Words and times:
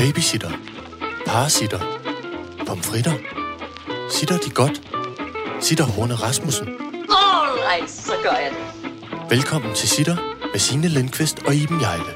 Babysitter. 0.00 0.50
Parasitter. 1.26 1.78
Pomfritter. 2.66 3.14
Sitter 4.10 4.38
de 4.38 4.50
godt? 4.50 4.76
Sitter 5.64 5.84
Horne 5.84 6.14
Rasmussen. 6.14 6.68
Alright, 7.10 7.90
så 7.90 8.12
gør 8.22 8.30
jeg 8.30 8.50
det. 8.50 9.30
Velkommen 9.30 9.74
til 9.74 9.88
Sitter 9.88 10.16
med 10.52 10.58
Signe 10.58 10.88
Lindqvist 10.88 11.38
og 11.46 11.54
Iben 11.54 11.80
Jejle. 11.80 12.12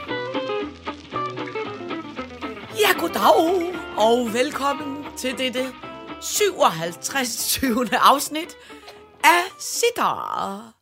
Ja, 2.81 3.01
goddag, 3.01 3.75
og 3.97 4.33
velkommen 4.33 5.05
til 5.17 5.39
dette 5.39 5.73
57. 6.21 7.47
20. 7.47 7.89
afsnit 7.93 8.57
af 9.25 9.43
Sitter. 9.59 10.75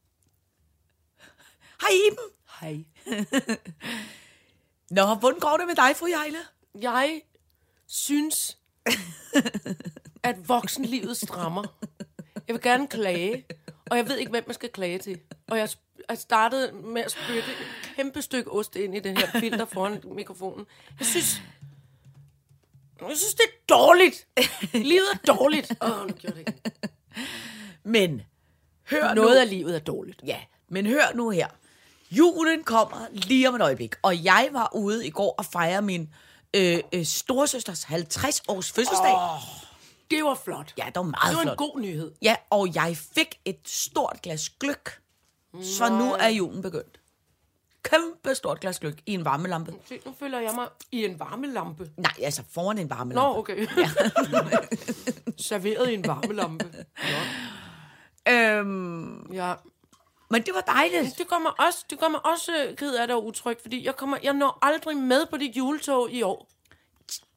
Hej 1.80 1.90
Iben. 2.06 2.28
Hej. 2.60 2.84
Nå, 4.96 5.14
hvordan 5.14 5.40
går 5.40 5.56
det 5.56 5.66
med 5.66 5.74
dig, 5.74 5.96
fru 5.96 6.06
Jejle? 6.06 6.38
Jeg 6.80 7.20
synes, 7.86 8.58
at 10.22 10.48
voksenlivet 10.48 11.16
strammer. 11.16 11.64
Jeg 12.48 12.54
vil 12.54 12.62
gerne 12.62 12.88
klage, 12.88 13.44
og 13.90 13.96
jeg 13.96 14.08
ved 14.08 14.16
ikke, 14.16 14.30
hvem 14.30 14.44
man 14.46 14.54
skal 14.54 14.68
klage 14.68 14.98
til. 14.98 15.20
Og 15.50 15.58
jeg, 15.58 15.68
jeg 16.08 16.18
startede 16.18 16.72
med 16.72 17.02
at 17.02 17.10
spytte 17.10 17.38
et 17.50 17.94
kæmpe 17.96 18.22
stykke 18.22 18.52
ost 18.52 18.76
ind 18.76 18.96
i 18.96 19.00
den 19.00 19.16
her 19.16 19.40
filter 19.40 19.64
foran 19.64 20.00
mikrofonen. 20.04 20.66
Jeg 20.98 21.06
synes, 21.06 21.42
jeg 23.00 23.16
synes, 23.16 23.34
det 23.34 23.44
er 23.44 23.74
dårligt. 23.74 24.26
Livet 24.74 25.06
er 25.12 25.32
dårligt. 25.34 25.72
Åh, 25.82 26.00
oh, 26.00 26.06
nu 26.06 26.12
gjorde 26.14 26.36
det 26.36 26.38
ikke. 26.48 26.60
Men, 27.84 28.22
hør 28.90 29.14
Noget 29.14 29.34
nu. 29.36 29.40
af 29.40 29.50
livet 29.50 29.74
er 29.74 29.78
dårligt. 29.78 30.20
Ja, 30.26 30.40
men 30.68 30.86
hør 30.86 31.12
nu 31.14 31.30
her. 31.30 31.48
Julen 32.10 32.64
kommer 32.64 33.06
lige 33.12 33.48
om 33.48 33.54
et 33.54 33.62
øjeblik, 33.62 33.94
og 34.02 34.24
jeg 34.24 34.48
var 34.52 34.70
ude 34.74 35.06
i 35.06 35.10
går 35.10 35.34
og 35.38 35.44
fejre 35.44 35.82
min 35.82 36.14
øh, 36.56 36.78
øh, 36.92 37.04
storesøsters 37.04 37.84
50-års 37.84 38.72
fødselsdag. 38.72 39.14
Oh, 39.14 39.40
Det 40.10 40.24
var 40.24 40.34
flot. 40.44 40.74
ja, 40.78 40.84
det 40.86 40.96
var 40.96 41.02
meget 41.02 41.28
Det 41.30 41.36
var 41.36 41.42
flot. 41.42 41.52
en 41.52 41.56
god 41.56 41.80
nyhed. 41.80 42.12
Ja, 42.22 42.36
og 42.50 42.74
jeg 42.74 42.96
fik 43.14 43.40
et 43.44 43.58
stort 43.66 44.18
glas 44.22 44.48
gløk. 44.50 44.98
Så 45.62 45.88
nu 45.88 46.12
er 46.12 46.28
julen 46.28 46.62
begyndt. 46.62 46.98
Kæmpe 47.84 48.34
stort 48.34 48.60
glas 48.60 48.78
gløk 48.80 49.02
i 49.06 49.14
en 49.14 49.24
varmelampe. 49.24 49.74
Se, 49.88 50.00
nu 50.06 50.14
føler 50.18 50.40
jeg 50.40 50.52
mig 50.54 50.68
i 50.92 51.04
en 51.04 51.20
varmelampe. 51.20 51.90
Nej, 51.96 52.12
altså 52.22 52.42
foran 52.50 52.78
en 52.78 52.90
varmelampe. 52.90 53.32
Nå, 53.32 53.38
okay. 53.38 53.56
Ja. 53.76 53.88
Serveret 55.38 55.90
i 55.90 55.94
en 55.94 56.06
varmelampe. 56.06 56.64
Øhm, 58.28 59.32
Ja. 59.32 59.54
Men 60.32 60.42
det 60.42 60.54
var 60.54 60.60
dejligt. 60.60 61.18
Det 61.18 61.28
gør 61.28 61.38
mig 61.38 61.52
også, 61.66 61.84
det 61.90 61.98
gør 62.00 62.08
mig 62.08 62.26
også 62.26 62.52
øh, 62.68 62.76
ked 62.76 62.94
af 62.94 63.06
det 63.06 63.16
og 63.16 63.26
utryg, 63.26 63.58
fordi 63.62 63.86
jeg, 63.86 63.96
kommer, 63.96 64.16
jeg 64.22 64.32
når 64.32 64.58
aldrig 64.62 64.96
med 64.96 65.26
på 65.30 65.36
dit 65.36 65.56
juletog 65.56 66.10
i 66.10 66.22
år. 66.22 66.48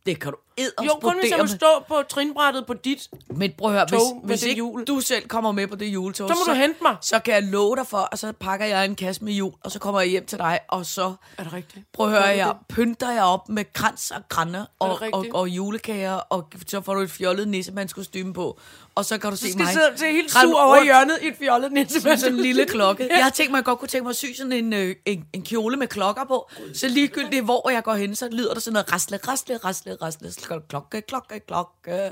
Det 0.06 0.20
kan 0.22 0.32
du 0.32 0.38
Jo, 0.86 1.00
kun 1.02 1.20
hvis 1.20 1.32
jeg 1.32 1.40
må 1.40 1.48
stå 1.48 1.84
på 1.88 2.04
trinbrættet 2.10 2.66
på 2.66 2.74
dit. 2.74 3.10
Men 3.30 3.52
prøv 3.58 3.70
at 3.70 3.74
høre, 3.78 3.88
tog 3.88 4.20
hvis, 4.24 4.42
hvis 4.42 4.44
ikke 4.44 4.60
jul. 4.60 4.84
du 4.86 5.00
selv 5.00 5.28
kommer 5.28 5.52
med 5.52 5.68
på 5.68 5.76
det 5.76 5.86
juletog, 5.86 6.30
Så 6.30 6.36
må 6.36 6.54
du 6.54 6.60
hente 6.60 6.80
mig. 6.82 6.96
Så 7.02 7.20
kan 7.20 7.34
jeg 7.34 7.44
love 7.44 7.76
dig 7.76 7.88
for, 7.88 7.98
og 7.98 8.18
så 8.18 8.32
pakker 8.32 8.66
jeg 8.66 8.86
en 8.86 8.96
kasse 8.96 9.24
med 9.24 9.34
jul, 9.34 9.54
og 9.64 9.72
så 9.72 9.80
kommer 9.80 10.02
jeg 10.02 10.10
hjem 10.10 10.26
til 10.26 10.38
dig, 10.38 10.60
og 10.70 10.86
så 10.86 11.14
Er 11.38 11.44
det 11.44 11.54
rigtigt? 11.54 11.86
prøv 11.94 12.06
at 12.06 12.12
høre, 12.12 12.24
jeg 12.24 12.48
det? 12.48 12.76
pynter 12.76 13.12
jeg 13.12 13.24
op 13.24 13.50
med 13.50 13.74
krans 13.74 14.12
og 14.12 14.22
grænne 14.30 14.68
og, 14.80 14.90
og, 14.90 15.02
rigtigt? 15.02 15.34
og, 15.34 15.50
julekager, 15.50 16.14
og 16.14 16.48
så 16.68 16.82
får 16.82 16.94
du 16.94 17.00
et 17.00 17.12
fjollet 17.12 17.48
nissemandskostyme 17.48 18.34
på, 18.34 18.60
og 18.96 19.06
så 19.06 19.18
kan 19.18 19.30
du 19.30 19.36
se 19.38 19.46
Du 19.46 19.52
skal 19.52 19.64
mig 19.64 19.74
sidde 19.74 19.98
til 19.98 20.08
helt 20.08 20.32
sur 20.32 20.62
over 20.62 20.84
hjørnet 20.84 21.20
i 21.22 21.28
et 21.28 21.36
fjollet 21.40 21.72
nissemand. 21.72 22.18
sådan 22.20 22.36
en 22.36 22.42
lille 22.42 22.66
klokke. 22.66 23.08
Jeg 23.18 23.24
har 23.24 23.30
tænkt 23.30 23.52
mig, 23.52 23.58
at 23.58 23.62
jeg 23.62 23.66
godt 23.66 23.80
kunne 23.80 23.88
tænke 23.88 24.04
mig 24.04 24.10
at 24.10 24.16
sy 24.16 24.26
sådan 24.38 24.52
en, 24.52 24.74
øh, 24.74 24.96
en, 25.06 25.26
en 25.34 25.44
kjole 25.44 25.78
med 25.78 25.88
klokker 25.88 26.24
på. 26.24 26.50
Så 26.74 26.88
ligegyldigt, 26.88 27.44
hvor 27.44 27.70
jeg 27.70 27.84
går 27.84 27.94
hen, 27.94 28.16
så 28.16 28.30
lyder 28.32 28.54
der 28.54 28.62
sådan 28.62 28.74
noget 28.74 28.94
rasle, 28.94 29.18
rasle, 29.18 29.58
rasle, 29.58 29.96
rasle, 30.02 30.32
klokke, 30.70 31.02
klokke, 31.02 31.40
klokke. 31.40 32.12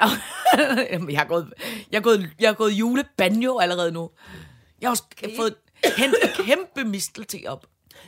Jamen, 0.92 1.10
jeg 1.10 1.18
har 1.20 1.26
gået, 1.26 1.52
jeg 1.92 1.98
har 1.98 2.02
gået, 2.02 2.30
jeg 2.40 2.48
har 2.48 2.54
gået 2.54 2.72
julebanjo 2.72 3.58
allerede 3.58 3.92
nu. 3.92 4.10
Jeg 4.80 4.88
har 4.88 4.90
også 4.90 5.02
fået 5.36 5.54
hentet 5.96 6.18
en 6.22 6.44
kæmpe 6.44 6.84
mistelte 6.84 7.38
op. 7.46 7.66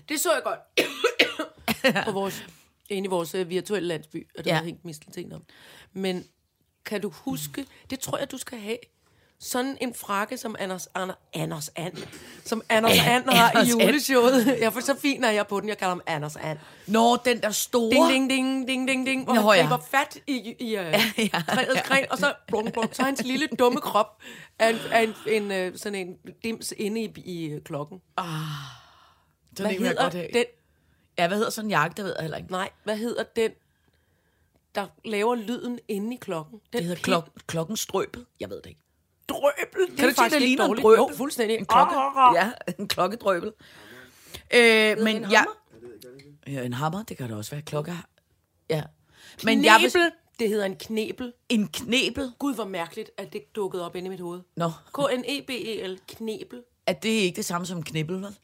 Det 0.08 0.20
så 0.20 0.28
jeg 0.32 0.42
godt. 0.44 2.04
på 2.06 2.12
vores, 2.12 2.44
inde 2.88 3.06
i 3.06 3.10
vores 3.10 3.34
uh, 3.34 3.48
virtuelle 3.48 3.88
landsby, 3.88 4.26
og 4.38 4.44
der 4.44 4.50
Ja. 4.50 4.56
ja. 4.56 4.64
hængt 4.64 4.84
mistelten 4.84 5.32
om. 5.32 5.42
Men 5.92 6.24
kan 6.88 7.00
du 7.00 7.12
huske, 7.14 7.66
det 7.90 8.00
tror 8.00 8.18
jeg, 8.18 8.30
du 8.30 8.38
skal 8.38 8.58
have, 8.58 8.78
sådan 9.40 9.78
en 9.80 9.94
frakke, 9.94 10.36
som 10.36 10.56
Anders, 10.58 10.88
Anders, 10.94 11.16
Anders 11.34 11.70
And, 11.76 11.96
som 12.44 12.62
Anders 12.68 12.98
And 12.98 13.24
har 13.30 13.50
Anders 13.50 13.68
i 13.68 13.72
And. 13.72 13.82
juleshowet. 13.82 14.46
Jeg 14.62 14.72
for 14.72 14.80
så 14.80 14.94
fin 14.98 15.24
er 15.24 15.30
jeg 15.30 15.46
på 15.46 15.60
den, 15.60 15.68
jeg 15.68 15.78
kalder 15.78 15.90
ham 15.90 16.00
Anders 16.06 16.36
And. 16.36 16.58
Når 16.86 17.16
den 17.16 17.40
der 17.42 17.50
store... 17.50 18.12
Ding, 18.12 18.30
ding, 18.30 18.30
ding, 18.30 18.68
ding, 18.68 18.88
ding, 18.88 19.06
ding, 19.06 19.24
hvor 19.24 19.34
Nå, 19.34 19.40
han 19.40 19.60
ja. 19.60 19.62
griber 19.62 19.84
fat 19.90 20.18
i, 20.26 20.54
i, 20.60 20.64
uh, 20.64 20.72
ja, 20.82 21.02
ja, 21.18 21.42
træets 21.48 21.82
gren, 21.82 22.06
og 22.10 22.18
så 22.18 22.34
blunk, 22.48 22.72
blunk, 22.72 22.94
så 22.94 23.02
er 23.02 23.06
hans 23.06 23.22
lille 23.24 23.48
dumme 23.58 23.80
krop 23.80 24.22
er 24.58 24.68
en, 24.68 24.76
er 24.90 25.00
en, 25.00 25.14
en, 25.26 25.52
øh, 25.52 25.78
sådan 25.78 26.08
en 26.08 26.16
dims 26.44 26.74
inde 26.76 27.00
i, 27.00 27.12
i 27.24 27.46
øh, 27.46 27.62
klokken. 27.62 27.98
Den 29.56 29.66
Hvad 29.66 29.70
hedder 29.70 30.08
den? 30.08 30.44
Ja, 31.18 31.26
hvad 31.26 31.36
hedder 31.36 31.50
sådan 31.50 31.66
en 31.66 31.70
jakke, 31.70 31.96
det 31.96 32.04
ved 32.04 32.14
jeg 32.16 32.22
heller 32.22 32.36
ikke. 32.36 32.50
Nej, 32.50 32.70
hvad 32.84 32.96
hedder 32.96 33.22
den, 33.36 33.50
der 34.74 34.86
laver 35.04 35.34
lyden 35.34 35.78
inde 35.88 36.14
i 36.14 36.18
klokken? 36.20 36.52
Den 36.58 36.60
Det 36.72 36.82
hedder 36.84 37.02
klok, 37.02 37.28
klokken 37.46 37.76
strøbet. 37.76 38.26
Jeg 38.40 38.50
ved 38.50 38.56
det 38.62 38.66
ikke. 38.66 38.80
drøbel. 39.28 39.90
Det 39.90 39.98
Kan 39.98 40.08
du 40.08 40.14
se, 40.14 40.30
det 40.30 40.42
ligner 40.42 40.64
en 40.64 40.70
drøbel? 40.82 40.98
Jo, 40.98 41.10
fuldstændig. 41.16 41.56
En 41.58 41.66
klokke. 41.66 41.94
Ja, 42.34 42.52
en 42.78 42.88
klokkedrøbel. 42.88 43.52
Øh, 44.54 44.98
men 44.98 45.16
en 45.16 45.30
jeg... 45.30 45.38
hammer? 45.38 45.54
Ja, 46.46 46.62
en 46.64 46.72
hammer, 46.72 47.02
det 47.02 47.16
kan 47.16 47.28
det 47.28 47.36
også 47.36 47.50
være. 47.50 47.62
Klokke. 47.62 47.92
Ja. 48.70 48.82
Men 49.44 49.64
jeg 49.64 49.76
Knebel. 49.78 50.00
vil... 50.00 50.10
Det 50.38 50.48
hedder 50.48 50.64
en 50.66 50.76
knebel. 50.76 51.32
En 51.48 51.68
knebel. 51.68 52.32
Gud, 52.38 52.54
hvor 52.54 52.64
mærkeligt, 52.64 53.10
at 53.16 53.32
det 53.32 53.56
dukkede 53.56 53.84
op 53.86 53.96
inde 53.96 54.06
i 54.06 54.10
mit 54.10 54.20
hoved. 54.20 54.40
Nå, 54.56 54.70
K-N-E-B-E-L. 54.94 55.98
Knebel. 56.08 56.62
er 56.86 56.92
det 56.92 57.08
ikke 57.08 57.36
det 57.36 57.44
samme 57.44 57.66
som 57.66 57.82
knibbel, 57.82 58.16
vel? 58.22 58.36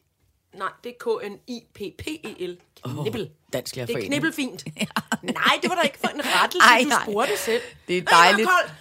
Nej, 0.57 0.69
det 0.83 0.89
er 0.89 0.95
K-N-I-P-P-E-L. 0.99 2.57
Knebel. 2.83 3.21
Oh, 3.21 3.27
Dansk 3.53 3.75
Det 3.75 3.81
er 3.81 3.85
Lærerforening. 3.85 4.13
knebelfint. 4.13 4.65
Nej, 5.23 5.59
det 5.61 5.69
var 5.69 5.75
da 5.75 5.81
ikke 5.81 5.97
for 5.99 6.07
en 6.07 6.21
rettelse, 6.25 6.67
Ej, 6.67 6.79
du 6.83 6.89
nej. 6.89 7.03
spurgte 7.03 7.37
selv. 7.37 7.61
Det 7.87 7.97
er 7.97 8.01
Ej, 8.01 8.23
dejligt. 8.23 8.49
Har 8.49 8.61
koldt. 8.61 8.73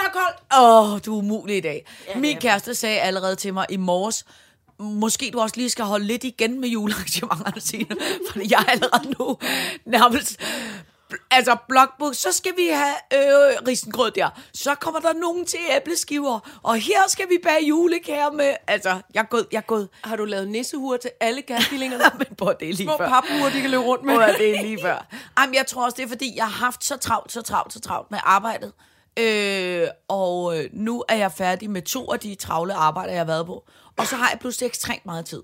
Har 0.00 0.10
koldt. 0.12 0.62
Åh, 0.62 0.92
oh, 0.92 1.00
du 1.06 1.14
er 1.14 1.18
umulig 1.18 1.56
i 1.56 1.60
dag. 1.60 1.86
Ja, 2.08 2.18
Min 2.18 2.32
ja. 2.32 2.38
kæreste 2.38 2.74
sagde 2.74 3.00
allerede 3.00 3.36
til 3.36 3.54
mig 3.54 3.66
i 3.70 3.76
morges, 3.76 4.24
måske 4.78 5.30
du 5.32 5.40
også 5.40 5.56
lige 5.56 5.70
skal 5.70 5.84
holde 5.84 6.06
lidt 6.06 6.24
igen 6.24 6.60
med 6.60 6.68
julearrangementerne, 6.68 7.60
Signe, 7.70 7.96
fordi 8.30 8.52
jeg 8.52 8.60
er 8.66 8.70
allerede 8.70 9.14
nu 9.18 9.38
nærmest... 9.84 10.40
Altså, 11.30 11.56
blokbuk, 11.68 12.14
så 12.14 12.32
skal 12.32 12.52
vi 12.56 12.66
have 12.66 12.94
øh, 13.14 13.66
risengrød 13.68 14.10
der. 14.10 14.28
Så 14.54 14.74
kommer 14.74 15.00
der 15.00 15.12
nogen 15.12 15.46
til 15.46 15.58
æbleskiver. 15.76 16.60
Og 16.62 16.76
her 16.76 17.08
skal 17.08 17.28
vi 17.28 17.38
bage 17.42 17.66
julekager 17.68 18.30
med... 18.30 18.54
Altså, 18.66 19.00
jeg 19.14 19.20
er 19.20 19.24
gået... 19.26 19.46
Jeg 19.52 19.58
er 19.58 19.62
gået 19.62 19.88
Har 20.04 20.16
du 20.16 20.24
lavet 20.24 20.48
nissehuer 20.48 20.96
til 20.96 21.10
alle 21.20 21.42
gaskillingerne? 21.42 22.04
men 22.18 22.36
på 22.38 22.52
det 22.60 22.68
er 22.70 22.74
lige 22.74 22.86
Små 22.86 22.96
før. 22.96 23.08
paphuer, 23.08 23.50
de 23.50 23.60
kan 23.60 23.70
løbe 23.70 23.82
rundt 23.82 24.04
med. 24.04 24.14
At 24.22 24.34
det 24.38 24.58
er 24.58 24.62
lige 24.62 24.78
før. 24.82 25.06
Jamen, 25.40 25.54
jeg 25.54 25.66
tror 25.66 25.84
også, 25.84 25.96
det 25.96 26.04
er, 26.04 26.08
fordi 26.08 26.36
jeg 26.36 26.44
har 26.44 26.64
haft 26.64 26.84
så 26.84 26.96
travlt, 26.96 27.32
så 27.32 27.42
travlt, 27.42 27.72
så 27.72 27.80
travlt 27.80 28.10
med 28.10 28.18
arbejdet. 28.22 28.72
Øh, 29.18 29.88
og 30.08 30.58
øh, 30.58 30.70
nu 30.72 31.04
er 31.08 31.16
jeg 31.16 31.32
færdig 31.32 31.70
med 31.70 31.82
to 31.82 32.12
af 32.12 32.20
de 32.20 32.34
travle 32.34 32.74
arbejder, 32.74 33.12
jeg 33.12 33.20
har 33.20 33.24
været 33.26 33.46
på. 33.46 33.64
Og 33.98 34.06
så 34.06 34.16
har 34.16 34.30
jeg 34.30 34.38
pludselig 34.38 34.66
ekstremt 34.66 35.06
meget 35.06 35.26
tid. 35.26 35.42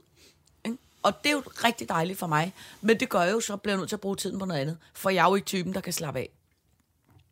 Og 1.03 1.13
det 1.25 1.29
er 1.31 1.33
jo 1.33 1.43
rigtig 1.65 1.89
dejligt 1.89 2.19
for 2.19 2.27
mig. 2.27 2.53
Men 2.81 3.01
det 3.01 3.09
gør 3.09 3.21
jeg 3.23 3.33
jo 3.33 3.41
så, 3.41 3.57
bliver 3.57 3.73
jeg 3.75 3.79
nødt 3.79 3.89
til 3.89 3.97
at 3.97 4.01
bruge 4.01 4.17
tiden 4.17 4.39
på 4.39 4.45
noget 4.45 4.61
andet. 4.61 4.79
For 4.95 5.11
jeg 5.11 5.25
er 5.25 5.29
jo 5.29 5.35
ikke 5.35 5.47
typen, 5.47 5.75
der 5.75 5.81
kan 5.81 5.93
slappe 5.93 6.21
af. 6.21 6.29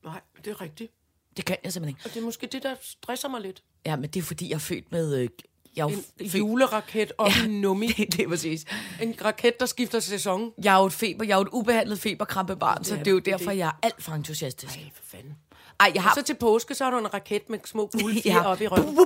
Nej, 0.05 0.21
det 0.45 0.51
er 0.51 0.61
rigtigt. 0.61 0.93
Det 1.37 1.45
kan 1.45 1.57
jeg 1.65 1.73
simpelthen 1.73 1.97
ikke. 1.99 2.09
Og 2.09 2.15
det 2.15 2.21
er 2.21 2.25
måske 2.25 2.47
det, 2.47 2.63
der 2.63 2.75
stresser 2.83 3.29
mig 3.29 3.41
lidt. 3.41 3.63
Ja, 3.87 3.97
men 3.97 4.11
det 4.11 4.21
er 4.21 4.25
fordi, 4.25 4.49
jeg 4.49 4.55
er 4.55 4.59
født 4.59 4.93
med... 4.93 5.17
Øh, 5.19 5.29
jeg 5.77 5.83
er 5.85 5.89
En 5.89 6.05
født- 6.31 6.39
juleraket 6.39 7.13
og 7.19 7.31
Ja, 7.37 7.45
en 7.45 7.61
nummi. 7.61 7.87
det, 7.87 8.13
det 8.13 8.21
er 8.25 8.29
præcis. 8.29 8.65
En 9.03 9.15
raket, 9.25 9.61
der 9.61 9.67
skifter 9.67 10.01
sæson. 10.01 10.53
Jeg 10.65 10.75
er 10.75 10.79
jo 10.81 10.87
et 10.87 10.93
feber, 10.93 11.25
jeg 11.25 11.33
er 11.33 11.37
jo 11.37 11.43
et 11.43 11.49
ubehandlet 11.53 11.99
feberkrampebarn, 12.01 12.85
så 12.85 12.95
er 12.95 12.99
det 12.99 13.07
er 13.07 13.11
jo 13.11 13.17
er 13.17 13.21
derfor, 13.21 13.51
det. 13.51 13.59
jeg 13.59 13.69
er 13.69 13.79
alt 13.83 14.03
for 14.03 14.13
entusiastisk. 14.13 14.77
Ej, 14.77 14.91
for 14.95 15.03
fanden. 15.05 15.35
Ej, 15.81 15.93
jeg 15.95 16.03
har 16.03 16.15
Så 16.15 16.23
til 16.23 16.35
påske, 16.35 16.75
så 16.75 16.85
har 16.85 16.91
du 16.91 16.99
en 16.99 17.15
raket 17.15 17.51
med 17.51 17.59
små 17.65 17.87
gule 17.93 18.23
fjer 18.23 18.33
Ja. 18.35 18.43
ja. 18.43 18.49
op 18.49 18.61
i 18.61 18.67
røven. 18.69 18.99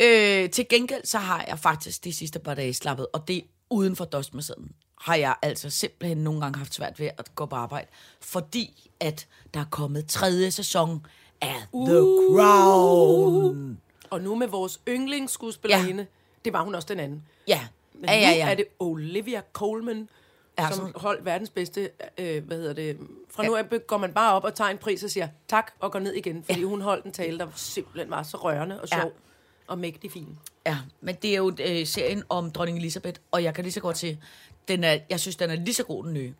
Øh, 0.00 0.50
til 0.50 0.66
gengæld 0.68 1.04
så 1.04 1.18
har 1.18 1.44
jeg 1.48 1.58
faktisk 1.58 2.04
de 2.04 2.12
sidste 2.12 2.38
par 2.38 2.54
dage 2.54 2.74
slappet, 2.74 3.06
og 3.12 3.28
det 3.28 3.44
uden 3.70 3.96
for 3.96 4.04
dosmersedlen, 4.04 4.70
har 5.00 5.14
jeg 5.14 5.34
altså 5.42 5.70
simpelthen 5.70 6.18
nogle 6.18 6.40
gange 6.40 6.58
haft 6.58 6.74
svært 6.74 7.00
ved 7.00 7.10
at 7.18 7.34
gå 7.34 7.46
på 7.46 7.56
arbejde, 7.56 7.86
fordi 8.20 8.90
at 9.00 9.26
der 9.54 9.60
er 9.60 9.64
kommet 9.70 10.06
tredje 10.06 10.50
sæson 10.50 11.06
af 11.40 11.56
The 11.74 11.94
Crown. 12.34 13.78
Og 14.10 14.20
nu 14.20 14.34
med 14.34 14.46
vores 14.46 14.80
yndlingsskuespillerinde, 14.88 16.02
ja. 16.02 16.06
det 16.44 16.52
var 16.52 16.62
hun 16.64 16.74
også 16.74 16.88
den 16.88 17.00
anden. 17.00 17.22
Ja, 17.48 17.66
Men 17.94 18.04
ja, 18.04 18.14
ja, 18.14 18.30
ja. 18.30 18.50
er 18.50 18.54
det 18.54 18.64
Olivia 18.78 19.42
Colman, 19.52 20.08
Ja, 20.58 20.64
ja, 20.64 20.70
som 20.72 20.92
holdt 20.96 21.24
verdens 21.24 21.50
bedste, 21.50 21.90
øh, 22.18 22.44
hvad 22.44 22.56
hedder 22.56 22.72
det, 22.72 22.98
fra 23.30 23.44
nu 23.46 23.56
af 23.56 23.64
går 23.86 23.98
man 23.98 24.12
bare 24.14 24.32
op 24.34 24.44
og 24.44 24.54
tager 24.54 24.70
en 24.70 24.78
pris 24.78 25.04
og 25.04 25.10
siger 25.10 25.28
tak 25.48 25.72
og 25.80 25.92
går 25.92 25.98
ned 25.98 26.12
igen, 26.12 26.44
fordi 26.44 26.60
ja. 26.60 26.66
hun 26.66 26.80
holdt 26.80 27.04
en 27.04 27.12
tale, 27.12 27.38
der 27.38 27.46
simpelthen 27.56 28.10
var 28.10 28.22
så 28.22 28.36
rørende 28.36 28.80
og 28.80 28.88
sjov 28.88 28.98
Ja. 29.00 29.04
ja. 29.06 29.10
og 29.66 29.78
mægtig 29.78 30.12
fin. 30.12 30.38
Ja, 30.66 30.78
men 31.00 31.14
det 31.14 31.30
er 31.32 31.36
jo 31.36 31.52
øh, 31.60 31.86
serien 31.86 32.22
om 32.28 32.50
dronning 32.50 32.78
Elisabeth, 32.78 33.20
og 33.30 33.42
jeg 33.42 33.54
kan 33.54 33.64
lige 33.64 33.72
så 33.72 33.80
godt 33.80 33.98
se, 33.98 34.18
den 34.68 34.84
er, 34.84 34.98
jeg 35.10 35.20
synes, 35.20 35.36
den 35.36 35.50
er 35.50 35.54
lige 35.54 35.74
så 35.74 35.84
god 35.84 36.04
den 36.04 36.14
nye. 36.14 36.34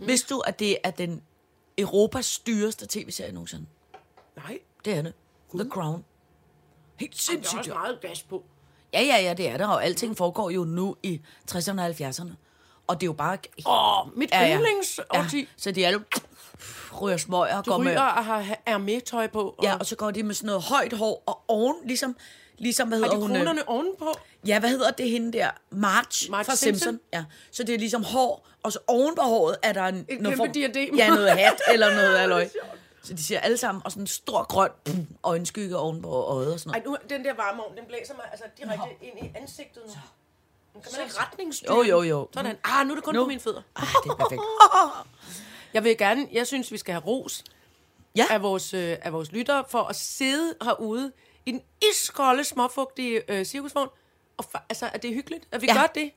Mm. 0.00 0.06
Vidste 0.06 0.34
du, 0.34 0.40
at 0.40 0.58
det 0.58 0.78
er 0.84 0.90
den 0.90 1.22
Europas 1.78 2.38
dyreste 2.38 2.86
tv-serie 2.88 3.32
nogensinde? 3.32 3.66
Nej, 4.36 4.58
Det 4.84 4.94
er 4.94 5.02
det. 5.02 5.14
The 5.54 5.68
Crown. 5.70 6.04
Helt 6.96 7.12
der 7.12 7.16
er 7.16 7.20
sindssygt. 7.32 7.58
også 7.58 7.70
meget 7.74 8.00
gas 8.00 8.22
på. 8.22 8.44
Ja, 8.92 9.00
ja, 9.02 9.16
ja, 9.22 9.34
det 9.34 9.48
er 9.48 9.56
det, 9.56 9.66
og 9.66 9.84
alting 9.84 10.16
foregår 10.16 10.50
jo 10.50 10.64
nu 10.64 10.96
i 11.02 11.20
60'erne 11.50 11.80
og 11.80 11.86
70'erne. 11.90 12.30
Og 12.88 13.00
det 13.00 13.02
er 13.02 13.06
jo 13.08 13.12
bare... 13.12 13.38
Åh, 13.66 14.06
oh, 14.06 14.18
mit 14.18 14.30
Ja, 14.32 14.42
ja. 14.46 14.56
yndlingsårti. 14.56 15.40
Ja, 15.40 15.46
så 15.56 15.70
de 15.70 15.84
er 15.84 15.90
jo 15.90 16.00
ryger 17.02 17.16
smøger, 17.16 17.62
Du 17.62 17.70
går 17.70 17.78
med, 17.78 17.86
ryger 17.92 18.00
og 18.00 18.24
har 18.24 18.56
er 18.66 18.78
med 18.78 19.00
tøj 19.00 19.26
på. 19.26 19.54
Og 19.58 19.64
ja, 19.64 19.76
og 19.76 19.86
så 19.86 19.96
går 19.96 20.10
de 20.10 20.22
med 20.22 20.34
sådan 20.34 20.46
noget 20.46 20.62
højt 20.62 20.92
hår, 20.92 21.22
og 21.26 21.40
oven, 21.48 21.76
ligesom, 21.84 22.16
ligesom 22.58 22.88
hvad 22.88 22.98
har 22.98 23.04
hedder 23.04 23.16
de 23.16 23.22
hun? 23.22 23.30
øh, 23.30 23.36
kronerne 23.36 23.68
ovenpå? 23.68 24.14
Ja, 24.46 24.60
hvad 24.60 24.70
hedder 24.70 24.90
det 24.90 25.10
hende 25.10 25.32
der? 25.38 25.50
March, 25.70 26.30
Marge 26.30 26.44
fra 26.44 26.56
Simpson? 26.56 26.78
Simpson. 26.88 27.00
Ja, 27.12 27.24
så 27.50 27.62
det 27.62 27.74
er 27.74 27.78
ligesom 27.78 28.04
hår, 28.04 28.48
og 28.62 28.72
så 28.72 28.78
oven 28.86 29.14
på 29.14 29.22
håret 29.22 29.56
er 29.62 29.72
der 29.72 29.84
en, 29.84 30.06
Et 30.08 30.18
kæmpe 30.24 30.50
diadem. 30.54 30.94
Ja, 30.96 31.08
noget 31.08 31.30
hat 31.30 31.60
eller 31.72 31.94
noget 31.94 32.16
aløj. 32.16 32.48
Så 33.02 33.14
de 33.14 33.24
siger 33.24 33.40
alle 33.40 33.56
sammen, 33.56 33.82
og 33.84 33.90
sådan 33.90 34.02
en 34.02 34.06
stor 34.06 34.42
grøn 34.48 34.70
øjenskygge 35.22 35.76
oven 35.76 36.02
på 36.02 36.08
øjet 36.08 36.52
og 36.52 36.60
sådan 36.60 36.74
Ej, 36.74 36.82
noget. 36.84 37.00
nu, 37.10 37.16
den 37.16 37.24
der 37.24 37.34
varmeovn, 37.34 37.76
den 37.76 37.84
blæser 37.88 38.14
mig 38.14 38.24
altså 38.30 38.44
direkte 38.58 38.88
ind 39.02 39.18
i 39.24 39.36
ansigtet 39.38 39.82
nu. 39.86 39.92
Nu 39.92 39.98
kan 40.82 40.92
man 40.92 41.00
ikke 41.06 41.14
retningsstyre. 41.20 41.74
Jo, 41.76 41.82
jo, 41.82 42.02
jo. 42.02 42.28
Sådan. 42.34 42.56
Ah, 42.64 42.86
nu 42.86 42.92
er 42.92 42.94
det 42.94 43.04
kun 43.04 43.14
Nu. 43.14 43.22
på 43.24 43.28
mine 43.28 43.40
fødder. 43.40 43.62
Ah, 43.76 43.86
det 44.04 44.10
er 44.10 44.14
perfekt. 44.14 44.42
Jeg 45.74 45.84
vil 45.84 45.98
gerne, 45.98 46.26
jeg 46.32 46.46
synes, 46.46 46.72
vi 46.72 46.78
skal 46.78 46.92
have 46.92 47.04
ros 47.06 47.44
Ja. 48.16 48.26
af 48.30 48.42
vores, 48.42 48.74
øh, 48.74 48.96
af 49.02 49.12
vores 49.12 49.32
lyttere 49.32 49.64
for 49.70 49.82
at 49.82 49.96
sidde 49.96 50.54
herude 50.64 51.12
i 51.46 51.52
den 51.52 51.62
iskolde, 51.90 52.44
småfugtige 52.44 53.32
øh, 53.32 53.44
cirkusvogn. 53.44 53.88
Og 54.36 54.44
fa- 54.54 54.64
altså, 54.68 54.90
at 54.92 55.02
det 55.02 55.10
er 55.10 55.14
hyggeligt, 55.14 55.44
at 55.52 55.62
vi 55.62 55.66
Ja. 55.66 55.74
gør 55.74 55.86
det. 55.86 56.10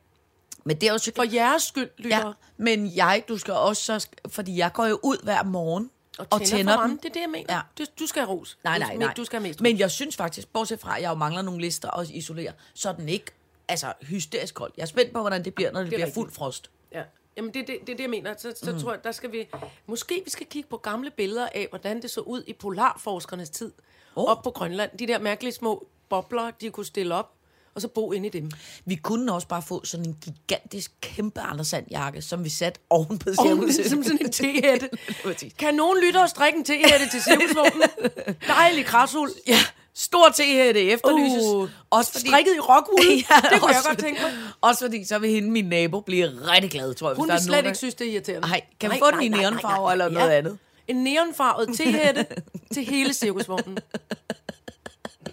Men 0.63 0.81
det 0.81 0.89
er 0.89 0.91
jo 0.93 0.97
så 0.97 1.11
For 1.15 1.33
jeres 1.33 1.63
skyld, 1.63 1.89
lyttere. 1.97 2.27
Ja, 2.27 2.33
men 2.57 2.95
jeg, 2.95 3.23
du 3.27 3.37
skal 3.37 3.53
også, 3.53 3.83
så, 3.99 4.07
fordi 4.29 4.57
jeg 4.57 4.73
går 4.73 4.85
jo 4.85 4.99
ud 5.03 5.17
hver 5.23 5.43
morgen 5.43 5.91
og, 6.17 6.27
Og 6.31 6.39
tænder, 6.41 6.57
tænder 6.57 6.73
for 6.73 6.81
den. 6.81 6.81
varmen. 6.81 6.97
Det 6.97 7.05
er 7.05 7.13
det, 7.13 7.21
jeg 7.21 7.29
mener. 7.29 7.53
Ja. 7.55 7.61
Du, 7.77 7.83
du 7.99 8.07
skal 8.07 8.21
have 8.21 8.31
ros. 8.31 8.57
Nej, 8.63 8.79
nej, 8.79 8.95
nej. 8.95 9.13
Du 9.13 9.25
skal 9.25 9.39
have 9.39 9.47
mest 9.47 9.59
ros. 9.59 9.63
Men 9.63 9.79
jeg 9.79 9.91
synes 9.91 10.15
faktisk, 10.15 10.47
bortset 10.47 10.79
fra, 10.79 10.95
at 10.95 11.01
jeg 11.01 11.09
jo 11.09 11.15
mangler 11.15 11.41
nogle 11.41 11.61
lister 11.61 11.89
og 11.89 12.05
isolere, 12.09 12.51
så 12.73 12.93
den 12.93 13.09
ikke 13.09 13.25
altså, 13.71 13.93
hysterisk 14.01 14.53
kold. 14.53 14.71
Jeg 14.77 14.83
er 14.83 14.87
spændt 14.87 15.13
på, 15.13 15.19
hvordan 15.19 15.45
det 15.45 15.55
bliver, 15.55 15.71
når 15.71 15.79
det, 15.79 15.85
det 15.85 15.89
bliver 15.89 16.05
rigtigt. 16.05 16.13
fuld 16.13 16.31
frost. 16.31 16.71
Ja. 16.93 17.03
Jamen, 17.37 17.53
det 17.53 17.61
er 17.61 17.65
det, 17.65 17.77
det, 17.79 17.87
det, 17.87 17.99
jeg 17.99 18.09
mener. 18.09 18.33
Så, 18.37 18.53
så 18.63 18.71
mm. 18.71 18.79
tror 18.79 18.91
jeg, 18.91 19.03
der 19.03 19.11
skal 19.11 19.31
vi... 19.31 19.47
Måske 19.85 20.21
vi 20.25 20.29
skal 20.29 20.47
kigge 20.47 20.69
på 20.69 20.77
gamle 20.77 21.11
billeder 21.11 21.47
af, 21.55 21.67
hvordan 21.69 22.01
det 22.01 22.11
så 22.11 22.21
ud 22.21 22.43
i 22.47 22.53
polarforskernes 22.53 23.49
tid. 23.49 23.71
Oh. 24.15 24.31
Op 24.31 24.43
på 24.43 24.51
Grønland. 24.51 24.91
De 24.99 25.07
der 25.07 25.19
mærkelige 25.19 25.53
små 25.53 25.87
bobler, 26.09 26.51
de 26.51 26.69
kunne 26.69 26.85
stille 26.85 27.15
op, 27.15 27.33
og 27.75 27.81
så 27.81 27.87
bo 27.87 28.11
inde 28.11 28.27
i 28.27 28.29
dem. 28.29 28.51
Vi 28.85 28.95
kunne 28.95 29.33
også 29.33 29.47
bare 29.47 29.61
få 29.61 29.85
sådan 29.85 30.05
en 30.05 30.17
gigantisk, 30.21 30.91
kæmpe 31.01 31.41
Anders 31.41 31.67
Sand-jakke, 31.67 32.21
som 32.21 32.43
vi 32.43 32.49
satte 32.49 32.79
oven 32.89 33.19
på 33.19 33.29
cirkuset. 33.43 33.85
som 33.85 34.03
sådan 34.03 34.25
en 34.25 34.31
tehætte. 34.31 34.89
Kan 35.59 35.73
nogen 35.73 35.97
lytte 36.05 36.17
og 36.17 36.29
strikke 36.29 36.57
en 36.57 36.65
tehætte 36.65 37.09
til 37.11 37.21
cirkusvognen? 37.21 37.89
Dejlig 38.57 38.85
krasul. 38.85 39.29
Ja, 39.47 39.59
stor 39.95 40.29
tehætte 40.29 40.81
efterlyses. 40.81 41.43
Uh, 41.43 41.69
også 41.89 42.11
fordi, 42.11 42.27
Strikket 42.27 42.55
i 42.55 42.59
rockwool. 42.59 43.05
Ja, 43.29 43.35
det 43.49 43.61
kunne 43.61 43.69
jeg 43.69 43.77
også 43.77 43.89
godt 43.89 43.99
tænke 43.99 44.21
mig. 44.21 44.31
Også 44.61 44.85
fordi, 44.85 45.03
så 45.05 45.19
vil 45.19 45.29
hende, 45.29 45.51
min 45.51 45.65
nabo, 45.65 45.99
blive 45.99 46.27
rigtig 46.27 46.71
glad, 46.71 46.93
tror 46.93 47.09
jeg. 47.09 47.15
Hun 47.15 47.25
hvis 47.25 47.29
der 47.29 47.35
er 47.35 47.39
slet 47.39 47.51
nogen, 47.51 47.65
ikke 47.65 47.77
synes, 47.77 47.95
det 47.95 48.07
er 48.07 48.11
irriterende. 48.11 48.47
Nej, 48.47 48.61
kan 48.79 48.91
vi 48.91 48.95
få 48.99 49.11
den 49.11 49.21
i 49.21 49.27
neonfarver 49.27 49.91
eller 49.91 50.09
noget 50.09 50.29
andet? 50.29 50.57
En 50.87 51.03
neonfarvet 51.03 51.77
tehætte 51.77 52.25
til 52.73 52.85
hele 52.85 53.13
cirkusvognen. 53.13 53.77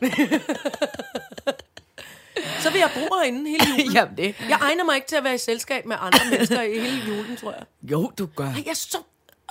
så 2.63 2.71
vil 2.71 2.79
jeg 2.79 2.91
bo 2.95 3.17
herinde 3.17 3.51
hele 3.51 3.65
julen. 3.79 3.93
Jamen 3.93 4.17
det. 4.17 4.35
Jeg 4.49 4.59
egner 4.61 4.85
mig 4.85 4.95
ikke 4.95 5.09
til 5.09 5.17
at 5.17 5.25
være 5.25 5.35
i 5.35 5.39
selskab 5.39 5.87
med 5.87 5.97
andre 6.01 6.21
mennesker 6.31 6.63
i 6.63 6.81
hele 6.81 7.03
julen, 7.09 7.37
tror 7.37 7.53
jeg. 7.53 7.63
Jo, 7.83 8.13
du 8.19 8.29
gør. 8.37 8.45
Ej, 8.45 8.63
jeg 8.67 8.71
er 8.71 8.75
så... 8.75 8.99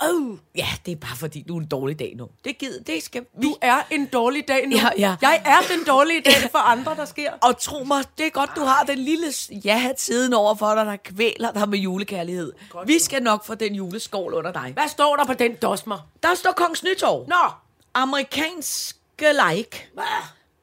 Oh, 0.02 0.38
Ja, 0.56 0.66
det 0.86 0.92
er 0.92 0.96
bare 0.96 1.16
fordi, 1.16 1.44
du 1.48 1.56
er 1.56 1.60
en 1.60 1.66
dårlig 1.66 1.98
dag 1.98 2.14
nu. 2.16 2.28
Det, 2.44 2.58
gider, 2.58 2.82
det 2.82 3.02
skal 3.02 3.22
vi. 3.36 3.42
du 3.48 3.56
er 3.62 3.82
en 3.90 4.06
dårlig 4.06 4.48
dag 4.48 4.66
nu. 4.68 4.76
Ja, 4.76 4.88
ja. 4.98 5.16
Jeg 5.22 5.42
er 5.44 5.76
den 5.76 5.84
dårlige 5.86 6.20
dag 6.20 6.50
for 6.50 6.58
andre, 6.58 6.96
der 6.96 7.04
sker. 7.04 7.32
Og 7.42 7.58
tro 7.60 7.84
mig, 7.84 8.04
det 8.18 8.26
er 8.26 8.30
godt, 8.30 8.50
du 8.56 8.60
har 8.60 8.82
den 8.84 8.98
lille 8.98 9.26
ja 9.64 9.92
tiden 9.98 10.32
over 10.34 10.54
for 10.54 10.74
dig, 10.74 10.86
der 10.86 10.96
kvæler 10.96 11.52
dig 11.52 11.68
med 11.68 11.78
julekærlighed. 11.78 12.52
Godt, 12.70 12.88
vi 12.88 12.98
skal 12.98 13.22
nok 13.22 13.44
få 13.44 13.54
den 13.54 13.74
juleskål 13.74 14.34
under 14.34 14.52
dig. 14.52 14.70
Hvad 14.72 14.88
står 14.88 15.16
der 15.16 15.24
på 15.24 15.34
den 15.34 15.54
dosmer? 15.62 15.98
Der 16.22 16.34
står 16.34 16.52
Kongens 16.52 16.82
Nytorv. 16.84 17.26
Nå, 17.28 17.50
Amerikanske 17.94 19.32
like. 19.50 19.88
hvad? 19.94 20.04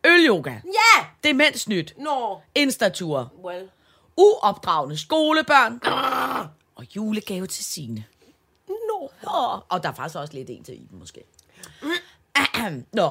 Ølyoga. 0.05 0.51
Ja! 0.51 1.05
Demensnyt. 1.23 1.93
Nå, 1.97 2.41
Instatur. 2.55 3.31
well. 3.43 3.69
Uopdragende 4.17 4.97
skolebørn. 4.97 5.81
Og 6.75 6.95
julegave 6.95 7.47
til 7.47 7.65
sine. 7.65 8.03
Nå. 9.23 9.59
Og, 9.69 9.83
der 9.83 9.89
er 9.89 9.93
faktisk 9.93 10.15
også 10.15 10.33
lidt 10.33 10.49
en 10.49 10.63
til 10.63 10.81
Iben, 10.83 10.99
måske. 10.99 11.23
Nå, 12.93 13.09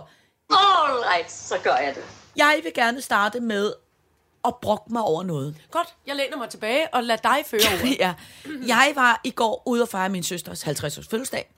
All 0.51 0.99
right, 1.13 1.33
så 1.33 1.55
gør 1.65 1.77
jeg 1.77 1.95
det. 1.95 2.05
jeg 2.37 2.61
vil 2.63 2.73
gerne 2.75 3.01
starte 3.01 3.41
med 3.41 3.73
at 4.45 4.55
brokke 4.63 4.93
mig 4.93 5.03
over 5.03 5.23
noget. 5.23 5.57
Godt, 5.71 5.95
jeg 6.07 6.17
læner 6.17 6.37
mig 6.37 6.49
tilbage 6.51 6.95
og 6.95 7.05
lader 7.05 7.21
dig 7.23 7.45
føre 7.47 7.61
ordet. 7.75 7.97
ja. 7.99 8.15
Jeg 8.67 8.93
var 8.95 9.21
i 9.25 9.31
går 9.31 9.63
ude 9.67 9.83
og 9.83 9.89
fejre 9.89 10.09
min 10.09 10.23
søsters 10.23 10.65
50-års 10.65 11.09
fødselsdag, 11.09 11.53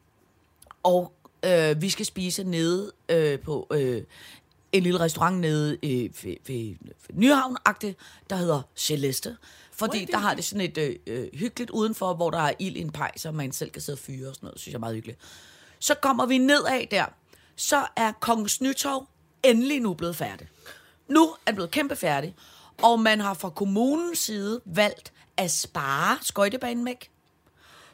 og 0.82 1.12
øh, 1.44 1.82
vi 1.82 1.90
skal 1.90 2.06
spise 2.06 2.44
nede 2.44 2.92
øh, 3.08 3.40
på 3.40 3.66
øh, 3.70 4.02
en 4.72 4.82
lille 4.82 5.00
restaurant 5.00 5.38
nede 5.40 5.72
øh, 5.82 5.90
ved, 6.24 6.36
ved, 6.46 6.76
ved 7.08 7.14
nyhavn 7.14 7.56
der 8.30 8.36
hedder 8.36 8.62
Celeste. 8.76 9.36
Fordi 9.78 10.04
der 10.04 10.18
har 10.18 10.34
det 10.34 10.44
sådan 10.44 10.60
et 10.60 10.78
øh, 10.78 10.96
øh, 11.06 11.28
hyggeligt 11.34 11.70
udenfor, 11.70 12.14
hvor 12.14 12.30
der 12.30 12.38
er 12.38 12.52
ild 12.58 12.76
i 12.76 12.80
en 12.80 12.90
pej, 12.92 13.12
så 13.16 13.30
man 13.32 13.52
selv 13.52 13.70
kan 13.70 13.82
sidde 13.82 13.96
og 13.96 14.00
fyre 14.00 14.28
og 14.28 14.34
sådan 14.34 14.46
noget. 14.46 14.60
synes 14.60 14.72
jeg 14.72 14.76
er 14.76 14.80
meget 14.80 14.94
hyggeligt. 14.94 15.18
Så 15.78 15.94
kommer 15.94 16.26
vi 16.26 16.38
nedad 16.38 16.86
der, 16.90 17.04
så 17.56 17.86
er 17.96 18.12
Kongens 18.12 18.60
Nytorv 18.60 19.06
endelig 19.42 19.80
nu 19.80 19.94
blevet 19.94 20.16
færdig. 20.16 20.48
Nu 21.08 21.24
er 21.24 21.36
den 21.46 21.54
blevet 21.54 21.70
kæmpe 21.70 21.96
færdig, 21.96 22.34
og 22.82 23.00
man 23.00 23.20
har 23.20 23.34
fra 23.34 23.50
kommunens 23.50 24.18
side 24.18 24.60
valgt 24.64 25.12
at 25.36 25.50
spare 25.50 26.18
skøjtebanen 26.22 26.84
væk. 26.84 27.10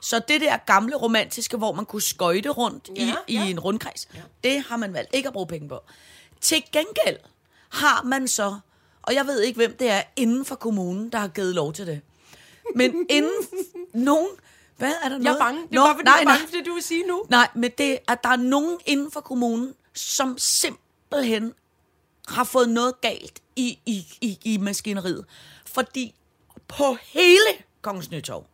Så 0.00 0.20
det 0.28 0.40
der 0.40 0.56
gamle 0.56 0.96
romantiske, 0.96 1.56
hvor 1.56 1.72
man 1.72 1.84
kunne 1.86 2.02
skøjte 2.02 2.48
rundt 2.48 2.90
Ja, 2.96 3.14
i, 3.28 3.34
ja. 3.34 3.44
i 3.44 3.50
en 3.50 3.60
rundkreds, 3.60 4.08
ja. 4.14 4.20
det 4.44 4.62
har 4.62 4.76
man 4.76 4.92
valgt 4.92 5.14
ikke 5.14 5.26
at 5.26 5.32
bruge 5.32 5.46
penge 5.46 5.68
på. 5.68 5.80
Til 6.40 6.62
gengæld 6.72 7.16
har 7.68 8.02
man 8.02 8.28
så, 8.28 8.58
og 9.02 9.14
jeg 9.14 9.26
ved 9.26 9.40
ikke, 9.40 9.56
hvem 9.56 9.76
det 9.76 9.90
er 9.90 10.02
inden 10.16 10.44
for 10.44 10.54
kommunen, 10.54 11.10
der 11.10 11.18
har 11.18 11.28
givet 11.28 11.54
lov 11.54 11.72
til 11.72 11.86
det. 11.86 12.00
Men 12.74 12.94
inden 13.10 13.32
nogen... 13.94 14.28
Hvad 14.76 14.92
er 15.04 15.08
der 15.08 15.18
noget? 15.18 15.24
Jeg 15.24 15.34
er 15.34 15.38
bange. 15.38 15.62
Det 15.62 15.68
er 15.70 15.74
Nå, 15.74 15.86
bare, 15.86 15.94
fordi 15.94 16.04
nej, 16.04 16.14
jeg 16.14 16.22
er 16.22 16.26
bange 16.26 16.46
for 16.48 16.56
det, 16.56 16.66
du 16.66 16.74
vil 16.74 16.82
sige 16.82 17.06
nu. 17.06 17.24
Nej, 17.28 17.48
men 17.54 17.70
det, 17.78 17.98
at 18.08 18.18
der 18.22 18.28
er 18.28 18.36
nogen 18.36 18.78
inden 18.86 19.10
for 19.10 19.20
kommunen, 19.20 19.74
som 19.94 20.38
simpelthen 20.38 21.52
har 22.28 22.44
fået 22.44 22.68
noget 22.68 23.00
galt 23.00 23.42
i, 23.56 23.78
i, 23.86 24.06
i, 24.20 24.38
i 24.44 24.56
maskineriet. 24.58 25.24
Fordi 25.66 26.14
på 26.68 26.96
hele 27.02 27.64
Kongens 27.82 28.10
Nytorv, 28.10 28.46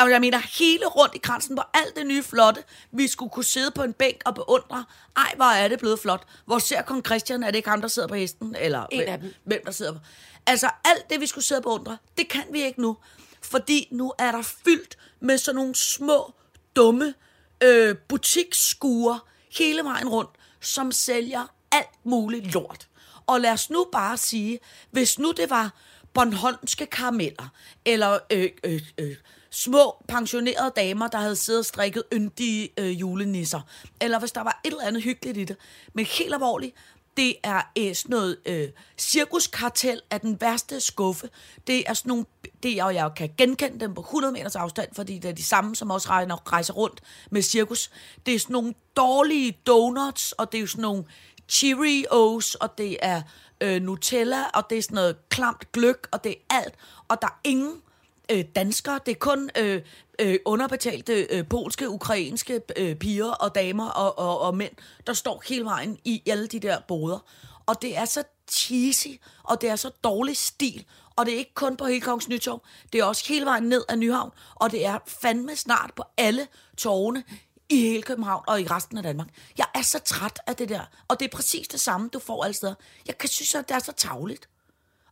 altså 0.00 0.12
jeg 0.12 0.20
mener 0.20 0.38
hele 0.58 0.86
rundt 0.86 1.14
i 1.14 1.18
kransen 1.18 1.56
på 1.56 1.62
alt 1.74 1.96
det 1.96 2.06
nye 2.06 2.22
flotte, 2.22 2.62
vi 2.92 3.08
skulle 3.08 3.30
kunne 3.30 3.44
sidde 3.44 3.70
på 3.70 3.82
en 3.82 3.92
bænk 3.92 4.22
og 4.24 4.34
beundre, 4.34 4.84
ej 5.16 5.32
hvor 5.36 5.44
er 5.44 5.68
det 5.68 5.78
blevet 5.78 5.98
flot. 5.98 6.22
Hvor 6.46 6.58
ser 6.58 6.82
kong 6.82 7.04
Christian, 7.06 7.42
er 7.42 7.46
det 7.50 7.56
ikke 7.56 7.68
ham, 7.68 7.80
der 7.80 7.88
sidder 7.88 8.08
på 8.08 8.14
hesten? 8.14 8.56
Eller 8.60 8.86
En 8.90 8.98
hvem, 8.98 9.08
af 9.12 9.18
dem. 9.20 9.34
hvem 9.44 9.60
der 9.64 9.72
sidder 9.72 9.92
på. 9.92 9.98
Altså 10.46 10.70
alt 10.84 11.10
det, 11.10 11.20
vi 11.20 11.26
skulle 11.26 11.44
sidde 11.44 11.58
og 11.58 11.62
beundre, 11.62 11.98
det 12.18 12.28
kan 12.28 12.44
vi 12.52 12.62
ikke 12.62 12.80
nu. 12.80 12.96
Fordi 13.42 13.88
nu 13.90 14.12
er 14.18 14.30
der 14.32 14.42
fyldt 14.42 14.98
med 15.20 15.38
sådan 15.38 15.56
nogle 15.56 15.74
små, 15.74 16.34
dumme 16.76 17.14
øh, 17.62 17.96
butiksskuer 18.08 19.18
hele 19.58 19.84
vejen 19.84 20.08
rundt, 20.08 20.30
som 20.60 20.92
sælger 20.92 21.46
alt 21.72 22.04
muligt 22.04 22.54
lort. 22.54 22.88
Og 23.26 23.40
lad 23.40 23.50
os 23.50 23.70
nu 23.70 23.86
bare 23.92 24.16
sige, 24.16 24.58
hvis 24.90 25.18
nu 25.18 25.32
det 25.32 25.50
var 25.50 25.72
Bornholmske 26.14 26.86
karameller, 26.86 27.48
eller 27.84 28.18
øh, 28.30 28.50
øh, 28.64 28.80
øh, 28.98 29.16
små 29.50 30.04
pensionerede 30.08 30.72
damer, 30.76 31.08
der 31.08 31.18
havde 31.18 31.36
siddet 31.36 31.58
og 31.58 31.64
strikket 31.64 32.02
yndige 32.12 32.68
øh, 32.78 33.00
julenisser, 33.00 33.60
eller 34.00 34.18
hvis 34.18 34.32
der 34.32 34.40
var 34.40 34.60
et 34.64 34.70
eller 34.70 34.86
andet 34.86 35.02
hyggeligt 35.02 35.38
i 35.38 35.44
det. 35.44 35.56
Men 35.94 36.04
helt 36.04 36.34
alvorligt, 36.34 36.74
det 37.16 37.34
er 37.42 37.62
øh, 37.78 37.94
sådan 37.94 38.10
noget 38.10 38.36
øh, 38.46 38.68
cirkuskartel 38.98 40.00
af 40.10 40.20
den 40.20 40.40
værste 40.40 40.80
skuffe. 40.80 41.28
Det 41.66 41.84
er 41.86 41.94
sådan 41.94 42.08
nogle, 42.08 42.24
det 42.62 42.78
er, 42.78 42.84
og 42.84 42.94
jeg 42.94 43.10
kan 43.16 43.30
genkende 43.38 43.80
dem 43.80 43.94
på 43.94 44.00
100 44.00 44.32
meters 44.32 44.56
afstand, 44.56 44.88
fordi 44.94 45.18
det 45.18 45.28
er 45.28 45.32
de 45.32 45.42
samme, 45.42 45.76
som 45.76 45.90
også 45.90 46.08
rejser, 46.08 46.52
rejser 46.52 46.74
rundt 46.74 47.00
med 47.30 47.42
cirkus. 47.42 47.90
Det 48.26 48.34
er 48.34 48.38
sådan 48.38 48.52
nogle 48.52 48.74
dårlige 48.96 49.58
donuts, 49.66 50.32
og 50.32 50.52
det 50.52 50.58
er 50.58 50.62
jo 50.62 50.66
sådan 50.66 50.82
nogle 50.82 51.04
Cheerios, 51.48 52.54
og 52.54 52.78
det 52.78 52.96
er 53.02 53.22
øh, 53.60 53.82
Nutella, 53.82 54.44
og 54.54 54.70
det 54.70 54.78
er 54.78 54.82
sådan 54.82 54.94
noget 54.94 55.28
klamt 55.28 55.72
gløk, 55.72 56.08
og 56.12 56.24
det 56.24 56.30
er 56.30 56.54
alt. 56.56 56.74
Og 57.08 57.22
der 57.22 57.28
er 57.28 57.40
ingen 57.44 57.82
øh, 58.30 58.44
danskere, 58.56 59.00
det 59.06 59.12
er 59.12 59.18
kun 59.18 59.50
øh, 59.58 59.82
øh, 60.18 60.38
underbetalte 60.44 61.12
øh, 61.30 61.48
polske, 61.48 61.88
ukrainske 61.88 62.60
øh, 62.76 62.96
piger 62.96 63.30
og 63.30 63.54
damer 63.54 63.88
og, 63.88 64.18
og, 64.18 64.40
og 64.40 64.56
mænd, 64.56 64.72
der 65.06 65.12
står 65.12 65.42
hele 65.48 65.64
vejen 65.64 65.98
i 66.04 66.22
alle 66.26 66.46
de 66.46 66.60
der 66.60 66.80
boder. 66.88 67.18
Og 67.66 67.82
det 67.82 67.96
er 67.96 68.04
så 68.04 68.22
cheesy, 68.50 69.08
og 69.42 69.60
det 69.60 69.70
er 69.70 69.76
så 69.76 69.90
dårlig 70.04 70.36
stil, 70.36 70.84
Og 71.16 71.26
det 71.26 71.34
er 71.34 71.38
ikke 71.38 71.54
kun 71.54 71.76
på 71.76 71.86
hele 71.86 72.00
Kongens 72.00 72.28
Nytorv. 72.28 72.62
Det 72.92 73.00
er 73.00 73.04
også 73.04 73.24
hele 73.28 73.46
vejen 73.46 73.62
ned 73.62 73.84
ad 73.88 73.96
Nyhavn. 73.96 74.30
Og 74.54 74.70
det 74.70 74.86
er 74.86 74.98
fandme 75.06 75.56
snart 75.56 75.90
på 75.96 76.02
alle 76.16 76.48
tårne 76.76 77.24
i 77.68 77.76
hele 77.76 78.02
København 78.02 78.44
og 78.46 78.60
i 78.60 78.66
resten 78.66 78.96
af 78.96 79.02
Danmark. 79.02 79.28
Jeg 79.58 79.66
er 79.74 79.82
så 79.82 79.98
træt 79.98 80.40
af 80.46 80.56
det 80.56 80.68
der. 80.68 80.80
Og 81.08 81.20
det 81.20 81.26
er 81.26 81.36
præcis 81.36 81.68
det 81.68 81.80
samme, 81.80 82.08
du 82.08 82.18
får 82.18 82.44
alle 82.44 82.54
steder. 82.54 82.74
Jeg 83.06 83.18
kan 83.18 83.28
synes, 83.28 83.54
at 83.54 83.68
det 83.68 83.74
er 83.74 83.78
så 83.78 83.92
tavligt. 83.92 84.48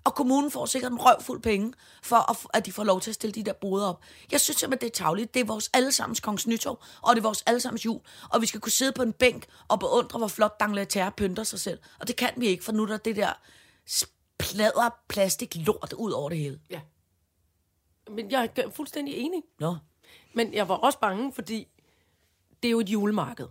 Og 0.08 0.14
kommunen 0.14 0.50
får 0.50 0.66
sikkert 0.66 0.92
en 0.92 0.98
røvfuld 1.00 1.40
penge, 1.42 1.72
for 2.02 2.30
at, 2.30 2.36
at 2.54 2.66
de 2.66 2.72
får 2.72 2.84
lov 2.84 3.00
til 3.00 3.10
at 3.10 3.14
stille 3.14 3.34
de 3.34 3.42
der 3.42 3.52
boder 3.52 3.86
op. 3.86 4.00
Jeg 4.32 4.40
synes 4.40 4.56
simpelthen, 4.56 4.88
det 4.88 4.98
er 4.98 5.04
tavligt. 5.04 5.34
Det 5.34 5.40
er 5.40 5.44
vores 5.44 5.70
allesammens 5.72 6.20
kongens 6.20 6.46
nytår, 6.46 6.84
og 7.02 7.16
det 7.16 7.20
er 7.20 7.22
vores 7.22 7.42
allesammens 7.46 7.84
jul. 7.84 8.00
Og 8.30 8.40
vi 8.40 8.46
skal 8.46 8.60
kunne 8.60 8.72
sidde 8.72 8.92
på 8.92 9.02
en 9.02 9.12
bænk 9.12 9.46
og 9.68 9.80
beundre, 9.80 10.18
hvor 10.18 10.28
flot 10.28 10.60
Dangleterre 10.60 11.12
pynter 11.12 11.42
sig 11.42 11.60
selv. 11.60 11.78
Og 12.00 12.08
det 12.08 12.16
kan 12.16 12.30
vi 12.36 12.46
ikke, 12.46 12.64
for 12.64 12.72
nu 12.72 12.82
er 12.82 12.86
der 12.86 12.96
det 12.96 13.16
der 13.16 13.32
plader 14.38 14.94
plastik 15.08 15.56
lort 15.56 15.92
ud 15.92 16.10
over 16.10 16.28
det 16.28 16.38
hele. 16.38 16.60
Ja. 16.70 16.80
Men 18.10 18.30
jeg 18.30 18.50
er 18.56 18.70
fuldstændig 18.70 19.14
enig. 19.14 19.42
Nå. 19.60 19.76
Men 20.34 20.54
jeg 20.54 20.68
var 20.68 20.74
også 20.74 20.98
bange, 20.98 21.32
fordi 21.32 21.68
det 22.62 22.68
er 22.68 22.72
jo 22.72 22.80
et 22.80 22.88
julemarked. 22.88 23.46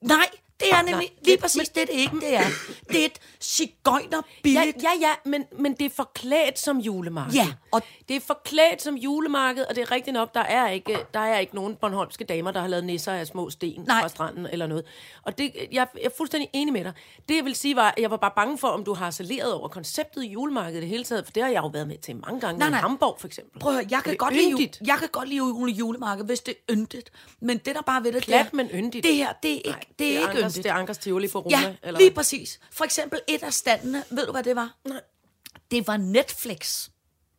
Nej, 0.00 0.30
det 0.62 0.72
er 0.72 0.76
nemlig 0.82 0.94
Nej, 0.94 1.08
lige 1.24 1.34
det- 1.36 1.40
præcis 1.42 1.56
men- 1.56 1.66
det, 1.86 1.92
det 1.94 2.00
ikke 2.00 2.16
det 2.20 2.34
er. 2.36 2.44
Det 2.88 3.00
er 3.00 3.04
et 3.04 3.18
cigøjner 3.40 4.22
Ja, 4.44 4.50
ja, 4.82 4.90
ja, 5.00 5.10
men, 5.24 5.44
men 5.58 5.74
det 5.74 5.84
er 5.86 5.90
forklædt 5.90 6.58
som 6.58 6.78
julemarked. 6.78 7.34
Ja, 7.34 7.46
og- 7.70 7.82
det 8.08 8.16
er 8.16 8.20
forklædt 8.20 8.82
som 8.82 8.94
julemarked, 8.96 9.64
og 9.64 9.74
det 9.74 9.82
er 9.82 9.90
rigtigt 9.90 10.14
nok, 10.14 10.34
der 10.34 10.40
er 10.40 10.68
ikke, 10.68 10.98
der 11.14 11.20
er 11.20 11.38
ikke 11.38 11.54
nogen 11.54 11.76
Bornholmske 11.76 12.24
damer, 12.24 12.50
der 12.50 12.60
har 12.60 12.68
lavet 12.68 12.84
nisser 12.84 13.12
af 13.12 13.26
små 13.26 13.50
sten 13.50 13.84
Nej. 13.86 14.00
fra 14.00 14.08
stranden 14.08 14.46
eller 14.52 14.66
noget. 14.66 14.84
Og 15.22 15.38
det, 15.38 15.52
jeg, 15.56 15.68
jeg 15.72 15.86
er 16.04 16.08
fuldstændig 16.16 16.50
enig 16.52 16.72
med 16.72 16.84
dig. 16.84 16.92
Det 17.28 17.36
jeg 17.36 17.44
vil 17.44 17.54
sige 17.54 17.76
var, 17.76 17.94
jeg 17.98 18.10
var 18.10 18.16
bare 18.16 18.32
bange 18.36 18.58
for, 18.58 18.68
om 18.68 18.84
du 18.84 18.94
har 18.94 19.10
saleret 19.10 19.52
over 19.54 19.68
konceptet 19.68 20.24
i 20.24 20.28
julemarkedet 20.28 20.78
i 20.78 20.80
det 20.80 20.88
hele 20.88 21.04
taget, 21.04 21.24
for 21.24 21.32
det 21.32 21.42
har 21.42 21.50
jeg 21.50 21.62
jo 21.62 21.66
været 21.68 21.88
med 21.88 21.98
til 21.98 22.16
mange 22.16 22.40
gange 22.40 22.58
Nej, 22.58 22.68
i. 22.68 22.72
Hamburg 22.72 23.16
for 23.20 23.26
eksempel. 23.26 23.60
Prøv 23.60 23.72
at 23.72 23.76
høre, 23.78 23.86
jeg 23.90 24.02
kan, 24.04 24.16
godt 24.16 24.34
lide, 24.34 24.50
yndigt. 24.52 24.78
jule- 24.80 24.86
jeg 24.88 24.96
kan 24.98 25.08
godt 25.12 25.28
lide 25.28 25.38
jule 25.38 25.72
julemarked, 25.72 26.24
hvis 26.24 26.40
det 26.40 26.54
er 26.68 26.74
yndigt. 26.74 27.10
Men 27.40 27.58
det 27.58 27.74
der 27.74 27.82
bare 27.82 28.04
ved 28.04 28.12
det, 28.12 28.22
Klat, 28.22 28.44
det 28.44 28.52
er, 28.52 28.56
men 28.56 28.68
yndigt. 28.74 29.04
Det 29.06 29.14
her, 29.16 29.32
det 29.42 29.50
er 29.50 29.54
ikke, 29.54 29.68
Nej, 29.70 29.80
det 29.98 30.16
er 30.16 30.20
ikke 30.28 30.42
Ankers. 30.52 30.64
Det 30.64 30.70
er 30.70 30.74
Ankers 30.74 30.98
Tivoli 30.98 31.28
for 31.28 31.40
Roma. 31.40 31.60
Ja, 31.60 31.74
eller 31.82 32.00
lige 32.00 32.10
præcis. 32.10 32.60
For 32.72 32.84
eksempel 32.84 33.20
et 33.28 33.42
af 33.42 33.52
standene, 33.52 34.04
ved 34.10 34.26
du 34.26 34.32
hvad 34.32 34.42
det 34.42 34.56
var? 34.56 34.76
Nej. 34.88 35.00
Det 35.70 35.86
var 35.86 35.96
Netflix. 35.96 36.88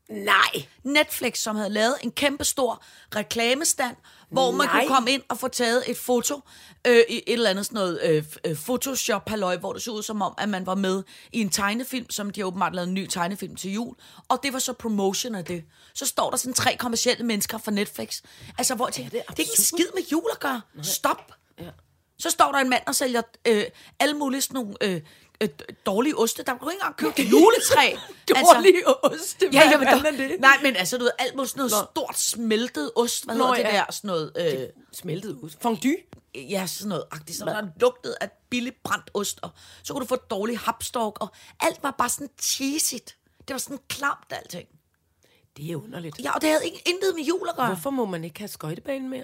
Nej. 0.09 0.65
Netflix, 0.83 1.37
som 1.39 1.55
havde 1.55 1.69
lavet 1.69 1.95
en 2.03 2.11
kæmpe 2.11 2.43
stor 2.43 2.83
reklamestand, 3.15 3.95
hvor 4.29 4.51
man 4.51 4.67
Nej. 4.67 4.79
kunne 4.79 4.95
komme 4.95 5.11
ind 5.11 5.21
og 5.29 5.39
få 5.39 5.47
taget 5.47 5.83
et 5.87 5.97
foto 5.97 6.41
øh, 6.87 7.03
i 7.09 7.15
et 7.17 7.23
eller 7.27 7.49
andet 7.49 7.65
sådan 7.65 7.75
noget 7.75 7.99
øh, 8.03 8.25
øh, 8.45 8.55
photoshop 8.55 9.29
halløj, 9.29 9.57
hvor 9.57 9.73
det 9.73 9.81
så 9.81 9.91
ud 9.91 10.03
som 10.03 10.21
om, 10.21 10.33
at 10.37 10.49
man 10.49 10.65
var 10.65 10.75
med 10.75 11.03
i 11.31 11.41
en 11.41 11.49
tegnefilm, 11.49 12.09
som 12.09 12.29
de 12.29 12.41
har 12.41 12.47
åbenbart 12.47 12.75
lavet 12.75 12.87
en 12.87 12.93
ny 12.93 13.07
tegnefilm 13.07 13.55
til 13.55 13.71
jul. 13.73 13.95
Og 14.27 14.39
det 14.43 14.53
var 14.53 14.59
så 14.59 14.73
promotion 14.73 15.35
af 15.35 15.45
det. 15.45 15.63
Så 15.93 16.05
står 16.05 16.29
der 16.29 16.37
sådan 16.37 16.53
tre 16.53 16.75
kommersielle 16.79 17.25
mennesker 17.25 17.57
fra 17.57 17.71
Netflix. 17.71 18.21
Altså, 18.57 18.75
hvor 18.75 18.87
jeg 18.87 18.93
tænker, 18.93 19.09
det, 19.09 19.19
er 19.19 19.31
det 19.31 19.39
er 19.39 19.43
ikke 19.43 19.51
en 19.57 19.63
skid 19.63 19.87
med 19.95 20.03
jul 20.11 20.29
at 20.31 20.39
gøre. 20.39 20.61
Stop. 20.81 21.31
Ja. 21.59 21.69
Så 22.19 22.29
står 22.29 22.51
der 22.51 22.59
en 22.59 22.69
mand 22.69 22.83
og 22.87 22.95
sælger 22.95 23.21
øh, 23.47 23.63
alle 23.99 24.13
mulige 24.13 24.41
sådan 24.41 24.55
nogle 24.55 24.73
øh, 24.81 25.01
øh, 25.41 25.49
dårlige 25.85 26.17
oste. 26.17 26.43
Der 26.43 26.57
du 26.57 26.69
ikke 26.69 26.77
engang 26.77 26.97
købe 26.97 27.19
et 27.19 27.31
juletræ. 27.31 27.95
Dårlige 28.29 29.05
oste, 29.05 29.49
Ja, 29.53 29.69
ja, 29.71 29.77
men, 29.77 29.87
er 29.87 30.11
det? 30.11 30.39
Nej, 30.39 30.57
men 30.63 30.75
altså, 30.75 30.97
du 30.97 31.03
ved, 31.03 31.11
alt 31.19 31.35
muligt 31.35 31.49
sådan 31.51 31.59
noget 31.59 31.71
Nå. 31.71 31.87
stort 31.91 32.19
smeltet 32.19 32.91
ost. 32.95 33.25
Hvad 33.25 33.35
Nå, 33.35 33.43
hedder 33.43 33.63
det 33.63 33.73
ja. 33.73 33.77
der? 33.77 33.91
Sådan 33.91 34.07
noget, 34.07 34.31
øh, 34.37 34.67
Smeltet 34.93 35.31
ud. 35.35 35.49
Fondue. 35.61 35.95
ja, 36.35 36.67
sådan 36.67 36.89
noget 36.89 37.03
agtigt, 37.11 37.37
som 37.37 37.47
der 37.47 37.67
lugtede 37.79 38.15
af 38.21 38.29
billig 38.49 38.73
brændt 38.83 39.11
ost. 39.13 39.39
Og 39.41 39.49
så 39.83 39.93
kunne 39.93 40.01
du 40.01 40.07
få 40.07 40.15
dårlig 40.15 40.59
hapstork, 40.59 41.21
og 41.21 41.27
alt 41.59 41.83
var 41.83 41.91
bare 41.91 42.09
sådan 42.09 42.29
cheesigt. 42.41 43.17
Det 43.47 43.53
var 43.53 43.57
sådan 43.57 43.79
klamt, 43.87 44.27
alting. 44.29 44.67
Det 45.57 45.71
er 45.71 45.75
underligt. 45.75 46.19
Ja, 46.23 46.31
og 46.35 46.41
det 46.41 46.49
havde 46.49 46.65
ikke 46.65 46.83
intet 46.85 47.15
med 47.15 47.23
jul 47.23 47.49
at 47.49 47.55
gøre. 47.55 47.67
Hvorfor 47.67 47.89
må 47.89 48.05
man 48.05 48.23
ikke 48.23 48.39
have 48.39 48.47
skøjtebanen 48.47 49.09
mere? 49.09 49.23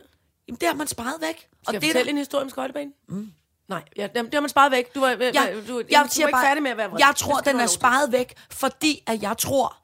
Jamen, 0.50 0.58
det 0.62 0.68
har 0.68 0.76
man 0.76 0.88
sparet 0.88 1.22
væk. 1.22 1.38
Skal 1.38 1.48
og 1.68 1.74
jeg 1.74 1.82
det 1.82 1.88
er 1.88 1.92
fortælle 1.92 2.06
der- 2.06 2.12
en 2.12 2.18
historie 2.18 2.44
om 2.44 2.50
skøjtebanen? 2.50 2.94
Mm. 3.08 3.32
Nej, 3.68 3.84
ja, 3.98 4.08
det, 4.16 4.34
har 4.34 4.40
man 4.42 4.50
sparet 4.50 4.72
væk. 4.72 4.96
Du 4.96 5.00
var, 5.00 5.10
ja, 5.10 5.16
du, 5.16 5.20
du, 5.22 5.32
jeg 5.32 5.56
du 5.68 5.76
var 5.96 6.04
ikke 6.04 6.32
bare, 6.32 6.46
færdig 6.46 6.64
med 6.64 6.72
at 6.72 6.78
være 6.78 6.90
vred. 6.90 7.00
Jeg 7.00 7.14
tror, 7.18 7.40
den 7.40 7.60
er 7.60 7.68
sparet 7.68 8.12
væk, 8.12 8.34
fordi 8.52 9.04
at 9.08 9.22
jeg 9.22 9.38
tror, 9.38 9.78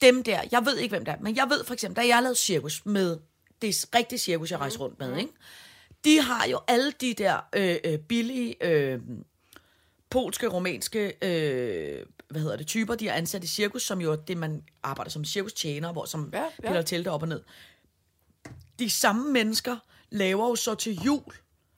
dem 0.00 0.22
der, 0.22 0.40
jeg 0.52 0.66
ved 0.66 0.76
ikke, 0.76 0.92
hvem 0.92 1.04
det 1.04 1.12
er, 1.14 1.18
men 1.20 1.36
jeg 1.36 1.46
ved 1.50 1.64
for 1.64 1.74
eksempel, 1.74 2.02
da 2.02 2.08
jeg 2.08 2.22
lavede 2.22 2.38
cirkus 2.38 2.86
med, 2.86 3.18
det 3.62 3.68
er 3.68 3.86
rigtigt 3.98 4.20
cirkus, 4.22 4.50
jeg 4.50 4.60
rejser 4.60 4.78
rundt 4.78 4.98
med, 4.98 5.16
ikke? 5.16 5.32
De 6.04 6.20
har 6.20 6.46
jo 6.46 6.60
alle 6.68 6.90
de 6.92 7.14
der 7.14 7.38
øh, 7.52 7.76
øh, 7.84 7.98
billige, 7.98 8.64
øh, 8.66 9.00
polske, 10.10 10.48
romanske, 10.48 11.12
øh, 11.22 12.06
hvad 12.28 12.40
hedder 12.40 12.56
det, 12.56 12.66
typer, 12.66 12.94
de 12.94 13.08
har 13.08 13.14
ansat 13.14 13.44
i 13.44 13.46
cirkus, 13.46 13.82
som 13.82 14.00
jo 14.00 14.12
er 14.12 14.16
det, 14.16 14.36
man 14.36 14.62
arbejder 14.82 15.10
som 15.10 15.24
cirkustjener, 15.24 15.92
hvor 15.92 16.04
som 16.04 16.30
ja. 16.32 16.42
ja. 16.42 16.48
piller 16.68 16.82
telte 16.82 17.08
op 17.10 17.22
og 17.22 17.28
ned. 17.28 17.42
De 18.78 18.90
samme 18.90 19.32
mennesker 19.32 19.76
laver 20.10 20.48
jo 20.48 20.56
så 20.56 20.74
til 20.74 20.94
jul, 20.94 21.22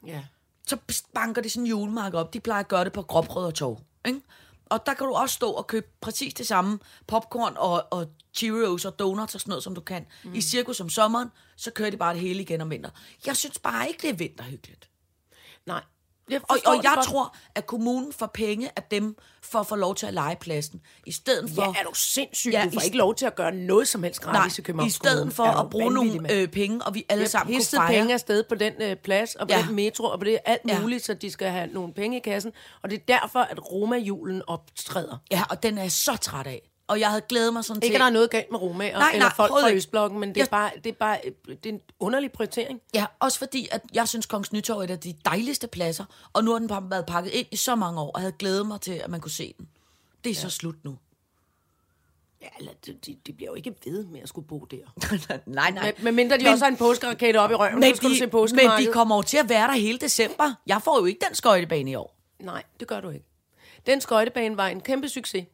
Ja. 0.06 0.24
så 0.66 0.76
banker 1.14 1.42
de 1.42 1.50
sådan 1.50 1.62
en 1.62 1.66
julemarked 1.70 2.18
op. 2.18 2.32
De 2.34 2.40
plejer 2.40 2.60
at 2.60 2.68
gøre 2.68 2.84
det 2.84 2.92
på 2.92 3.02
Gråbrød 3.02 3.44
og 3.44 3.54
Torv. 3.54 3.80
Ikke? 4.06 4.20
Og 4.66 4.86
der 4.86 4.94
kan 4.94 5.06
du 5.06 5.12
også 5.14 5.34
stå 5.34 5.50
og 5.50 5.66
købe 5.66 5.86
præcis 6.00 6.34
det 6.34 6.46
samme 6.46 6.78
popcorn 7.06 7.54
og, 7.56 7.86
og 7.90 8.06
Cheerios 8.34 8.84
og 8.84 8.98
donuts 8.98 9.34
og 9.34 9.40
sådan 9.40 9.50
noget, 9.50 9.64
som 9.64 9.74
du 9.74 9.80
kan. 9.80 10.06
Mm. 10.24 10.34
I 10.34 10.40
cirkus 10.40 10.80
om 10.80 10.88
sommeren, 10.88 11.28
så 11.56 11.70
kører 11.70 11.90
de 11.90 11.96
bare 11.96 12.12
det 12.14 12.20
hele 12.20 12.42
igen 12.42 12.60
om 12.60 12.70
vinter. 12.70 12.90
Jeg 13.26 13.36
synes 13.36 13.58
bare 13.58 13.88
ikke, 13.88 14.02
det 14.02 14.10
er 14.10 14.14
vinterhyggeligt. 14.14 14.90
Nej. 15.66 15.82
Jeg 16.30 16.40
Og, 16.48 16.58
og 16.66 16.74
jeg 16.82 16.92
godt. 16.94 17.06
tror, 17.06 17.36
at 17.54 17.66
kommunen 17.66 18.12
får 18.12 18.26
penge 18.34 18.70
af 18.76 18.82
dem 18.82 19.16
for 19.42 19.58
at 19.58 19.66
få 19.66 19.76
lov 19.76 19.94
til 19.94 20.06
at 20.06 20.14
lege 20.14 20.36
pladsen. 20.36 20.80
I 21.06 21.12
stedet 21.12 21.50
for... 21.54 21.62
Ja, 21.62 21.68
er 21.68 21.84
du 21.84 21.94
sindssyg? 21.94 22.50
Ja, 22.52 22.64
du 22.64 22.70
får 22.70 22.80
ikke 22.80 22.96
lov 22.96 23.14
til 23.14 23.26
at 23.26 23.34
gøre 23.34 23.52
noget 23.54 23.88
som 23.88 24.02
helst 24.02 24.22
Nej, 24.22 24.32
gratis 24.32 24.58
i 24.58 24.62
København. 24.62 24.86
i 24.86 24.90
stedet 24.90 25.32
for 25.32 25.44
at 25.44 25.70
bruge 25.70 25.94
nogle 25.94 26.32
øh, 26.32 26.48
penge, 26.48 26.82
og 26.84 26.94
vi 26.94 27.04
alle 27.08 27.28
sammen 27.28 27.54
kunne 27.54 27.64
fejre. 27.64 27.92
penge 27.92 28.14
afsted 28.14 28.42
på 28.48 28.54
den 28.54 28.72
øh, 28.80 28.96
plads, 28.96 29.34
og 29.34 29.48
på 29.48 29.54
Ja. 29.54 29.58
ja. 29.60 29.66
den 29.66 29.74
metro, 29.76 30.04
og 30.04 30.18
på 30.18 30.24
det 30.24 30.38
alt 30.44 30.60
Ja. 30.68 30.80
muligt, 30.80 31.04
så 31.04 31.14
de 31.14 31.30
skal 31.30 31.48
have 31.50 31.66
nogle 31.66 31.92
penge 31.94 32.16
i 32.16 32.20
kassen. 32.20 32.52
Og 32.82 32.90
det 32.90 32.98
er 33.08 33.18
derfor, 33.20 33.40
at 33.40 33.58
Roma-julen 33.72 34.42
optræder. 34.46 35.16
Ja, 35.30 35.42
og 35.50 35.62
den 35.62 35.78
er 35.78 35.82
jeg 35.82 35.92
så 35.92 36.16
træt 36.16 36.46
af. 36.46 36.69
Og 36.90 37.00
jeg 37.00 37.08
havde 37.08 37.22
glædet 37.28 37.52
mig 37.52 37.64
sådan 37.64 37.82
Ikke, 37.82 37.92
til... 37.92 37.94
at 37.96 38.00
der 38.00 38.06
er 38.06 38.10
noget 38.10 38.30
galt 38.30 38.50
med 38.50 38.60
Roma 38.62 38.90
Nej, 38.90 39.10
eller 39.12 39.24
nej, 39.26 39.34
folk 39.36 39.50
fra 39.50 39.66
ikke. 39.66 39.76
Østblokken, 39.76 40.20
men 40.20 40.28
det 40.28 40.36
er, 40.36 40.40
Jeg- 40.40 40.48
bare, 40.50 40.70
det, 40.84 40.86
er 40.86 40.92
bare 40.92 41.18
det 41.46 41.66
er 41.66 41.70
en 41.72 41.80
underlig 42.00 42.32
prioritering. 42.32 42.80
Ja, 42.94 43.06
også 43.20 43.38
fordi, 43.38 43.68
at 43.72 43.82
jeg 43.94 44.08
synes, 44.08 44.26
Kongens 44.26 44.52
Nytorv 44.52 44.78
er 44.78 44.82
et 44.84 44.90
af 44.90 44.98
de 45.00 45.14
dejligste 45.24 45.66
pladser, 45.66 46.04
og 46.32 46.44
nu 46.44 46.50
har 46.52 46.58
den 46.58 46.68
bare 46.68 46.90
været 46.90 47.06
pakket 47.06 47.30
ind 47.32 47.46
i 47.50 47.56
så 47.56 47.74
mange 47.74 48.00
år, 48.00 48.06
og 48.06 48.12
jeg 48.14 48.20
havde 48.22 48.36
glædet 48.38 48.66
mig 48.66 48.80
til, 48.80 48.92
at 48.92 49.10
man 49.10 49.20
kunne 49.20 49.30
se 49.30 49.54
den. 49.58 49.68
Det 50.24 50.30
er 50.30 50.34
ja. 50.34 50.40
så 50.40 50.50
slut 50.50 50.84
nu. 50.84 50.98
Ja, 52.42 52.48
eller 52.58 52.72
de, 52.86 52.92
de, 53.06 53.16
de 53.26 53.32
bliver 53.32 53.50
jo 53.50 53.54
ikke 53.54 53.74
ved 53.84 54.04
med 54.06 54.20
at 54.20 54.28
skulle 54.28 54.46
bo 54.46 54.58
der. 54.70 54.76
nej, 55.46 55.70
nej. 55.70 55.84
Med, 55.84 55.92
med 56.02 56.12
mindre 56.12 56.36
de 56.38 56.42
Men- 56.42 56.52
også 56.52 56.64
har 56.64 56.70
en 56.70 56.76
påskerakete 56.76 57.36
op 57.36 57.50
i 57.50 57.54
røven, 57.54 57.74
Men 57.80 57.90
så 57.90 57.96
skal 57.96 58.08
du 58.10 58.14
se 58.14 58.26
de, 58.26 58.68
men 58.68 58.86
de 58.86 58.92
kommer 58.92 59.16
jo 59.16 59.22
til 59.22 59.36
at 59.36 59.48
være 59.48 59.66
der 59.68 59.74
hele 59.74 59.98
december. 59.98 60.54
Jeg 60.66 60.82
får 60.82 60.98
jo 61.00 61.04
ikke 61.04 61.24
den 61.28 61.34
skøjtebane 61.34 61.90
i 61.90 61.94
år. 61.94 62.16
Nej, 62.40 62.62
det 62.80 62.88
gør 62.88 63.00
du 63.00 63.10
ikke. 63.10 63.26
Den 63.86 64.00
skøjtebane 64.00 64.56
var 64.56 64.68
en 64.68 64.80
kæmpe 64.80 65.08
succes. 65.08 65.44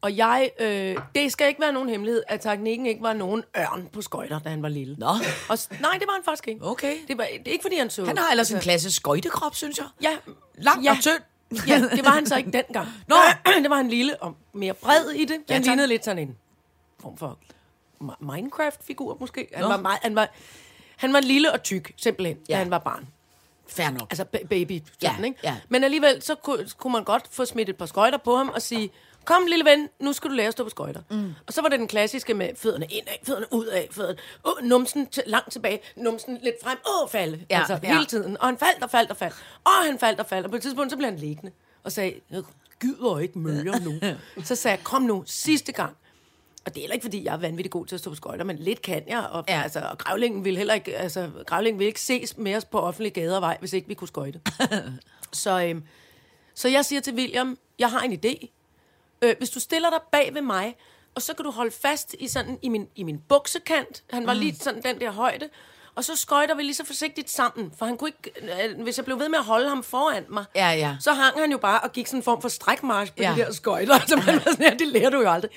Og 0.00 0.16
jeg, 0.16 0.50
øh, 0.60 0.96
det 1.14 1.32
skal 1.32 1.48
ikke 1.48 1.60
være 1.60 1.72
nogen 1.72 1.88
hemmelighed, 1.88 2.22
at 2.28 2.40
teknikken 2.40 2.86
ikke 2.86 3.02
var 3.02 3.12
nogen 3.12 3.42
ørn 3.58 3.88
på 3.92 4.02
skøjter, 4.02 4.38
da 4.38 4.48
han 4.48 4.62
var 4.62 4.68
lille. 4.68 4.96
Nå. 4.98 5.06
Og, 5.48 5.58
nej, 5.80 5.90
det 5.98 6.06
var 6.06 6.12
han 6.12 6.22
faktisk 6.24 6.48
ikke. 6.48 6.64
Okay. 6.64 6.96
Det, 7.08 7.18
var, 7.18 7.24
det 7.38 7.48
er 7.48 7.52
ikke, 7.52 7.62
fordi 7.62 7.76
han 7.76 7.90
så... 7.90 8.04
Han 8.04 8.18
har 8.18 8.30
ellers 8.30 8.50
en 8.50 8.60
klasse 8.60 8.90
skøjtekrop, 8.92 9.54
synes 9.54 9.78
jeg. 9.78 9.86
Ja, 10.02 10.16
Lang 10.54 10.84
ja. 10.84 10.90
og 10.90 10.96
tynd. 11.00 11.66
ja, 11.68 11.80
det 11.96 12.04
var 12.04 12.10
han 12.10 12.26
så 12.26 12.36
ikke 12.36 12.50
dengang. 12.50 12.88
Nå. 13.08 13.16
det 13.62 13.70
var 13.70 13.76
han 13.76 13.88
lille 13.88 14.22
og 14.22 14.36
mere 14.52 14.74
bred 14.74 15.10
i 15.10 15.24
det. 15.24 15.36
Ja, 15.48 15.54
Han 15.54 15.62
tak. 15.62 15.68
lignede 15.68 15.88
lidt 15.88 16.04
sådan 16.04 16.18
en 16.28 16.36
form 17.02 17.16
for 17.16 17.38
Mi- 18.02 18.32
Minecraft-figur, 18.34 19.16
måske. 19.20 19.48
Han 19.54 19.62
Nå. 19.62 19.68
var, 19.68 19.76
meget, 19.76 19.98
han, 20.02 20.14
var, 20.14 20.28
han 20.96 21.12
var 21.12 21.20
lille 21.20 21.52
og 21.52 21.62
tyk, 21.62 21.92
simpelthen, 21.96 22.36
ja. 22.48 22.52
Da 22.54 22.58
han 22.58 22.70
var 22.70 22.78
barn. 22.78 23.08
Fair 23.68 23.90
nok. 23.90 24.06
Altså 24.10 24.24
ba- 24.36 24.46
baby, 24.46 24.82
Ja, 25.02 25.16
ikke? 25.24 25.38
ja. 25.42 25.56
Men 25.68 25.84
alligevel, 25.84 26.22
så 26.22 26.34
kunne, 26.34 26.68
kunne 26.78 26.92
man 26.92 27.04
godt 27.04 27.22
få 27.30 27.44
smidt 27.44 27.68
et 27.68 27.76
par 27.76 27.86
skøjter 27.86 28.18
på 28.18 28.36
ham 28.36 28.48
og 28.48 28.62
sige, 28.62 28.90
kom 29.26 29.46
lille 29.46 29.64
ven, 29.64 29.88
nu 30.00 30.12
skal 30.12 30.30
du 30.30 30.34
lære 30.34 30.46
at 30.46 30.52
stå 30.52 30.64
på 30.64 30.70
skøjter. 30.70 31.02
Mm. 31.10 31.34
Og 31.46 31.52
så 31.52 31.62
var 31.62 31.68
det 31.68 31.78
den 31.78 31.88
klassiske 31.88 32.34
med 32.34 32.48
fødderne 32.56 32.86
indad, 32.86 33.14
fødderne 33.22 33.46
udad, 33.52 33.84
fødderne, 33.90 34.18
åh, 34.44 34.68
numsen 34.68 35.06
til, 35.06 35.22
langt 35.26 35.52
tilbage, 35.52 35.80
numsen 35.96 36.38
lidt 36.42 36.54
frem, 36.62 36.78
åh, 36.88 37.08
falde. 37.08 37.40
Ja, 37.50 37.58
altså 37.58 37.78
ja. 37.82 37.92
hele 37.92 38.06
tiden. 38.06 38.36
Og 38.40 38.46
han 38.46 38.58
faldt 38.58 38.82
og 38.82 38.90
faldt 38.90 39.10
og 39.10 39.16
faldt. 39.16 39.34
Og 39.64 39.72
han 39.84 39.98
faldt 39.98 40.20
og 40.20 40.26
faldt. 40.26 40.44
Og 40.44 40.50
på 40.50 40.56
et 40.56 40.62
tidspunkt, 40.62 40.90
så 40.90 40.96
blev 40.96 41.10
han 41.10 41.18
liggende 41.18 41.52
og 41.84 41.92
sagde, 41.92 42.14
jeg 42.30 42.42
gider 42.80 43.18
ikke 43.18 43.38
møger 43.38 43.78
nu. 43.78 44.16
så 44.44 44.54
sagde 44.54 44.76
jeg, 44.76 44.84
kom 44.84 45.02
nu, 45.02 45.22
sidste 45.26 45.72
gang. 45.72 45.96
Og 46.66 46.74
det 46.74 46.80
er 46.80 46.82
heller 46.82 46.94
ikke, 46.94 47.04
fordi 47.04 47.24
jeg 47.24 47.32
er 47.32 47.38
vanvittig 47.38 47.70
god 47.70 47.86
til 47.86 47.96
at 47.96 48.00
stå 48.00 48.10
på 48.10 48.16
skøjter, 48.16 48.44
men 48.44 48.56
lidt 48.56 48.82
kan 48.82 49.02
jeg. 49.08 49.26
Og, 49.30 49.44
ja. 49.48 49.62
Altså, 49.62 49.80
og 49.90 49.98
grævlingen 49.98 50.44
vil 50.44 50.56
heller 50.56 50.74
ikke, 50.74 50.96
altså, 50.96 51.30
grævlingen 51.46 51.78
vil 51.78 51.86
ikke 51.86 52.00
ses 52.00 52.38
med 52.38 52.56
os 52.56 52.64
på 52.64 52.80
offentlige 52.80 53.12
gader 53.12 53.36
og 53.36 53.42
vej, 53.42 53.56
hvis 53.60 53.72
ikke 53.72 53.88
vi 53.88 53.94
kunne 53.94 54.08
skøjte. 54.08 54.40
så, 55.32 55.64
øhm, 55.64 55.82
så 56.54 56.68
jeg 56.68 56.84
siger 56.84 57.00
til 57.00 57.14
William, 57.14 57.58
jeg 57.78 57.90
har 57.90 58.00
en 58.00 58.12
idé. 58.12 58.48
Øh, 59.22 59.34
hvis 59.38 59.50
du 59.50 59.60
stiller 59.60 59.90
dig 59.90 60.00
bag 60.12 60.34
ved 60.34 60.42
mig, 60.42 60.76
og 61.14 61.22
så 61.22 61.34
kan 61.34 61.44
du 61.44 61.50
holde 61.50 61.70
fast 61.82 62.14
i, 62.18 62.28
sådan, 62.28 62.58
i, 62.62 62.68
min, 62.68 62.88
i 62.96 63.02
min 63.02 63.18
buksekant. 63.28 64.02
Han 64.10 64.26
var 64.26 64.34
mm. 64.34 64.40
lige 64.40 64.56
sådan 64.56 64.82
den 64.82 65.00
der 65.00 65.10
højde. 65.10 65.48
Og 65.94 66.04
så 66.04 66.16
skøjter 66.16 66.54
vi 66.54 66.62
lige 66.62 66.74
så 66.74 66.84
forsigtigt 66.84 67.30
sammen. 67.30 67.72
For 67.78 67.86
han 67.86 67.96
kunne 67.96 68.10
ikke, 68.24 68.66
øh, 68.70 68.82
hvis 68.82 68.96
jeg 68.96 69.04
blev 69.04 69.18
ved 69.18 69.28
med 69.28 69.38
at 69.38 69.44
holde 69.44 69.68
ham 69.68 69.82
foran 69.82 70.24
mig, 70.28 70.44
Ja, 70.54 70.70
ja. 70.70 70.96
så 71.00 71.12
hang 71.12 71.40
han 71.40 71.50
jo 71.50 71.58
bare 71.58 71.80
og 71.80 71.92
gik 71.92 72.06
sådan 72.06 72.18
en 72.18 72.22
form 72.22 72.42
for 72.42 72.48
strækmarsch 72.48 73.12
på 73.12 73.22
ja. 73.22 73.30
Ja. 73.30 73.36
de 73.36 73.40
der 73.40 73.52
skøjter. 73.52 73.98
Så 74.08 74.16
man 74.16 74.34
var 74.34 74.40
sådan 74.50 74.64
her, 74.70 74.76
det 74.76 74.86
lærer 74.86 75.10
du 75.10 75.20
jo 75.20 75.30
aldrig. 75.30 75.50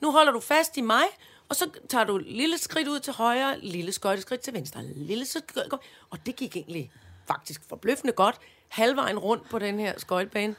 nu 0.00 0.10
holder 0.12 0.32
du 0.32 0.40
fast 0.40 0.76
i 0.76 0.80
mig, 0.80 1.04
og 1.48 1.56
så 1.56 1.70
tager 1.88 2.04
du 2.04 2.16
lille 2.26 2.58
skridt 2.58 2.88
ud 2.88 3.00
til 3.00 3.12
højre, 3.12 3.58
lille 3.60 3.92
skøjteskridt 3.92 4.40
til 4.40 4.52
venstre, 4.54 4.82
lille 4.96 5.26
skridt, 5.26 5.72
og 6.10 6.18
det 6.26 6.36
gik 6.36 6.56
egentlig 6.56 6.92
faktisk 7.28 7.60
forbløffende 7.68 8.12
godt, 8.12 8.36
halvvejen 8.68 9.18
rundt 9.18 9.48
på 9.50 9.58
den 9.58 9.78
her 9.78 9.92
skøjtebane. 9.96 10.54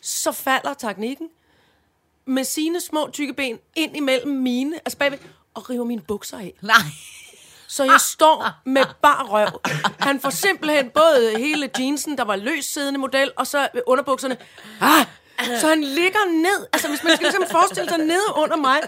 Så 0.00 0.32
falder 0.32 0.74
teknikken 0.74 1.28
med 2.28 2.44
sine 2.44 2.80
små 2.80 3.10
tykke 3.12 3.32
ben 3.32 3.58
ind 3.76 3.96
imellem 3.96 4.32
mine, 4.32 4.76
altså 4.76 4.98
bagved, 4.98 5.18
og 5.54 5.70
river 5.70 5.84
mine 5.84 6.00
bukser 6.00 6.38
af. 6.38 6.54
Nej. 6.62 6.76
Så 7.68 7.84
jeg 7.84 8.00
står 8.00 8.50
med 8.74 8.84
bar 9.02 9.26
røv. 9.30 9.60
Han 9.98 10.20
får 10.20 10.30
simpelthen 10.30 10.90
både 10.90 11.38
hele 11.38 11.70
jeansen, 11.78 12.18
der 12.18 12.24
var 12.24 12.36
løs 12.36 12.64
siddende 12.64 12.98
model, 12.98 13.30
og 13.36 13.46
så 13.46 13.68
underbukserne. 13.86 14.36
Ah! 14.80 15.06
Så 15.60 15.68
han 15.68 15.84
ligger 15.84 16.24
ned, 16.30 16.66
altså 16.72 16.88
hvis 16.88 17.04
man 17.04 17.16
skal 17.16 17.24
ligesom 17.24 17.46
forestille 17.50 17.88
sig 17.88 17.98
ned 17.98 18.22
under 18.34 18.56
mig, 18.56 18.80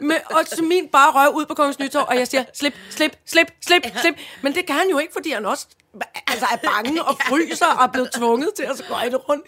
med, 0.00 0.16
og 0.30 0.46
så 0.46 0.62
min 0.62 0.88
bare 0.88 1.10
røv 1.12 1.34
ud 1.34 1.46
på 1.46 1.54
Kongens 1.54 1.78
Nytorv, 1.78 2.06
og 2.08 2.16
jeg 2.16 2.28
siger, 2.28 2.44
slip, 2.54 2.74
slip, 2.90 3.16
slip, 3.26 3.46
slip, 3.66 3.82
slip. 4.00 4.14
Men 4.42 4.54
det 4.54 4.66
kan 4.66 4.76
han 4.76 4.88
jo 4.90 4.98
ikke, 4.98 5.12
fordi 5.12 5.30
han 5.30 5.46
også 5.46 5.66
altså, 6.26 6.46
er 6.52 6.56
bange 6.56 7.04
og 7.04 7.16
fryser 7.28 7.66
og 7.66 7.84
er 7.84 7.92
blevet 7.92 8.12
tvunget 8.12 8.50
til 8.56 8.62
at 8.62 8.78
skøjte 8.78 9.16
rundt. 9.16 9.46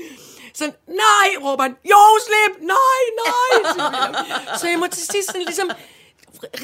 Så 0.55 0.65
nej, 0.87 1.29
råber 1.45 1.63
han, 1.63 1.77
jo, 1.85 2.03
slip, 2.27 2.63
nej, 2.63 3.03
nej. 3.27 4.59
Så 4.59 4.69
jeg 4.69 4.79
må 4.79 4.87
til 4.87 5.07
sidst 5.07 5.27
sådan 5.27 5.43
ligesom 5.43 5.71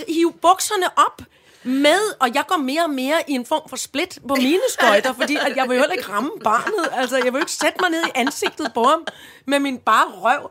hive 0.09 0.33
bukserne 0.33 0.99
op, 0.99 1.23
med, 1.65 2.17
og 2.21 2.35
jeg 2.35 2.45
går 2.49 2.57
mere 2.57 2.85
og 2.85 2.91
mere 2.91 3.23
i 3.29 3.33
en 3.33 3.47
form 3.47 3.69
for 3.69 3.77
split 3.77 4.19
på 4.29 4.35
mine 4.35 4.61
skøjter, 4.71 5.13
fordi 5.21 5.37
at 5.37 5.57
jeg 5.57 5.69
vil 5.69 5.75
jo 5.75 5.81
heller 5.81 5.97
ikke 5.97 6.13
ramme 6.13 6.31
barnet. 6.45 6.89
Altså, 6.93 7.17
jeg 7.17 7.25
vil 7.25 7.33
jo 7.33 7.39
ikke 7.39 7.53
sætte 7.53 7.79
mig 7.81 7.91
ned 7.91 8.05
i 8.07 8.11
ansigtet 8.15 8.73
på 8.75 8.85
ham 8.85 9.07
med 9.47 9.59
min 9.59 9.79
bare 9.79 10.07
røv. 10.07 10.51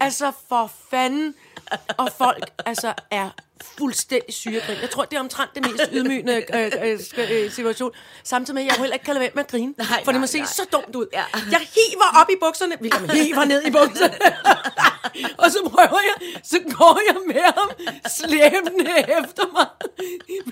Altså, 0.00 0.32
for 0.48 0.70
fanden. 0.90 1.34
Og 1.96 2.08
folk 2.18 2.50
altså, 2.66 2.92
er 3.10 3.30
fuldstændig 3.78 4.34
syregrin. 4.34 4.78
Jeg 4.80 4.90
tror, 4.90 5.04
det 5.04 5.16
er 5.16 5.20
omtrent 5.20 5.50
det 5.54 5.62
mest 5.70 5.84
ydmygende 5.92 6.44
øh, 6.54 6.72
øh, 6.82 6.98
øh, 7.30 7.52
situation. 7.52 7.90
Samtidig 8.24 8.54
med, 8.54 8.62
at 8.62 8.66
jeg 8.68 8.74
heller 8.78 8.94
ikke 8.94 9.04
kan 9.04 9.14
lade 9.14 9.20
være 9.22 9.30
med 9.34 9.44
at 9.44 9.50
grine. 9.50 9.74
Nej, 9.78 10.04
for 10.04 10.12
det 10.12 10.20
må 10.20 10.26
se 10.26 10.38
nej. 10.38 10.46
så 10.46 10.62
dumt 10.72 10.96
ud. 10.96 11.06
Ja. 11.12 11.24
Jeg 11.50 11.60
hiver 11.74 12.20
op 12.20 12.30
i 12.30 12.36
bukserne. 12.40 12.74
William 12.80 13.08
hiver 13.08 13.44
ned 13.44 13.62
i 13.66 13.70
bukserne. 13.70 14.14
og 15.42 15.50
så 15.50 15.58
prøver 15.72 16.00
jeg, 16.10 16.40
så 16.44 16.58
går 16.78 17.00
jeg 17.08 17.16
med 17.26 17.42
ham 17.58 17.70
slæbende 18.18 18.90
efter 19.18 19.44
mig. 19.52 19.66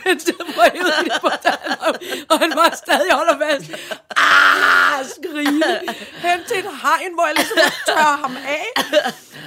Men 0.04 0.20
så 0.20 0.32
får 0.54 0.62
jeg 0.62 0.72
ud 0.84 1.20
på 1.20 1.28
og 2.28 2.38
han 2.38 2.50
var 2.50 2.74
stadig 2.84 3.12
holder 3.12 3.36
fast. 3.38 3.70
Ah, 4.16 5.06
skrige. 5.16 5.64
Hen 6.26 6.38
til 6.48 6.58
et 6.58 6.70
hegn, 6.82 7.14
hvor 7.14 7.26
jeg 7.26 7.34
ligesom 7.36 7.56
tørrer 7.86 8.16
ham 8.24 8.36
af. 8.36 8.66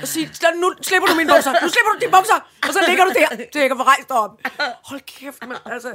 Og 0.02 0.08
sige, 0.08 0.30
"Slå- 0.34 0.56
nu 0.62 0.74
slipper 0.82 1.08
du 1.08 1.16
mine 1.16 1.30
bukser. 1.34 1.52
Nu 1.52 1.70
slipper 1.76 1.92
du 1.94 2.00
dine 2.02 2.12
bukser. 2.12 2.40
Og 2.68 2.74
så 2.74 2.80
ligger 2.88 3.04
du 3.06 3.12
der, 3.20 3.28
til 3.56 3.60
jeg 3.62 3.70
kan 3.70 3.78
få 3.78 3.84
rejst 3.84 4.12
op. 4.12 4.42
Hold 4.86 5.02
kæft, 5.02 5.48
man. 5.48 5.58
Altså, 5.66 5.94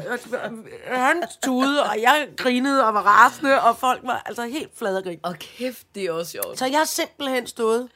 han 0.86 1.22
tude, 1.44 1.82
og 1.82 2.00
jeg 2.02 2.28
grinede 2.36 2.86
og 2.86 2.94
var 2.94 3.02
rasende, 3.02 3.60
og 3.62 3.76
folk 3.78 4.00
var 4.04 4.22
altså 4.26 4.42
helt 4.46 4.78
flade 4.78 5.02
grin. 5.02 5.20
Og 5.22 5.36
kæft, 5.38 5.94
det 5.94 6.04
er 6.04 6.12
også 6.12 6.30
sjovt. 6.32 6.58
Så 6.58 6.66
jeg 6.66 6.78
har 6.78 6.84
simpelthen 6.84 7.46
stået 7.46 7.88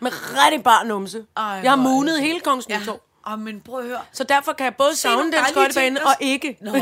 med 0.00 0.10
rigtig 0.12 0.64
bar 0.64 0.82
numse. 0.82 1.26
Ej, 1.36 1.44
jeg 1.44 1.70
har 1.70 1.76
munet 1.76 2.20
hele 2.20 2.40
Kongens 2.40 2.66
Ja. 2.68 2.78
Nytorv. 2.80 3.00
Oh, 3.26 3.38
men 3.38 3.60
prøv 3.60 3.78
at 3.80 3.86
høre. 3.86 4.00
Så 4.12 4.24
derfor 4.24 4.52
kan 4.52 4.64
jeg 4.64 4.74
både 4.78 4.96
savne 4.96 5.32
den 5.32 5.44
skøjtebane 5.48 6.06
og 6.06 6.12
ikke. 6.20 6.58
Nå. 6.60 6.72
det 6.72 6.80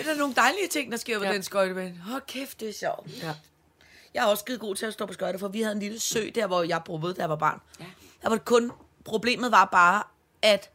er 0.00 0.04
da 0.06 0.14
nogle 0.18 0.34
dejlige 0.34 0.68
ting, 0.68 0.92
der 0.92 0.98
sker 0.98 1.18
på 1.18 1.24
Ja. 1.24 1.32
den 1.32 1.42
skøjtebane. 1.42 1.94
Hold 2.10 2.22
kæft, 2.26 2.60
det 2.60 2.68
er 2.68 2.72
sjovt. 2.72 3.22
Ja. 3.22 3.34
Jeg 4.14 4.22
er 4.24 4.26
også 4.26 4.40
skide 4.40 4.58
god 4.58 4.74
til 4.74 4.86
at 4.86 4.92
stå 4.92 5.06
på 5.06 5.12
skøjter, 5.12 5.38
for 5.38 5.48
vi 5.48 5.62
havde 5.62 5.72
en 5.74 5.80
lille 5.80 6.00
sø 6.00 6.20
der, 6.34 6.46
hvor 6.46 6.62
jeg 6.62 6.80
boede, 6.84 7.14
da 7.14 7.20
jeg 7.20 7.28
var 7.30 7.36
barn. 7.36 7.60
Ja. 7.80 7.84
Der 8.22 8.28
var 8.28 8.36
det 8.36 8.44
kun, 8.44 8.72
problemet 9.04 9.52
var 9.52 9.64
bare, 9.64 10.02
at 10.42 10.70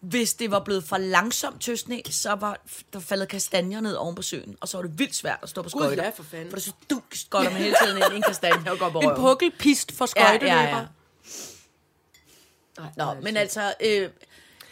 hvis 0.00 0.34
det 0.34 0.50
var 0.50 0.60
blevet 0.60 0.84
for 0.84 0.98
langsomt 0.98 1.62
til 1.62 1.78
sne, 1.78 2.02
så 2.10 2.34
var 2.34 2.60
der 2.92 3.00
faldet 3.00 3.28
kastanjer 3.28 3.80
ned 3.80 3.94
oven 3.94 4.14
på 4.14 4.22
søen, 4.22 4.56
og 4.60 4.68
så 4.68 4.76
var 4.78 4.82
det 4.82 4.98
vildt 4.98 5.14
svært 5.14 5.38
at 5.42 5.48
stå 5.48 5.62
på 5.62 5.68
Gud, 5.72 5.80
skøjter. 5.82 6.04
ja, 6.04 6.10
for 6.10 6.22
fanden. 6.22 6.50
For 6.50 6.56
det 6.56 6.64
så 6.64 6.72
du 6.90 7.02
skøjter 7.12 7.50
man 7.50 7.62
hele 7.62 7.76
tiden 7.84 7.96
ind 7.96 8.12
i 8.12 8.16
en 8.16 8.22
kastanje 8.22 8.70
og 8.72 8.78
går 8.78 8.90
på 8.90 8.98
En 9.00 9.06
røven. 9.06 9.20
pukkelpist 9.20 9.92
for 9.92 10.06
skøjteløber. 10.06 10.86
Nå, 12.96 13.14
men 13.22 13.36
altså, 13.36 13.74
øh, 13.80 14.10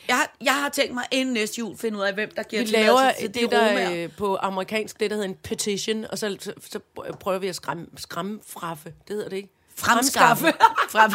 jeg, 0.08 0.16
har- 0.16 0.36
jeg 0.44 0.54
har 0.54 0.68
tænkt 0.68 0.94
mig 0.94 1.04
inden 1.10 1.34
næste 1.34 1.58
jul 1.58 1.76
finde 1.78 1.98
ud 1.98 2.02
af, 2.02 2.14
hvem 2.14 2.30
der 2.36 2.42
giver 2.42 2.62
Vi 2.62 2.68
laver 2.70 2.86
tilladelse 2.96 3.20
til 3.20 3.34
det, 3.34 3.50
de 3.50 3.56
romaer. 3.70 3.88
der 3.90 4.04
øh, 4.04 4.16
på 4.16 4.36
amerikansk, 4.36 5.00
det 5.00 5.10
der 5.10 5.16
hedder 5.16 5.28
en 5.28 5.34
petition, 5.34 6.04
og 6.10 6.18
så, 6.18 6.36
så, 6.40 6.52
så 6.70 6.80
prøver 7.20 7.38
vi 7.38 7.48
at 7.48 7.56
skræmme, 7.56 7.86
skræmme 7.96 8.40
fraffe. 8.46 8.94
Det 9.08 9.16
hedder 9.16 9.28
det 9.28 9.36
ikke? 9.36 9.53
Fremskaffe. 9.76 10.46
Frem- 10.88 11.10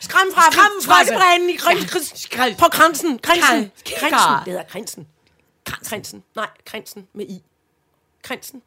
Skræm 0.00 0.26
fra 0.34 0.42
Skræm 0.52 0.70
fra- 0.82 1.04
Skræmbranden 1.04 1.50
i 1.50 1.56
krins, 1.56 2.28
på 2.58 2.68
kransen. 2.72 3.18
Kransen. 3.18 3.72
Kran- 3.86 3.98
Kransen. 4.10 4.44
Det 4.44 4.52
hedder 4.52 4.62
kransen. 4.62 5.06
Kransen. 5.64 6.24
Nej, 6.36 6.48
kransen 6.66 7.06
med 7.14 7.26
i. 7.26 7.42
Kransen. 8.22 8.62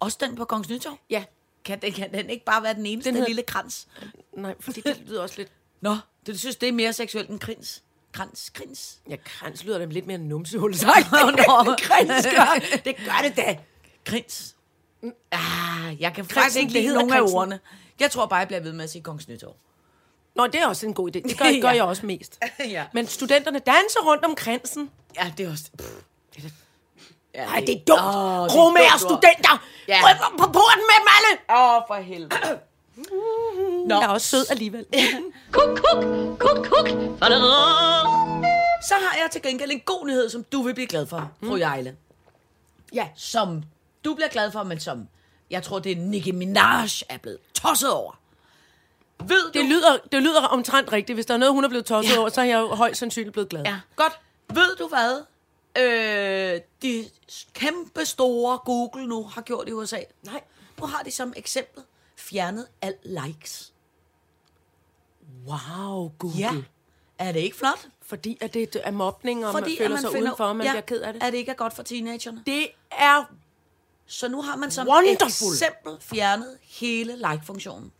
Også 0.00 0.18
den 0.20 0.36
på 0.36 0.44
Kongens 0.44 0.68
Nytorv? 0.68 0.98
Ja. 1.10 1.24
Kan 1.64 1.78
den, 1.82 1.92
kan 1.92 2.12
den 2.12 2.30
ikke 2.30 2.44
bare 2.44 2.62
være 2.62 2.74
den 2.74 2.86
eneste 2.86 3.08
Den 3.08 3.14
hedder- 3.16 3.28
lille 3.28 3.42
krans? 3.42 3.86
Nej, 4.36 4.54
fordi 4.60 4.80
det 4.80 5.02
lyder 5.06 5.22
også 5.22 5.34
lidt... 5.38 5.52
Nå, 5.80 5.96
det 6.26 6.40
synes 6.40 6.56
det 6.56 6.68
er 6.68 6.72
mere 6.72 6.92
seksuelt 6.92 7.30
end 7.30 7.40
krins. 7.40 7.82
Krans, 8.12 8.50
krins. 8.54 8.98
Ja, 9.10 9.16
krans 9.24 9.64
lyder 9.64 9.78
da 9.78 9.84
lidt 9.84 10.06
mere 10.06 10.18
numsehul 10.18 10.70
nå. 10.82 10.86
krans 11.82 12.26
gør. 12.26 12.78
Det 12.84 12.96
gør 12.96 13.20
det 13.22 13.36
da. 13.36 13.58
Krins. 14.04 14.54
Ah, 15.32 16.00
jeg 16.00 16.14
kan 16.14 16.24
faktisk 16.24 16.56
ikke 16.56 16.72
lide 16.72 16.94
nogen 16.94 17.12
af 17.12 17.20
ordene. 17.20 17.60
Jeg 18.00 18.10
tror 18.10 18.26
bare, 18.26 18.38
jeg 18.38 18.48
bliver 18.48 18.60
ved 18.60 18.72
med 18.72 18.84
at 18.84 18.90
sige 18.90 19.02
Kongens 19.02 19.28
Nytorv. 19.28 19.54
Nå, 20.34 20.46
det 20.46 20.54
er 20.62 20.66
også 20.66 20.86
en 20.86 20.94
god 20.94 21.08
idé. 21.16 21.20
Det 21.28 21.38
gør, 21.38 21.44
gør 21.62 21.68
Ja. 21.68 21.74
jeg 21.74 21.84
også 21.84 22.06
mest. 22.06 22.38
Ja. 22.68 22.84
Men 22.92 23.06
studenterne 23.06 23.58
danser 23.58 24.00
rundt 24.06 24.24
om 24.24 24.34
kransen. 24.34 24.90
Ja, 25.16 25.32
det 25.38 25.46
er 25.46 25.50
også... 25.50 25.64
Pff. 25.78 25.92
Ja, 27.34 27.46
det 27.66 27.70
er 27.74 27.84
dumt. 27.86 28.00
Oh, 28.00 28.48
det 28.48 28.54
er 28.54 28.62
Romager 28.62 28.90
dumt 28.90 29.12
ord. 29.12 29.20
studenter. 29.22 29.64
Ja. 29.88 30.00
Ryk 30.04 30.38
på 30.38 30.46
porten 30.46 30.82
med 30.90 30.96
dem 31.00 31.08
alle. 31.16 31.60
Åh, 31.60 31.82
for 31.86 31.94
helvede. 31.94 32.60
Nå, 33.88 33.94
Jeg 33.94 34.04
er 34.04 34.08
også 34.08 34.26
sød 34.28 34.46
alligevel. 34.50 34.86
Kuk, 35.52 35.68
kuk, 35.78 36.04
kuk, 36.38 36.56
kuk. 36.66 36.88
så 38.88 38.94
har 38.94 39.16
jeg 39.22 39.28
til 39.32 39.42
gengæld 39.42 39.70
en 39.70 39.80
god 39.80 40.06
nyhed, 40.06 40.30
som 40.30 40.44
du 40.44 40.62
vil 40.62 40.74
blive 40.74 40.86
glad 40.86 41.06
for, 41.06 41.30
fru 41.44 41.56
Jejle. 41.56 41.96
Ja. 42.92 43.08
Som 43.16 43.62
du 44.04 44.14
bliver 44.14 44.28
glad 44.28 44.50
for, 44.52 44.62
men 44.62 44.80
som 44.80 45.08
jeg 45.50 45.62
tror, 45.62 45.78
det 45.78 45.92
er 45.92 45.96
Nicki 45.96 46.30
Minaj 46.32 46.86
er 47.08 47.18
blevet 47.18 47.38
tosset 47.54 47.92
over. 47.92 48.18
Ved 49.24 49.52
Det 49.52 49.54
du... 49.62 49.66
lyder, 49.68 49.96
det 50.12 50.22
lyder 50.22 50.42
omtrent 50.42 50.92
rigtigt. 50.92 51.16
Hvis 51.16 51.26
der 51.26 51.34
er 51.34 51.38
noget, 51.38 51.54
hun 51.54 51.64
er 51.64 51.68
blevet 51.68 51.86
tosset 51.86 52.14
Ja. 52.14 52.20
over, 52.20 52.28
så 52.28 52.40
er 52.40 52.44
jeg 52.44 52.60
jo 52.60 52.66
højst 52.74 52.98
sandsynligt 53.00 53.32
blevet 53.32 53.48
glad. 53.48 53.62
Ja, 53.64 53.80
godt. 53.96 54.12
Ved 54.54 54.76
du 54.76 54.88
hvad? 54.88 55.24
Øh, 55.78 56.60
de 56.82 57.04
kæmpe 57.52 58.04
store 58.04 58.58
Google 58.58 59.06
nu 59.06 59.22
har 59.24 59.40
gjort 59.42 59.68
i 59.68 59.72
USA. 59.72 59.98
Nej. 60.22 60.40
Nu 60.80 60.86
har 60.86 61.02
de 61.02 61.10
som 61.10 61.32
eksempel 61.36 61.82
fjernet 62.16 62.66
al 62.82 62.94
likes. 63.04 63.72
Wow, 65.46 66.12
Google. 66.18 66.38
Ja. 66.38 66.50
Er 67.18 67.32
det 67.32 67.40
ikke 67.40 67.56
flot? 67.56 67.88
Fordi 68.02 68.38
at 68.40 68.54
det 68.54 68.76
er 68.84 68.90
mobning, 68.90 69.46
og 69.46 69.52
Fordi 69.52 69.70
man 69.80 69.88
føler 69.88 70.00
sig 70.00 70.20
udenfor, 70.22 70.44
og 70.44 70.56
man 70.56 70.66
ja, 70.66 70.72
bliver 70.72 70.82
ked 70.82 71.00
af 71.00 71.12
det. 71.12 71.22
Er 71.22 71.30
det 71.30 71.38
ikke 71.38 71.50
er 71.50 71.54
godt 71.56 71.72
for 71.72 71.82
teenagerne? 71.82 72.42
Det 72.46 72.68
er... 72.90 73.24
Så 74.06 74.28
nu 74.28 74.42
har 74.42 74.56
man 74.56 74.70
som 74.70 74.88
Wonderful. 74.88 75.52
eksempel 75.52 75.92
fjernet 76.00 76.58
hele 76.62 77.16
like-funktionen. 77.16 77.92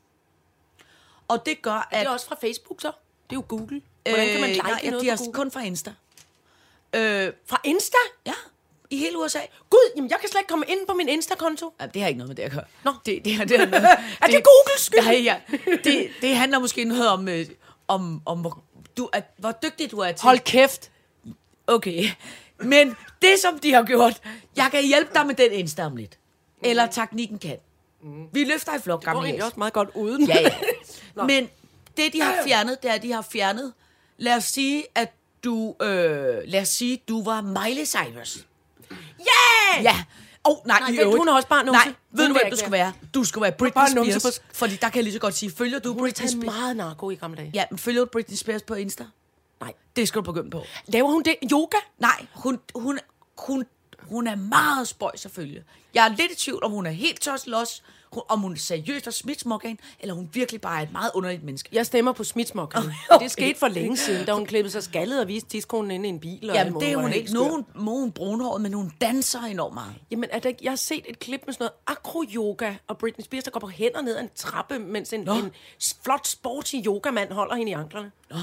Og 1.29 1.47
det 1.47 1.63
gør, 1.63 1.89
Det 1.91 1.97
at... 1.97 2.07
er 2.07 2.11
også 2.11 2.27
fra 2.27 2.37
Facebook, 2.41 2.81
så. 2.81 2.93
Det 3.31 3.37
er 3.37 3.41
jo 3.41 3.45
Google. 3.49 3.83
Hvordan 4.09 4.29
kan 4.29 4.41
man 4.41 4.51
like 4.51 4.63
Øh, 4.67 4.71
nej, 4.71 4.91
noget 4.91 5.05
de 5.05 5.09
er 5.09 5.31
kun 5.35 5.51
fra 5.51 5.61
Insta. 5.61 5.91
Øh, 6.95 7.33
Fra 7.47 7.61
Insta? 7.65 7.97
ja, 8.27 8.33
i 8.91 8.97
hele 8.97 9.19
USA. 9.19 9.39
Gud, 9.71 9.91
jamen 9.97 10.11
jeg 10.11 10.19
kan 10.21 10.29
slet 10.29 10.41
ikke 10.41 10.49
komme 10.49 10.65
ind 10.69 10.87
på 10.87 10.95
min 10.95 11.09
Insta-konto. 11.09 11.75
Ja, 11.81 11.87
det 11.87 12.03
har 12.03 12.09
ikke 12.09 12.19
noget 12.19 12.29
med 12.29 12.37
det 12.37 12.43
at 12.43 12.53
gøre. 12.53 12.65
Nå. 12.85 12.91
Det, 13.07 13.25
det, 13.25 13.49
det, 13.49 13.53
er, 13.61 13.67
noget, 13.67 13.85
Er 14.21 14.27
det 14.27 14.43
Googles 14.45 14.81
skyld? 14.81 15.01
Nej, 15.05 15.21
ja. 15.23 15.41
Det, 15.85 16.11
det 16.21 16.37
handler 16.37 16.59
måske 16.59 16.85
noget 16.85 17.09
om, 17.09 17.29
øh, 17.29 17.47
om, 17.89 18.23
om 18.27 18.41
hvor, 18.41 18.63
du 18.97 19.09
er, 19.13 19.21
hvor 19.39 19.53
dygtig 19.53 19.91
du 19.91 19.99
er 19.99 20.13
til. 20.13 20.23
Hold 20.23 20.39
kæft. 20.39 20.91
Okay. 21.67 22.05
Men 22.65 22.97
det, 23.23 23.39
som 23.43 23.59
de 23.59 23.73
har 23.73 23.83
gjort, 23.83 24.21
jeg 24.57 24.69
kan 24.71 24.85
hjælpe 24.87 25.11
dig 25.15 25.27
med 25.27 25.35
den 25.35 25.53
Insta 25.53 25.85
om 25.85 25.97
lidt. 25.97 26.19
Eller 26.63 26.87
teknikken 26.87 27.39
kan. 27.39 27.57
Vi 28.33 28.45
løfter 28.45 28.75
i 28.75 28.79
flok, 28.81 29.01
Det 29.01 29.07
går 29.13 29.13
egentlig 29.13 29.35
hæs. 29.35 29.45
også 29.45 29.59
meget 29.59 29.73
godt 29.73 29.89
uden. 29.95 30.27
Ja, 30.29 30.41
ja. 30.41 30.51
Men 31.27 31.49
det, 31.97 32.13
de 32.13 32.21
har 32.21 32.35
fjernet, 32.47 32.83
det 32.83 32.91
er, 32.91 32.95
at 32.95 33.03
de 33.03 33.13
har 33.13 33.23
fjernet... 33.33 33.73
Lad 34.19 34.37
os 34.37 34.45
sige, 34.45 34.85
at 34.95 35.13
du... 35.45 35.75
Øh, 35.83 35.87
lad 36.45 36.61
os 36.61 36.69
sige, 36.69 37.01
du 37.09 37.25
var 37.25 37.41
Miley 37.41 37.85
Cyrus. 37.85 38.47
Yeah! 39.21 39.85
Ja. 39.85 40.05
Åh, 40.49 40.53
oh, 40.53 40.67
nej, 40.67 40.79
Nej, 40.81 40.89
i 40.89 40.93
vent, 40.93 41.01
øvrigt. 41.01 41.19
hun 41.19 41.29
er 41.29 41.33
også 41.33 41.49
bare 41.49 41.65
numse. 41.65 41.79
Nej, 41.79 41.85
Hun 41.87 41.95
ved 42.19 42.29
du, 42.29 42.33
vil 42.33 42.33
hvem 42.33 42.41
du 42.41 42.47
ikke 42.47 42.57
skulle 42.57 42.73
være? 42.73 42.93
Du 43.15 43.25
skulle 43.25 43.43
være 43.43 43.53
Britney 43.53 43.75
Bare 43.83 43.95
numse 43.95 44.21
Spears. 44.21 44.43
Fordi 44.53 44.77
der 44.77 44.89
kan 44.89 44.97
jeg 44.97 45.05
lige 45.05 45.13
så 45.13 45.19
godt 45.19 45.35
sige, 45.35 45.53
følger 45.53 45.79
du 45.79 45.95
Britney 45.95 46.27
Spears? 46.29 46.45
meget 46.45 46.77
narko 46.77 47.11
i 47.11 47.15
gamle 47.15 47.37
dage. 47.37 47.51
Ja, 47.55 47.65
men 47.71 47.79
følger 47.79 48.01
du 48.01 48.07
Britney 48.13 48.37
Spears 48.37 48.63
på 48.63 48.75
Insta? 48.75 49.05
Nej. 49.65 49.73
Det 49.97 50.09
skal 50.09 50.19
du 50.19 50.25
begynde 50.33 50.51
på. 50.51 50.63
Laver 50.87 51.11
hun 51.11 51.23
det? 51.23 51.37
Yoga? 51.53 51.77
Nej, 51.99 52.27
hun, 52.35 52.61
hun, 52.75 52.99
hun, 53.39 53.65
hun 54.03 54.27
er 54.27 54.35
meget 54.35 54.89
spøjs 54.89 55.27
følge. 55.31 55.65
Jeg 55.95 56.05
er 56.05 56.09
lidt 56.09 56.33
i 56.33 56.37
tvivl, 56.37 56.65
om 56.65 56.71
hun 56.71 56.87
er 56.87 56.91
helt 56.91 57.21
tosset 57.21 57.49
los. 57.49 57.83
om 58.29 58.41
hun 58.41 58.57
seriøst 58.57 59.05
har 59.05 59.13
smidt 59.13 59.43
en, 59.65 59.79
eller 60.01 60.15
hun 60.15 60.31
virkelig 60.33 60.61
bare 60.61 60.79
er 60.79 60.83
et 60.83 60.93
meget 60.93 61.11
underligt 61.15 61.43
menneske. 61.43 61.69
Jeg 61.73 61.87
stemmer 61.87 62.13
på 62.13 62.25
Smitsmokkerne. 62.25 62.95
Okay. 63.11 63.25
Det 63.25 63.31
skete 63.33 63.59
for 63.59 63.69
længe 63.69 63.97
siden, 63.97 64.27
da 64.27 64.33
hun 64.33 64.47
klippede 64.47 64.73
sig 64.73 64.83
skaldet 64.83 65.21
og 65.21 65.29
viste 65.29 65.49
tidskonen 65.49 65.91
inde 65.91 66.07
i 66.07 66.09
en 66.09 66.21
bil. 66.21 66.51
Og 66.51 66.57
Jamen, 66.57 66.81
det 66.81 66.93
er 66.93 66.97
hun 66.97 67.13
ikke. 67.13 67.33
Er 67.33 67.33
er 67.75 68.01
hun 68.01 68.13
brunhåret, 68.13 68.61
men 68.61 68.73
hun 68.73 68.93
danser 69.01 69.41
enormt 69.41 69.75
meget. 69.75 69.95
Jamen, 70.11 70.29
er 70.33 70.39
der, 70.39 70.53
jeg 70.63 70.71
har 70.71 70.77
set 70.77 71.05
et 71.09 71.19
klip 71.19 71.41
med 71.47 71.55
sådan 71.55 71.63
noget 71.65 71.99
akro-yoga, 71.99 72.75
og 72.87 72.99
Britney 72.99 73.25
Spears, 73.25 73.45
der 73.45 73.51
går 73.51 73.61
på 73.61 73.69
hænder 73.69 74.03
ned 74.03 74.17
ad 74.17 74.23
en 74.23 74.31
trappe, 74.35 74.79
mens 74.79 75.13
en, 75.13 75.29
en 75.29 75.53
flot, 76.05 76.27
sporty 76.27 76.75
yogemand 76.87 77.33
holder 77.33 77.55
hende 77.55 77.71
i 77.71 77.75
anklerne. 77.75 78.13
Nå. 78.31 78.37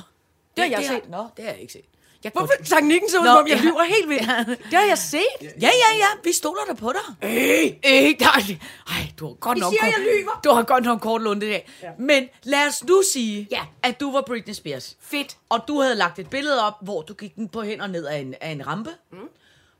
Det 0.57 0.63
har 0.63 0.71
jeg 0.71 0.85
set. 0.87 1.09
Nå, 1.09 1.27
det 1.37 1.45
har 1.45 1.51
jeg 1.51 1.61
ikke 1.61 1.73
set. 1.73 1.85
Jeg 2.23 2.31
Hvorfor 2.35 2.53
teknikken 2.65 3.09
så 3.09 3.19
ud, 3.19 3.25
som 3.25 3.37
om 3.37 3.47
jeg 3.47 3.57
ja. 3.57 3.63
lyver 3.63 3.83
helt 3.83 4.09
vildt? 4.09 4.21
Det 4.71 4.73
har 4.79 4.85
jeg 4.85 4.97
set. 4.97 5.41
Ja, 5.41 5.47
ja, 5.67 5.97
ja, 5.97 6.05
vi 6.23 6.31
stoler 6.33 6.61
der 6.67 6.73
på 6.73 6.91
dig. 6.93 7.29
Øh, 7.29 7.65
øh, 7.65 8.15
nej, 8.19 8.57
ej, 8.87 9.11
du 9.19 9.27
har 9.27 9.33
godt 9.33 9.57
nok... 9.57 9.73
siger, 9.73 9.81
kort- 9.81 9.91
jeg 9.97 10.15
lyver. 10.19 10.41
Du 10.43 10.49
har 10.49 10.63
godt 10.63 10.83
nok 10.83 10.99
kort 11.01 11.21
lunde 11.21 11.45
i 11.47 11.49
dag. 11.49 11.69
Ja. 11.83 11.89
Men 11.99 12.29
lad 12.43 12.67
os 12.67 12.83
nu 12.83 13.01
sige, 13.13 13.47
Ja. 13.51 13.61
at 13.83 13.99
du 13.99 14.11
var 14.11 14.21
Britney 14.27 14.53
Spears. 14.53 14.97
Fedt. 15.01 15.37
Og 15.49 15.59
du 15.67 15.79
havde 15.79 15.95
lagt 15.95 16.19
et 16.19 16.29
billede 16.29 16.63
op, 16.67 16.73
hvor 16.81 17.01
du 17.01 17.13
gik 17.13 17.35
den 17.35 17.49
på 17.49 17.61
hænder 17.61 17.87
ned 17.87 18.05
af 18.05 18.17
en, 18.17 18.35
af 18.41 18.49
en 18.49 18.67
rampe. 18.67 18.89
Mm. 19.11 19.17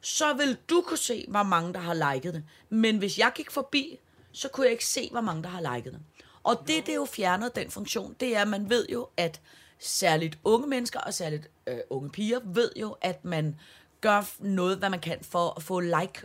Så 0.02 0.34
vil 0.34 0.58
du 0.70 0.82
kunne 0.88 0.98
se, 0.98 1.26
hvor 1.30 1.44
mange, 1.44 1.74
der 1.74 1.80
har 1.80 2.14
liket 2.14 2.34
det. 2.34 2.44
Men 2.70 2.98
hvis 2.98 3.18
jeg 3.18 3.32
gik 3.36 3.52
forbi, 3.52 3.98
så 4.34 4.48
kunne 4.48 4.66
jeg 4.66 4.72
ikke 4.72 4.86
se, 4.86 5.10
hvor 5.12 5.22
mange, 5.22 5.44
der 5.44 5.50
har 5.50 5.76
liket 5.76 5.94
det. 5.94 6.02
Og 6.44 6.60
det, 6.68 6.86
det 6.86 6.90
er 6.90 6.96
jo 6.96 7.06
fjernet, 7.06 7.56
den 7.56 7.72
funktion, 7.72 8.16
det 8.20 8.36
er, 8.36 8.42
at 8.42 8.48
man 8.48 8.70
ved 8.70 8.86
jo, 8.90 9.08
at 9.18 9.40
særligt 9.82 10.38
unge 10.44 10.68
mennesker 10.68 11.00
og 11.00 11.14
særligt 11.14 11.50
øh, 11.68 11.78
unge 11.90 12.10
piger 12.10 12.40
ved 12.46 12.72
jo, 12.76 12.96
at 13.02 13.26
man 13.26 13.56
gør 14.02 14.30
noget, 14.40 14.78
hvad 14.78 14.90
man 14.90 15.00
kan 15.00 15.18
for 15.22 15.54
at 15.58 15.64
få 15.64 15.80
like 15.80 16.22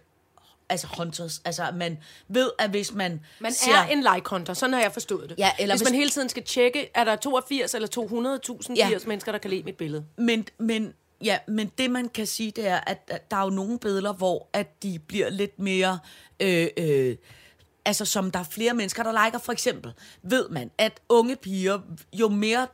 altså 0.69 0.87
hunters. 0.99 1.43
Altså, 1.45 1.63
at 1.69 1.75
man 1.77 1.99
ved, 2.29 2.51
at 2.59 2.71
hvis 2.71 2.93
man, 2.93 3.21
Man 3.41 3.53
ser, 3.53 3.73
er 3.75 3.87
en 3.87 4.01
like-hunter, 4.15 4.55
sådan 4.55 4.73
har 4.75 4.81
jeg 4.81 4.93
forstået 4.93 5.31
det. 5.31 5.39
Ja, 5.39 5.51
eller 5.59 5.75
hvis, 5.75 5.81
hvis- 5.81 5.91
man 5.91 5.99
hele 5.99 6.11
tiden 6.11 6.29
skal 6.29 6.43
tjekke, 6.43 6.91
er 6.95 7.05
der 7.05 7.17
82 7.17 7.75
eller 7.75 7.89
200.000 8.69 8.75
Ja. 8.75 8.89
80 8.89 9.07
mennesker, 9.07 9.33
der 9.33 9.39
kan 9.39 9.51
lide 9.51 9.63
mit 9.63 9.77
billede. 9.77 10.05
Men, 10.17 10.47
men, 10.59 10.95
ja, 11.25 11.39
men 11.49 11.73
det, 11.79 11.91
man 11.91 12.09
kan 12.09 12.27
sige, 12.27 12.51
det 12.51 12.67
er, 12.67 12.81
at, 12.87 12.99
at 13.09 13.31
der 13.31 13.37
er 13.37 13.45
jo 13.45 13.51
nogle 13.51 13.79
billeder, 13.79 14.13
hvor 14.13 14.49
at 14.53 14.83
de 14.83 14.99
bliver 14.99 15.29
lidt 15.31 15.59
mere... 15.59 15.99
Øh, 16.41 16.69
øh, 16.77 17.17
altså, 17.85 18.05
som 18.05 18.31
der 18.31 18.39
er 18.41 18.45
flere 18.45 18.75
mennesker, 18.75 19.03
der 19.03 19.25
liker. 19.25 19.39
For 19.39 19.53
eksempel 19.53 19.93
ved 20.23 20.49
man, 20.49 20.71
at 20.79 21.01
unge 21.09 21.37
piger, 21.37 21.79
jo 22.13 22.29
mere 22.29 22.67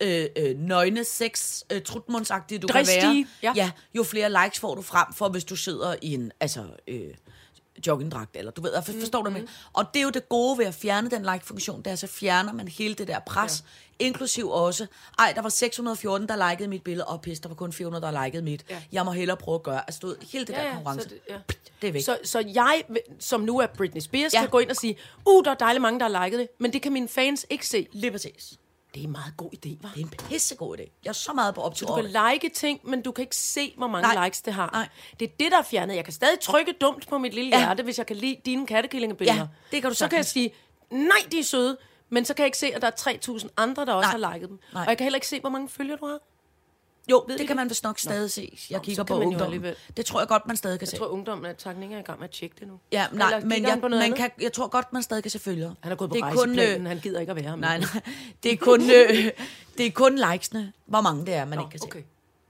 øh, 0.00 0.26
øh, 0.36 0.58
nøgne, 0.58 1.04
sex, 1.04 1.62
øh, 1.72 1.82
trutmundsagtige 1.82 2.58
du 2.58 2.66
Dristige, 2.66 3.00
kan 3.00 3.10
være, 3.10 3.26
ja. 3.42 3.52
ja, 3.56 3.70
jo 3.94 4.02
flere 4.02 4.44
likes 4.44 4.60
får 4.60 4.74
du 4.74 4.82
frem 4.82 5.12
for, 5.12 5.28
hvis 5.28 5.44
du 5.44 5.56
sidder 5.56 5.94
i 6.02 6.14
en, 6.14 6.32
altså, 6.40 6.64
øh, 6.88 7.14
joggingdragt, 7.86 8.36
eller 8.36 8.52
du 8.52 8.62
ved, 8.62 8.82
for, 8.82 8.92
forstår 9.00 9.22
du 9.22 9.30
mig? 9.30 9.44
Og 9.72 9.84
det 9.94 10.00
er 10.00 10.04
jo 10.04 10.10
det 10.10 10.28
gode 10.28 10.58
ved 10.58 10.64
at 10.64 10.74
fjerne 10.74 11.10
den 11.10 11.22
like-funktion, 11.22 11.82
det 11.82 11.90
er, 11.90 11.96
så 11.96 12.06
fjerner 12.06 12.52
man 12.52 12.68
hele 12.68 12.94
det 12.94 13.08
der 13.08 13.18
pres, 13.18 13.64
ja. 14.00 14.04
inklusiv 14.06 14.50
også, 14.50 14.86
ej, 15.18 15.32
der 15.36 15.42
var 15.42 15.48
614, 15.48 16.28
der 16.28 16.50
likede 16.50 16.68
mit 16.68 16.82
billede, 16.82 17.06
og 17.06 17.20
pis, 17.20 17.40
der 17.40 17.48
var 17.48 17.56
kun 17.56 17.72
400, 17.72 18.06
der 18.06 18.24
likede 18.24 18.42
mit. 18.42 18.64
Ja. 18.70 18.82
Jeg 18.92 19.04
må 19.04 19.12
hellere 19.12 19.36
prøve 19.36 19.54
at 19.54 19.62
gøre, 19.62 19.80
altså 19.80 20.00
du 20.02 20.06
ved, 20.06 20.16
hele 20.32 20.44
det 20.44 20.54
der 20.54 20.72
konkurrence, 20.72 21.02
så 21.02 21.08
det, 21.08 21.20
ja. 21.28 21.38
det 21.82 21.88
er 21.88 21.92
væk. 21.92 22.04
Så, 22.04 22.18
så 22.24 22.44
jeg, 22.54 22.82
som 23.18 23.40
nu 23.40 23.58
er 23.58 23.66
Britney 23.66 24.00
Spears, 24.00 24.34
ja. 24.34 24.38
Ja. 24.38 24.42
kan 24.42 24.50
gå 24.50 24.58
ind 24.58 24.70
og 24.70 24.76
sige, 24.76 24.96
uh, 25.26 25.44
der 25.44 25.50
er 25.50 25.54
dejligt 25.54 25.82
mange, 25.82 26.00
der 26.00 26.08
har 26.08 26.24
liket 26.24 26.38
det, 26.38 26.48
men 26.58 26.72
det 26.72 26.82
kan 26.82 26.92
mine 26.92 27.08
fans 27.08 27.46
ikke 27.50 27.66
se. 27.66 27.88
Lige 27.92 28.10
præcis. 28.10 28.58
Det 28.94 29.00
er 29.00 29.04
en 29.04 29.12
meget 29.12 29.36
god 29.36 29.50
idé, 29.54 29.68
hva'? 29.68 29.94
Det 29.94 30.00
er 30.00 30.04
en 30.04 30.08
pissegod 30.08 30.78
idé. 30.78 30.82
Jeg 31.04 31.08
er 31.08 31.12
så 31.12 31.32
meget 31.32 31.54
på 31.54 31.62
optur 31.62 31.86
Du 31.86 31.92
over 31.92 32.02
kan 32.02 32.32
like 32.32 32.48
ting, 32.54 32.80
men 32.84 33.02
du 33.02 33.12
kan 33.12 33.22
ikke 33.22 33.36
se, 33.36 33.74
hvor 33.76 33.86
mange 33.86 34.14
Nej. 34.14 34.26
likes 34.26 34.42
det 34.42 34.54
har. 34.54 34.70
Nej. 34.72 34.88
Det 35.20 35.28
er 35.28 35.32
det, 35.40 35.52
der 35.52 35.58
er 35.58 35.62
fjernet. 35.62 35.96
Jeg 35.96 36.04
kan 36.04 36.12
stadig 36.12 36.40
trykke 36.40 36.72
dumt 36.80 37.08
på 37.08 37.18
mit 37.18 37.34
lille 37.34 37.50
Ja. 37.50 37.58
hjerte, 37.58 37.82
hvis 37.82 37.98
jeg 37.98 38.06
kan 38.06 38.16
lide 38.16 38.36
dine 38.44 38.66
kattekillingebilleder. 38.66 39.38
Ja, 39.38 39.46
det 39.72 39.82
kan 39.82 39.90
du 39.90 39.94
Så 39.96 40.08
kan 40.08 40.16
jeg 40.16 40.24
sagtens. 40.26 40.52
sige, 40.90 40.98
nej, 41.08 41.18
de 41.32 41.38
er 41.38 41.44
søde, 41.44 41.76
men 42.08 42.24
så 42.24 42.34
kan 42.34 42.42
jeg 42.42 42.46
ikke 42.46 42.58
se, 42.58 42.66
at 42.74 42.82
der 42.82 42.88
er 42.88 42.90
3.000 43.38 43.48
andre, 43.56 43.86
der 43.86 43.92
også 43.92 44.16
Nej. 44.18 44.28
har 44.28 44.34
liket 44.34 44.48
dem. 44.48 44.58
Nej. 44.72 44.82
Og 44.82 44.88
jeg 44.88 44.98
kan 44.98 45.04
heller 45.04 45.16
ikke 45.16 45.28
se, 45.28 45.40
hvor 45.40 45.50
mange 45.50 45.68
følger 45.68 45.96
du 45.96 46.06
har. 46.06 46.18
Jo, 47.10 47.24
Ved 47.26 47.28
I 47.28 47.32
det 47.32 47.38
det? 47.38 47.46
kan 47.46 47.56
man 47.56 47.68
vist 47.68 47.84
nok 47.84 47.98
stadig 47.98 48.30
se. 48.30 48.58
Jeg 48.70 48.82
kigger 48.82 49.02
så 49.02 49.04
på 49.04 49.20
ungdommen. 49.20 49.74
Det 49.96 50.06
tror 50.06 50.20
jeg 50.20 50.28
godt, 50.28 50.46
man 50.46 50.56
stadig 50.56 50.78
kan 50.78 50.88
se. 50.88 50.94
Jeg 50.94 50.98
tror, 51.00 51.06
ungdommen 51.08 51.46
er 51.46 51.52
takning 51.52 51.94
er 51.94 51.98
i 51.98 52.02
gang 52.02 52.18
med 52.20 52.28
at 52.28 52.34
tjekke 52.34 52.56
det 52.60 52.68
nu. 52.68 52.78
Ja, 52.92 53.06
nej, 53.12 53.26
Eller 53.26 53.40
men 53.40 53.50
kigger 53.52 53.68
jeg, 53.70 53.78
man 53.82 53.92
andet? 53.92 54.16
kan, 54.18 54.30
jeg 54.40 54.52
tror 54.52 54.68
godt, 54.68 54.92
man 54.92 55.02
stadig 55.02 55.22
kan 55.24 55.30
se 55.30 55.38
følgere. 55.38 55.74
Han 55.80 55.92
er 55.92 55.96
gået 55.96 56.10
på 56.10 56.14
Det 56.14 56.22
er 56.22 56.32
kun, 56.32 56.58
øh, 56.58 56.86
han 56.86 56.98
gider 56.98 57.20
ikke 57.20 57.30
at 57.30 57.36
være 57.36 57.44
her. 57.44 57.56
Nej, 57.56 57.78
nej. 57.78 57.88
Det 58.42 58.52
er 58.52 58.56
kun, 58.56 58.82
øh, 58.82 59.32
det 59.78 59.86
er 59.86 59.90
kun 59.90 60.18
likesene, 60.32 60.72
hvor 60.86 61.00
mange 61.00 61.26
det 61.26 61.34
er, 61.34 61.44
man 61.44 61.58
Nå, 61.58 61.62
ikke 61.64 61.70
kan 61.70 61.80
se. 61.80 61.86
okay. 61.86 62.02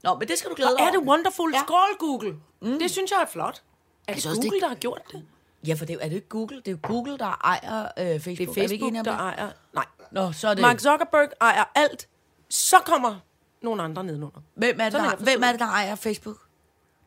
Nå, 0.03 0.15
men 0.15 0.27
det 0.27 0.37
skal 0.37 0.49
du 0.49 0.55
glæde 0.55 0.69
Og 0.71 0.77
dig 0.79 0.85
er 0.85 0.91
det 0.91 0.99
wonderful? 0.99 1.51
Ja. 1.53 1.59
Skål, 1.65 1.97
Google. 1.99 2.35
Mm. 2.61 2.79
Det 2.79 2.91
synes 2.91 3.11
jeg 3.11 3.21
er 3.21 3.25
flot. 3.31 3.61
Er 4.07 4.13
det 4.13 4.23
Google, 4.23 4.61
der 4.61 4.67
har 4.67 4.75
gjort 4.75 5.01
det? 5.11 5.23
Ja, 5.67 5.73
for 5.73 5.85
det 5.85 5.93
er, 5.95 5.99
er 6.05 6.09
det 6.09 6.15
ikke 6.15 6.27
Google? 6.29 6.61
Det 6.65 6.71
er 6.71 6.75
Google, 6.75 7.17
der 7.17 7.39
ejer 7.43 7.85
øh, 8.13 8.19
Facebook. 8.19 8.55
Det 8.55 8.63
er 8.63 8.67
vi 8.67 8.73
ikke 8.73 8.85
enige 8.85 9.03
Facebook, 9.03 9.19
om 9.21 9.33
der 9.33 9.41
ejer... 9.43 9.49
Nej. 9.73 9.85
Nå, 10.11 10.31
så 10.31 10.47
er 10.47 10.53
det... 10.53 10.61
Mark 10.61 10.79
Zuckerberg 10.79 11.29
ejer 11.41 11.63
alt. 11.75 12.07
Så 12.49 12.75
kommer 12.85 13.15
nogle 13.61 13.83
andre 13.83 14.03
nedenunder. 14.03 14.39
hvem, 14.55 14.79
er 14.79 14.83
det, 14.83 14.93
der, 14.93 15.15
hvem 15.15 15.43
er 15.43 15.51
det, 15.51 15.59
der 15.59 15.65
ejer 15.67 15.95
Facebook? 15.95 16.37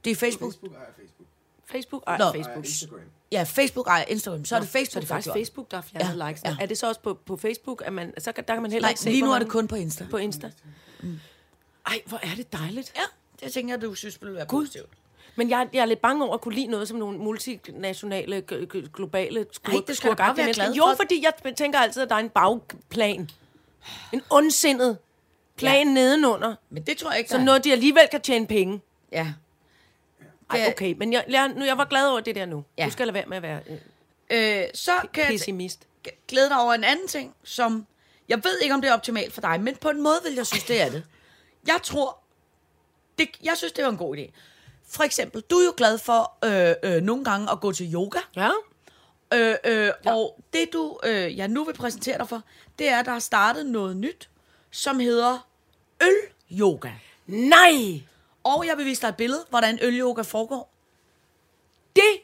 Det 0.04 0.10
er 0.10 0.14
Facebook. 0.16 0.52
Facebook 0.52 0.72
ejer 0.74 0.86
Facebook. 0.96 1.28
Facebook 1.66 2.02
ejer 2.06 2.18
Nå. 2.18 2.32
Facebook. 2.32 2.64
Instagram. 2.64 3.00
Ja, 3.32 3.42
Facebook 3.42 3.86
ejer 3.86 4.04
Instagram. 4.08 4.44
Så 4.44 4.56
er 4.56 4.60
det 4.60 4.68
Facebook, 4.68 4.92
Så 4.92 4.98
er 4.98 5.00
det 5.00 5.08
faktisk 5.08 5.26
gjort 5.26 5.36
Facebook, 5.36 5.70
der 5.70 5.76
har 5.76 5.82
fjernet 5.82 6.18
Ja, 6.24 6.28
likes. 6.28 6.42
ja. 6.44 6.56
Er 6.60 6.66
det 6.66 6.78
så 6.78 6.88
også 6.88 7.00
på, 7.00 7.14
på 7.14 7.36
Facebook, 7.36 7.82
at 7.86 7.92
man, 7.92 8.14
så 8.18 8.32
kan, 8.32 8.44
der 8.48 8.54
kan 8.54 8.62
man 8.62 8.72
heller 8.72 8.84
Nej, 8.86 8.90
ikke 8.90 9.00
se, 9.00 9.10
lige 9.10 9.22
nu 9.22 9.32
er 9.32 9.38
det 9.38 9.48
kun 9.48 9.68
på 9.68 9.76
Insta. 9.76 10.06
på 10.10 10.16
Insta? 10.16 10.50
Ej, 11.86 12.00
hvor 12.06 12.18
er 12.22 12.34
det 12.36 12.52
dejligt. 12.52 12.92
Ja, 12.96 13.02
det 13.46 13.52
tænker 13.52 13.74
jeg, 13.74 13.82
du 13.82 13.94
synes 13.94 14.22
ville 14.22 14.34
være 14.36 14.46
Gud. 14.46 14.60
positivt. 14.60 14.88
Men 15.36 15.50
jeg, 15.50 15.68
jeg 15.72 15.80
er 15.80 15.84
lidt 15.84 16.00
bange 16.00 16.24
over 16.24 16.34
at 16.34 16.40
kunne 16.40 16.54
lide 16.54 16.66
noget 16.66 16.88
som 16.88 16.98
nogle 16.98 17.18
multinationale, 17.18 18.42
globale 18.92 19.46
skur, 19.52 19.72
Ej, 19.72 19.80
det 19.86 19.96
skal 19.96 20.10
du 20.10 20.16
bare 20.16 20.36
være 20.36 20.52
glad 20.52 20.72
Jo, 20.74 20.82
for. 20.88 20.94
fordi 20.96 21.24
jeg 21.24 21.54
tænker 21.56 21.78
altid, 21.78 22.02
at 22.02 22.08
der 22.08 22.14
er 22.14 22.18
en 22.20 22.28
bagplan. 22.28 23.30
En 24.12 24.22
ondsindet 24.30 24.98
plan 25.60 25.86
ja. 25.86 25.92
nedenunder. 25.92 26.54
Men 26.70 26.82
det 26.82 26.98
tror 26.98 27.10
jeg 27.10 27.18
ikke, 27.18 27.30
Så 27.30 27.38
noget, 27.38 27.64
de 27.64 27.72
alligevel 27.72 28.08
kan 28.10 28.20
tjene 28.20 28.46
penge. 28.46 28.80
Ja. 29.12 29.32
Ej, 30.50 30.66
okay, 30.68 30.94
men 30.98 31.12
jeg, 31.12 31.24
jeg, 31.28 31.48
nu, 31.56 31.64
jeg 31.64 31.78
var 31.78 31.84
glad 31.84 32.06
over 32.08 32.20
det 32.20 32.34
der 32.34 32.46
nu. 32.46 32.64
Ja. 32.78 32.84
Du 32.86 32.90
skal 32.90 33.06
lade 33.06 33.14
være 33.14 33.26
med 33.26 33.36
at 33.36 33.42
være 33.42 33.60
øh, 33.68 33.76
Øh, 34.32 34.64
så 34.74 34.92
kan 35.12 35.22
jeg 35.22 35.30
pessimist. 35.30 35.86
t- 36.08 36.24
glæde 36.28 36.48
dig 36.48 36.60
over 36.60 36.72
en 36.74 36.84
anden 36.84 37.08
ting, 37.08 37.34
som... 37.44 37.86
Jeg 38.28 38.44
ved 38.44 38.58
ikke, 38.58 38.74
om 38.74 38.80
det 38.80 38.88
er 38.90 38.94
optimalt 38.94 39.32
for 39.32 39.40
dig, 39.40 39.60
men 39.60 39.76
på 39.76 39.88
en 39.90 40.02
måde 40.02 40.16
vil 40.24 40.34
jeg 40.34 40.46
synes, 40.46 40.64
det 40.64 40.80
er 40.82 40.90
det. 40.90 41.02
Jeg 41.66 41.80
tror... 41.82 42.18
Det, 43.18 43.28
jeg 43.44 43.56
synes, 43.56 43.72
det 43.72 43.84
var 43.84 43.90
en 43.90 43.96
god 43.96 44.16
idé. 44.16 44.30
For 44.88 45.02
eksempel, 45.02 45.40
du 45.50 45.56
er 45.56 45.64
jo 45.64 45.74
glad 45.76 45.98
for 45.98 46.32
øh, 46.44 46.74
øh, 46.82 47.02
nogle 47.02 47.24
gange 47.24 47.50
at 47.52 47.60
gå 47.60 47.72
til 47.72 47.94
yoga. 47.94 48.18
Ja? 48.36 48.50
Øh, 49.34 49.54
øh, 49.64 49.92
ja. 50.04 50.12
Og 50.14 50.40
det, 50.52 50.72
du 50.72 50.98
øh, 51.04 51.38
jeg 51.38 51.48
nu 51.48 51.64
vil 51.64 51.72
præsentere 51.74 52.18
dig 52.18 52.28
for, 52.28 52.42
det 52.78 52.88
er, 52.88 52.98
at 52.98 53.06
der 53.06 53.12
er 53.12 53.18
startet 53.18 53.66
noget 53.66 53.96
nyt, 53.96 54.28
som 54.70 55.00
hedder 55.00 55.48
øl-yoga. 56.02 56.90
Nej! 57.26 58.00
Og 58.44 58.66
jeg 58.66 58.76
vil 58.78 58.86
vise 58.86 59.02
dig 59.02 59.08
et 59.08 59.16
billede, 59.16 59.44
hvordan 59.50 59.78
øl-yoga 59.82 60.22
foregår. 60.22 60.72
Det 61.96 62.20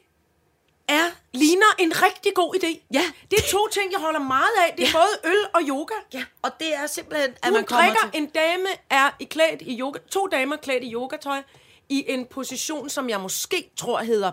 Er 0.87 1.09
ligner 1.33 1.65
en 1.79 1.93
rigtig 2.03 2.33
god 2.35 2.55
idé. 2.55 2.79
Ja. 2.93 3.03
Det 3.31 3.39
er 3.39 3.43
to 3.51 3.67
ting, 3.71 3.91
jeg 3.91 3.99
holder 3.99 4.19
meget 4.19 4.49
af. 4.67 4.73
Det 4.77 4.83
er 4.83 4.87
Ja. 4.87 4.93
både 4.93 5.33
øl 5.33 5.45
og 5.53 5.61
yoga. 5.69 5.93
Ja, 6.13 6.23
og 6.41 6.51
det 6.59 6.75
er 6.75 6.87
simpelthen, 6.87 7.29
at 7.29 7.49
Hun 7.49 7.53
man 7.53 7.65
kommer 7.65 7.85
drikker, 7.85 8.11
til... 8.11 8.21
en 8.21 8.25
dame 8.29 8.67
er 8.89 9.09
i 9.19 9.23
klædt 9.23 9.61
i 9.61 9.79
yoga, 9.79 9.99
to 10.11 10.27
damer 10.27 10.55
klædt 10.55 10.83
i 10.83 10.93
yogatøj, 10.93 11.41
i 11.89 12.05
en 12.07 12.25
position, 12.25 12.89
som 12.89 13.09
jeg 13.09 13.21
måske 13.21 13.69
tror 13.77 13.99
hedder 13.99 14.31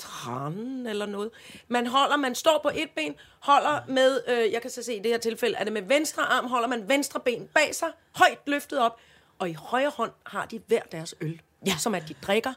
tran 0.00 0.86
eller 0.86 1.06
noget. 1.06 1.30
Man 1.68 1.86
holder, 1.86 2.16
man 2.16 2.34
står 2.34 2.60
på 2.62 2.70
et 2.74 2.88
ben, 2.96 3.14
holder 3.40 3.80
med, 3.88 4.20
øh, 4.28 4.52
jeg 4.52 4.62
kan 4.62 4.70
så 4.70 4.82
se 4.82 4.94
i 4.94 4.98
det 4.98 5.10
her 5.10 5.18
tilfælde, 5.18 5.56
er 5.56 5.64
det 5.64 5.72
med 5.72 5.82
venstre 5.82 6.22
arm, 6.22 6.46
holder 6.48 6.68
man 6.68 6.88
venstre 6.88 7.20
ben 7.20 7.48
bag 7.54 7.74
sig, 7.74 7.88
højt 8.14 8.38
løftet 8.46 8.78
op, 8.78 8.96
og 9.38 9.48
i 9.50 9.52
højre 9.52 9.90
hånd 9.96 10.12
har 10.26 10.46
de 10.46 10.60
hver 10.66 10.82
deres 10.92 11.14
øl, 11.20 11.40
Ja. 11.66 11.76
som 11.78 11.94
at 11.94 12.02
de 12.08 12.14
drikker, 12.22 12.52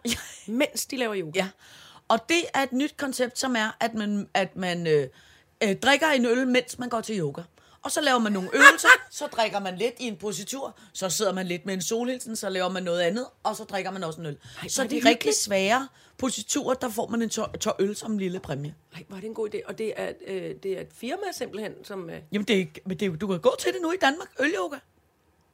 mens 0.52 0.86
de 0.86 0.98
laver 0.98 1.16
yoga. 1.18 1.32
Ja, 1.40 1.50
og 2.08 2.30
det 2.30 2.44
er 2.54 2.64
et 2.64 2.74
nyt 2.74 2.98
koncept, 2.98 3.40
som 3.40 3.56
er, 3.56 3.78
at 3.80 3.94
man, 3.94 4.30
at 4.34 4.56
man 4.56 4.88
øh, 4.88 5.08
øh, 5.64 5.76
drikker 5.76 6.08
en 6.08 6.26
øl, 6.26 6.48
mens 6.48 6.80
man 6.80 6.90
går 6.90 7.02
til 7.02 7.20
yoga. 7.20 7.42
Og 7.84 7.92
så 7.92 8.02
laver 8.02 8.20
man 8.20 8.32
nogle 8.32 8.50
øvelser, 8.54 8.88
så 9.12 9.28
drikker 9.28 9.60
man 9.60 9.78
lidt 9.78 9.94
i 10.00 10.04
en 10.08 10.16
positur, 10.18 10.76
så 10.94 11.10
sidder 11.10 11.34
man 11.34 11.48
lidt 11.48 11.66
med 11.66 11.74
en 11.74 11.82
solhilsen, 11.82 12.36
så 12.36 12.50
laver 12.50 12.70
man 12.70 12.84
noget 12.84 13.02
andet, 13.02 13.26
og 13.44 13.56
så 13.56 13.64
drikker 13.64 13.92
man 13.92 14.04
også 14.04 14.20
en 14.20 14.26
øl. 14.26 14.38
Ej, 14.62 14.68
så 14.68 14.84
er 14.84 14.88
de 14.88 15.02
rigtig 15.06 15.34
svære 15.36 15.88
positurer, 16.18 16.74
der 16.74 16.90
får 16.90 17.08
man 17.08 17.22
en 17.22 17.30
tør, 17.30 17.46
tør 17.60 17.72
øl 17.80 17.96
som 17.96 18.12
en 18.12 18.20
lille 18.20 18.40
præmie. 18.40 18.76
Ej, 18.96 19.04
var 19.10 19.16
det 19.18 19.26
en 19.26 19.34
god 19.34 19.50
idé. 19.56 19.58
Og 19.68 19.78
det 19.78 19.94
er, 19.96 20.12
øh, 20.28 20.56
det 20.64 20.66
er 20.78 20.82
et 20.82 20.88
firma 20.98 21.22
simpelthen, 21.38 21.74
som... 21.84 22.10
Øh, 22.10 22.16
Jamen, 22.32 22.46
det 22.46 22.62
er, 22.62 22.66
men 22.86 22.98
det 23.00 23.06
er, 23.06 23.16
du 23.16 23.28
kan 23.28 23.40
gå 23.40 23.56
til 23.60 23.74
det 23.74 23.82
nu 23.82 23.92
i 23.92 23.98
Danmark, 24.02 24.28
øl-yoga. 24.40 24.78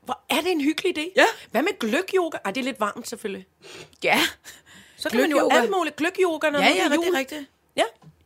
hvor 0.06 0.20
er 0.30 0.42
det 0.42 0.52
en 0.52 0.62
hyggelig 0.62 0.98
idé? 0.98 1.02
Ja. 1.16 1.26
Hvad 1.52 1.62
med 1.62 1.80
gløk-yoga? 1.80 2.38
Ej, 2.46 2.52
det 2.52 2.62
er 2.62 2.66
lidt 2.66 2.80
varmt 2.80 3.08
selvfølgelig. 3.08 3.46
Ja, 4.04 4.20
Så 4.98 5.10
kan 5.10 5.20
man 5.22 5.30
jo 5.32 5.50
alt 5.52 5.72
muligt. 5.78 5.96
Gløk-yoga, 5.96 6.50
når 6.50 6.60
ja, 6.60 6.66
ja, 6.66 6.86
er 6.86 6.90
det 6.90 7.08
er 7.14 7.18
rigtigt. 7.18 7.42
Ja. 7.76 7.84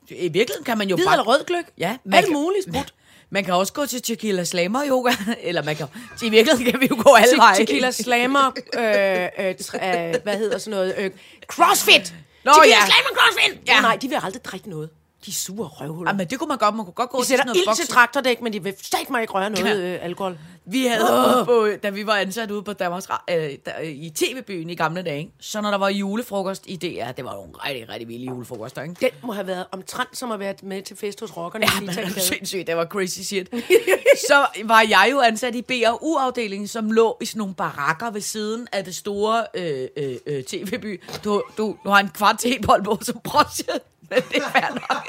I 0.10 0.28
virkeligheden 0.28 0.64
kan 0.64 0.78
man 0.78 0.90
jo 0.90 0.96
Hvid 0.96 1.06
bare... 1.06 1.14
eller 1.16 1.28
rød 1.28 1.44
gløk? 1.46 1.72
Ja, 1.78 1.98
Alt 2.14 2.26
kan- 2.26 2.34
muligt 2.34 2.64
sprut. 2.70 2.94
Man 3.30 3.44
kan 3.44 3.54
også 3.54 3.74
gå 3.74 3.86
til 3.86 4.02
tequila 4.02 4.44
slammer 4.44 4.84
yoga, 4.88 5.12
eller 5.42 5.64
man 5.64 5.76
kan... 5.76 5.88
I 6.24 6.30
virkeligheden 6.30 6.72
kan 6.72 6.82
vi 6.82 6.88
jo 6.92 6.96
gå 7.06 7.16
alle 7.16 7.38
veje. 7.38 7.56
Tequila 7.58 7.92
slammer, 7.92 8.52
øh, 8.78 9.46
øh, 9.46 9.50
øh, 9.50 10.16
hvad 10.24 10.38
hedder 10.38 10.58
sådan 10.58 10.72
noget, 10.80 10.96
øh, 10.98 11.12
crossfit! 11.48 12.14
Nå, 12.46 12.52
Tequila 12.54 12.76
ja. 12.76 12.86
slammer 12.86 13.12
crossfit! 13.18 13.54
Ja. 13.68 13.74
Ja. 13.74 13.78
Oh, 13.78 13.82
nej, 13.82 13.96
de 14.02 14.08
vil 14.08 14.20
aldrig 14.24 14.44
drikke 14.46 14.70
noget. 14.70 14.90
De 15.26 15.34
sure 15.34 15.68
røvhuller. 15.68 16.12
Ja, 16.12 16.18
men 16.18 16.28
det 16.28 16.40
kunne 16.40 16.48
man 16.48 16.58
godt. 16.58 16.76
Man 16.76 16.86
kunne 16.86 16.94
godt 16.94 17.10
gå 17.10 17.18
de 17.18 17.24
til 17.24 17.28
sætter 17.28 17.46
noget 17.46 17.58
ild 17.58 17.76
til 17.76 17.88
traktordæk, 17.88 18.42
men 18.42 18.54
de 18.54 18.64
vil 18.64 18.74
sat 18.82 19.10
mig 19.10 19.22
ikke 19.22 19.34
røre 19.34 19.50
noget 19.50 19.66
Ja. 19.66 19.94
øh, 19.96 20.06
alkohol. 20.06 20.38
Vi 20.66 20.86
havde 20.86 21.40
oh. 21.40 21.46
på, 21.46 21.68
da 21.84 21.90
vi 21.90 22.08
var 22.08 22.16
ansat 22.16 22.52
ude 22.52 22.64
på 22.64 22.74
Danmarks 22.74 23.08
øh, 23.30 23.36
der, 23.36 23.72
øh, 23.82 23.88
i 23.88 24.10
TV-byen 24.16 24.70
i 24.70 24.76
gamle 24.76 25.02
dage, 25.02 25.20
ikke? 25.20 25.32
så 25.40 25.62
når 25.62 25.72
der 25.72 25.78
var 25.78 25.90
julefrokost 25.90 26.64
i 26.68 26.76
DR, 26.76 27.12
det 27.12 27.26
var 27.26 27.36
jo 27.36 27.44
en 27.44 27.56
rigtig, 27.66 27.90
rigtig 27.90 28.08
vilde 28.08 28.26
julefrokoster, 28.26 28.82
ikke? 28.82 28.96
Den 29.02 29.10
må 29.24 29.34
have 29.34 29.48
været 29.48 29.66
omtrent 29.72 30.18
som 30.18 30.32
at 30.32 30.40
være 30.40 30.56
med 30.64 30.82
til 30.82 30.98
fest 30.98 31.20
hos 31.20 31.38
rockerne. 31.38 31.66
Ja, 31.66 31.82
i 31.82 31.86
men 31.86 31.96
det 31.96 32.22
sindssygt, 32.22 32.68
det 32.68 32.78
var 32.78 32.86
crazy 32.86 33.20
shit. 33.20 33.50
så 34.30 34.46
var 34.66 34.82
jeg 34.90 35.10
jo 35.12 35.20
ansat 35.20 35.56
i 35.56 35.62
BRU-afdelingen, 35.62 36.68
som 36.68 36.92
lå 36.92 37.18
i 37.22 37.26
sådan 37.26 37.38
nogle 37.38 37.54
barakker 37.54 38.12
ved 38.12 38.22
siden 38.22 38.68
af 38.72 38.86
det 38.86 38.96
store 38.96 39.46
øh, 39.54 39.88
øh, 39.98 40.16
øh, 40.26 40.44
TV-by. 40.44 41.04
Du, 41.24 41.44
du, 41.58 41.76
du 41.84 41.90
har 41.90 42.00
en 42.00 42.10
kvart 42.10 42.36
tebold 42.40 42.84
på 42.84 42.98
som 43.02 43.20
brosje, 43.24 43.66
men 44.14 44.24
det 44.30 44.38
er 44.38 44.50
fair 44.50 44.70
nok. 44.74 45.06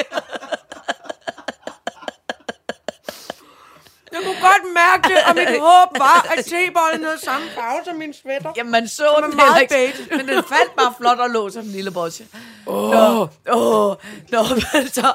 Jeg 4.15 4.23
kunne 4.25 4.41
godt 4.41 4.65
mærke 4.75 5.09
det, 5.09 5.19
og 5.29 5.35
mit 5.35 5.61
håb 5.67 5.89
var, 5.99 6.27
at 6.39 6.45
tebollen 6.45 7.05
havde 7.05 7.19
samme 7.25 7.47
farve 7.55 7.85
som 7.85 7.97
min 7.97 8.15
sweater. 8.15 8.53
Jamen, 8.57 8.73
man 8.73 8.89
så 8.89 9.23
den 9.27 9.37
meget 9.37 9.69
heller 9.71 9.77
ikke, 9.77 10.17
men 10.17 10.29
den 10.29 10.45
faldt 10.45 10.77
bare 10.77 10.95
flot 11.01 11.19
og 11.19 11.31
lå 11.31 11.51
som 11.51 11.63
en 11.63 11.71
lille 11.71 11.91
brosje. 11.91 12.27
Åh, 12.67 13.21
oh. 13.21 13.29
oh, 13.49 13.97
nå, 14.29 14.45
så, 14.97 15.13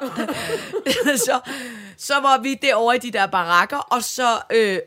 så, 1.25 1.39
så 1.97 2.13
var 2.19 2.37
vi 2.37 2.53
derovre 2.53 2.95
i 2.95 2.99
de 2.99 3.11
der 3.11 3.27
barakker, 3.27 3.77
og 3.77 4.03
så 4.03 4.37
øh, 4.49 4.79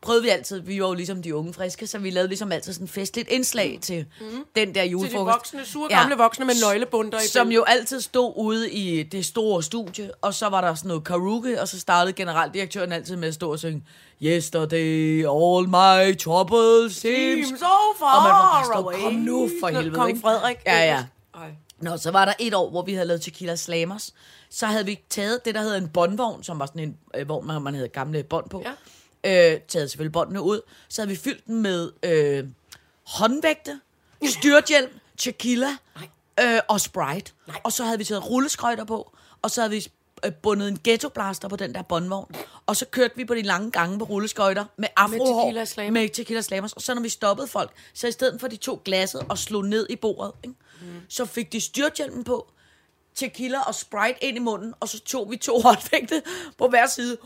prøvede 0.00 0.22
vi 0.22 0.28
altid, 0.28 0.60
vi 0.60 0.82
var 0.82 0.88
jo 0.88 0.94
ligesom 0.94 1.22
de 1.22 1.34
unge 1.34 1.52
friske, 1.54 1.86
så 1.86 1.98
vi 1.98 2.10
lavede 2.10 2.28
ligesom 2.28 2.52
altid 2.52 2.72
sådan 2.72 2.88
festligt 2.88 3.28
indslag 3.28 3.78
til 3.82 4.06
mm. 4.20 4.26
den 4.56 4.68
der 4.68 4.72
Til 4.74 4.82
de 4.82 4.90
julefrokost. 4.90 5.34
voksne, 5.34 5.64
sure 5.64 5.88
gamle 5.88 6.16
voksne 6.16 6.44
med 6.44 6.54
nøglebunder 6.62 7.20
i 7.20 7.26
Som 7.26 7.52
jo 7.52 7.62
altid 7.62 8.00
stod 8.00 8.32
ude 8.36 8.70
i 8.70 9.02
det 9.02 9.24
store 9.24 9.62
studie, 9.62 10.10
og 10.20 10.34
så 10.34 10.48
var 10.48 10.60
der 10.60 10.74
sådan 10.74 10.88
noget 10.88 11.04
karaoke, 11.04 11.60
og 11.60 11.68
så 11.68 11.80
startede 11.80 12.12
generaldirektøren 12.12 12.92
altid 12.92 13.16
med 13.16 13.28
at 13.28 13.34
stå 13.34 13.52
og 13.52 13.58
synge 13.58 13.82
Yesterday, 14.22 15.26
all 15.26 15.68
my 15.68 16.18
troubles 16.18 16.96
seems... 16.96 17.48
So 17.48 17.66
far 17.98 18.16
Og 18.16 18.22
man 18.22 18.30
var 18.30 18.64
bare 18.72 18.82
away. 18.82 19.00
kom 19.00 19.14
nu 19.14 19.50
for 19.60 19.68
helvede, 19.68 19.94
Kong 19.94 20.08
ikke? 20.08 20.20
Frederik. 20.20 20.56
Ja, 20.66 20.84
ja. 20.84 21.04
Ej. 21.34 21.50
Nå, 21.80 21.96
så 21.96 22.10
var 22.10 22.24
der 22.24 22.32
et 22.38 22.54
år, 22.54 22.70
hvor 22.70 22.82
vi 22.82 22.94
havde 22.94 23.06
lavet 23.06 23.22
Tequila 23.22 23.56
Slammers. 23.56 24.14
Så 24.50 24.66
havde 24.66 24.86
vi 24.86 25.00
taget 25.10 25.44
det, 25.44 25.54
der 25.54 25.60
hedder 25.60 25.76
en 25.76 25.88
båndvogn, 25.88 26.42
som 26.42 26.58
var 26.58 26.66
sådan 26.66 26.82
en, 26.82 26.96
øh, 27.14 27.26
hvor 27.26 27.40
man, 27.40 27.62
man 27.62 27.74
havde 27.74 27.88
gamle 27.88 28.22
bånd 28.22 28.48
på. 28.48 28.62
Ja. 28.64 28.72
Øh, 29.26 29.60
taget 29.68 29.90
selvfølgelig 29.90 30.12
båndene 30.12 30.42
ud. 30.42 30.60
Så 30.88 31.02
havde 31.02 31.10
vi 31.10 31.16
fyldt 31.16 31.46
den 31.46 31.62
med 31.62 31.90
øh, 32.02 32.44
håndvægte, 33.06 33.80
styrthjelm, 34.28 34.90
tequila 35.16 35.76
øh, 36.40 36.60
og 36.68 36.80
Sprite. 36.80 37.32
Nej. 37.46 37.60
Og 37.64 37.72
så 37.72 37.84
havde 37.84 37.98
vi 37.98 38.04
taget 38.04 38.30
rulleskøjter 38.30 38.84
på, 38.84 39.12
og 39.42 39.50
så 39.50 39.60
havde 39.60 39.70
vi 39.70 39.86
øh, 40.24 40.32
bundet 40.32 40.68
en 40.68 40.78
ghettoblaster 40.84 41.48
på 41.48 41.56
den 41.56 41.74
der 41.74 41.82
båndvogn. 41.82 42.34
Og 42.66 42.76
så 42.76 42.86
kørte 42.86 43.16
vi 43.16 43.24
på 43.24 43.34
de 43.34 43.42
lange 43.42 43.70
gange 43.70 43.98
på 43.98 44.04
rulleskøjter 44.04 44.64
med 44.76 44.88
afrohår. 44.96 45.42
tequila 45.42 45.64
slammer. 45.64 46.00
Med 46.00 46.08
tequila 46.08 46.40
slammers. 46.40 46.72
Og 46.72 46.82
så 46.82 46.94
når 46.94 47.02
vi 47.02 47.08
stoppede 47.08 47.48
folk, 47.48 47.70
så 47.94 48.06
i 48.06 48.12
stedet 48.12 48.40
for 48.40 48.48
de 48.48 48.56
to 48.56 48.82
glasset 48.84 49.22
og 49.28 49.38
slog 49.38 49.64
ned 49.64 49.86
i 49.90 49.96
bordet, 49.96 50.32
ikke? 50.44 50.56
Mm. 50.80 50.86
så 51.08 51.24
fik 51.24 51.52
de 51.52 51.60
styrthjelmen 51.60 52.24
på, 52.24 52.50
tequila 53.14 53.60
og 53.60 53.74
Sprite 53.74 54.24
ind 54.24 54.36
i 54.36 54.40
munden, 54.40 54.74
og 54.80 54.88
så 54.88 55.00
tog 55.00 55.30
vi 55.30 55.36
to 55.36 55.60
håndvægte 55.64 56.22
på 56.58 56.68
hver 56.68 56.86
side. 56.86 57.16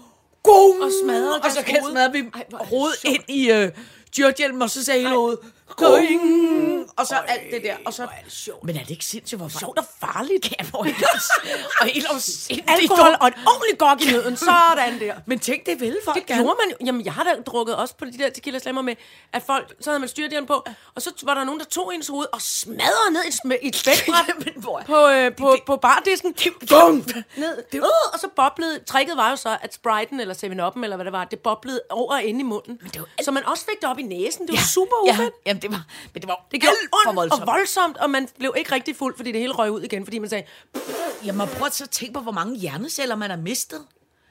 Gung! 0.42 0.82
Og 0.82 0.90
smadrede 1.04 1.40
Og 1.40 1.50
så 1.50 1.62
kan 1.62 1.76
smadrede 1.90 2.12
vi 2.12 2.30
hovedet 2.52 3.04
ind 3.04 3.22
i 3.28 3.50
øh, 3.50 3.70
styrthjelmen, 4.06 4.62
og 4.62 4.70
så 4.70 4.84
sagde 4.84 5.00
hele 5.00 5.16
hovedet, 5.16 5.38
Going! 5.76 6.90
Og 6.96 7.06
så 7.06 7.14
alt 7.28 7.50
det 7.52 7.62
der. 7.62 7.76
Og 7.86 7.92
så, 7.94 8.02
er 8.02 8.06
det 8.24 8.32
sjovt. 8.32 8.64
Men 8.64 8.76
er 8.76 8.80
det 8.80 8.90
ikke 8.90 9.04
sindssygt, 9.04 9.38
hvor 9.40 9.48
Sjovt 9.48 9.78
og 9.78 9.84
farligt. 10.00 10.50
Ja, 10.58 10.64
hvor 10.70 10.84
er 10.84 10.92
også- 11.14 11.40
og 11.80 11.86
helt 11.86 12.06
afsindigt 12.06 12.70
Alkohol 12.70 13.16
og 13.20 13.28
et 13.28 13.34
ordentligt 13.46 13.78
gok 13.78 14.02
i 14.02 14.10
nøden. 14.12 14.36
Sådan 14.36 15.00
der. 15.00 15.14
Men 15.26 15.38
tænk, 15.38 15.66
det 15.66 15.80
vil 15.80 15.96
folk 16.04 16.14
Det 16.16 16.26
gerne. 16.26 16.42
gjorde 16.42 16.56
man. 16.66 16.86
Jamen, 16.86 17.04
jeg 17.04 17.12
har 17.12 17.24
da 17.24 17.30
drukket 17.46 17.76
også 17.76 17.94
på 17.96 18.04
de 18.04 18.18
der 18.18 18.30
tequila 18.30 18.58
slammer 18.58 18.82
med, 18.82 18.94
at 19.32 19.42
folk, 19.42 19.74
så 19.80 19.90
havde 19.90 20.00
man 20.00 20.08
styrthjelm 20.08 20.46
på, 20.46 20.64
og 20.94 21.02
så 21.02 21.12
var 21.22 21.34
der 21.34 21.44
nogen, 21.44 21.60
der 21.60 21.66
tog 21.66 21.94
ens 21.94 22.08
hoved 22.08 22.26
og 22.32 22.42
smadrede 22.42 23.12
ned 23.12 23.24
i 23.24 23.28
et, 23.28 23.34
sm- 23.34 23.58
i 23.64 23.68
et 23.68 23.76
spækbræt 23.76 24.24
på, 24.86 25.08
øh, 25.08 25.36
på, 25.36 25.56
på 25.66 25.76
bardisken. 25.76 26.34
Bum! 26.68 26.94
Ned. 27.36 27.56
det- 27.72 27.78
Øh, 27.78 27.84
og 28.14 28.18
så 28.20 28.28
boblede, 28.36 28.78
tricket 28.86 29.16
var 29.16 29.30
jo 29.30 29.36
så, 29.36 29.56
at 29.62 29.78
Sprite'en 29.86 30.20
eller 30.20 30.34
7-Up'en, 30.34 30.82
eller 30.84 30.96
hvad 30.96 31.04
det 31.04 31.12
var, 31.12 31.24
det 31.24 31.38
boblede 31.38 31.80
over 31.90 32.16
ind 32.18 32.40
i 32.40 32.42
munden. 32.42 32.78
Men 32.82 32.90
det 32.90 33.00
var 33.00 33.06
Så 33.24 33.30
man 33.30 33.44
også 33.46 33.64
fik 33.64 33.80
det 33.80 33.88
op 33.88 33.98
i 33.98 34.02
næsen. 34.02 34.46
Det 34.46 34.52
var 34.52 34.62
super 34.74 34.96
ja, 35.46 35.52
det 35.62 35.70
var, 35.70 35.84
men 36.14 36.20
det 36.22 36.28
var 36.28 36.46
Det 36.50 36.60
gjorde 36.60 36.76
ondt 37.06 37.16
voldsomt. 37.16 37.40
og 37.42 37.46
voldsomt, 37.46 37.96
og 37.96 38.10
man 38.10 38.28
blev 38.38 38.54
ikke 38.56 38.72
rigtig 38.72 38.96
fuld, 38.96 39.16
fordi 39.16 39.32
det 39.32 39.40
hele 39.40 39.52
røg 39.52 39.70
ud 39.70 39.82
igen, 39.82 40.04
fordi 40.06 40.18
man 40.18 40.28
sagde, 40.30 40.44
Jamen, 41.24 41.48
prøv 41.48 41.66
at 41.66 41.74
så 41.74 41.86
tænke 41.86 42.14
på, 42.14 42.20
hvor 42.20 42.32
mange 42.32 42.56
hjerneceller 42.56 43.14
man 43.16 43.30
har 43.30 43.36
mistet. 43.36 43.86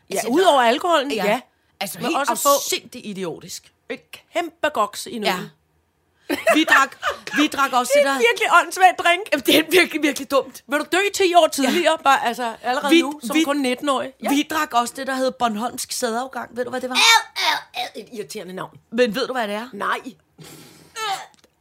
ja, 0.09 0.19
ud 0.29 0.41
over 0.41 0.61
alkoholen, 0.61 1.11
ja. 1.11 1.25
ja. 1.25 1.41
Altså, 1.79 1.99
Men 1.99 2.05
helt 2.07 2.29
også 2.29 2.49
afsindigt 2.55 3.05
idiotisk. 3.05 3.71
Et 3.89 4.01
kæmpe 4.33 4.69
goks 4.69 5.05
i 5.05 5.11
Ja. 5.13 5.19
nøden. 5.19 5.49
Vi 6.53 6.63
drak, 6.63 6.97
vi 7.37 7.47
drak 7.47 7.73
også 7.73 7.91
Det 7.95 8.03
det 8.03 8.09
er 8.09 8.13
der... 8.13 8.19
en 8.19 8.25
virkelig 8.31 8.47
åndssvagt 8.61 8.99
drink. 8.99 9.21
Jamen, 9.31 9.43
det 9.45 9.57
er 9.59 9.63
virkelig, 9.71 10.03
virkelig 10.03 10.31
dumt. 10.31 10.63
Vil 10.67 10.79
du 10.79 10.85
dø 10.91 10.97
10 11.13 11.33
år 11.35 11.47
tidligere, 11.47 11.91
ja. 11.99 12.03
bare, 12.03 12.25
altså 12.25 12.55
allerede 12.63 12.89
Vi- 12.95 13.01
nu, 13.01 13.19
som 13.23 13.35
vi- 13.35 13.43
kun 13.43 13.65
19-årig? 13.65 14.11
Ja. 14.23 14.29
Vi 14.29 14.47
drak 14.49 14.73
også 14.73 14.93
det, 14.97 15.07
der 15.07 15.15
hed 15.15 15.31
Bornholmsk 15.31 15.91
sædafgang. 15.91 16.57
Ved 16.57 16.63
du, 16.63 16.69
hvad 16.69 16.81
det 16.81 16.89
var? 16.89 16.95
ad, 16.95 17.57
ad, 17.75 17.87
et 18.01 18.07
irriterende 18.13 18.53
navn. 18.53 18.77
Men 18.91 19.15
ved 19.15 19.27
du, 19.27 19.33
hvad 19.33 19.47
det 19.47 19.55
er? 19.55 19.67
Nej. 19.73 19.99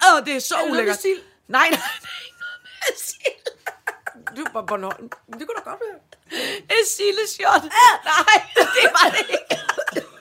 Åh, 0.06 0.24
det 0.26 0.36
er 0.36 0.40
så 0.40 0.54
Er 0.56 0.70
ulækkert. 0.70 0.98
Nej, 1.04 1.14
nej, 1.48 1.68
er 1.68 2.24
ikke 2.26 2.38
noget 2.40 2.60
med 2.64 2.96
sild. 2.96 4.36
Du 4.36 4.46
var 4.52 4.62
Bornholm. 4.62 5.08
Det 5.08 5.46
kunne 5.46 5.56
da 5.56 5.70
godt 5.70 5.80
være. 5.80 5.98
En 6.78 6.86
sildeshot. 6.86 7.62
Nej, 8.04 8.42
det 8.76 8.90
var 8.92 9.10
det 9.10 9.26
ikke. 9.30 9.56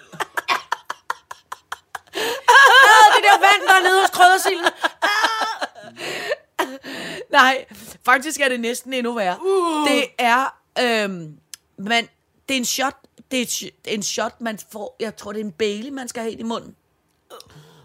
Ah, 2.49 3.15
det 3.15 3.23
der 3.23 3.39
vand, 3.39 3.67
der 3.67 3.73
er 3.73 3.81
nede 3.83 4.01
hos 4.01 4.09
kryddersilden. 4.09 4.65
Nej, 7.31 7.65
faktisk 8.05 8.39
er 8.39 8.49
det 8.49 8.59
næsten 8.59 8.93
endnu 8.93 9.13
værre. 9.13 9.37
Uh. 9.41 9.89
Det 9.89 10.07
er, 10.17 10.57
øhm, 10.79 11.37
man, 11.77 12.09
det 12.49 12.53
er 12.53 12.57
en 12.57 12.65
shot, 12.65 12.95
det 13.31 13.39
er, 13.39 13.43
et, 13.43 13.49
det 13.85 13.91
er 13.91 13.95
en 13.95 14.03
shot, 14.03 14.41
man 14.41 14.59
får, 14.71 14.95
jeg 14.99 15.15
tror, 15.15 15.31
det 15.31 15.41
er 15.41 15.45
en 15.45 15.51
Bailey, 15.51 15.89
man 15.89 16.07
skal 16.07 16.21
have 16.21 16.31
ind 16.31 16.39
i 16.39 16.43
munden. 16.43 16.75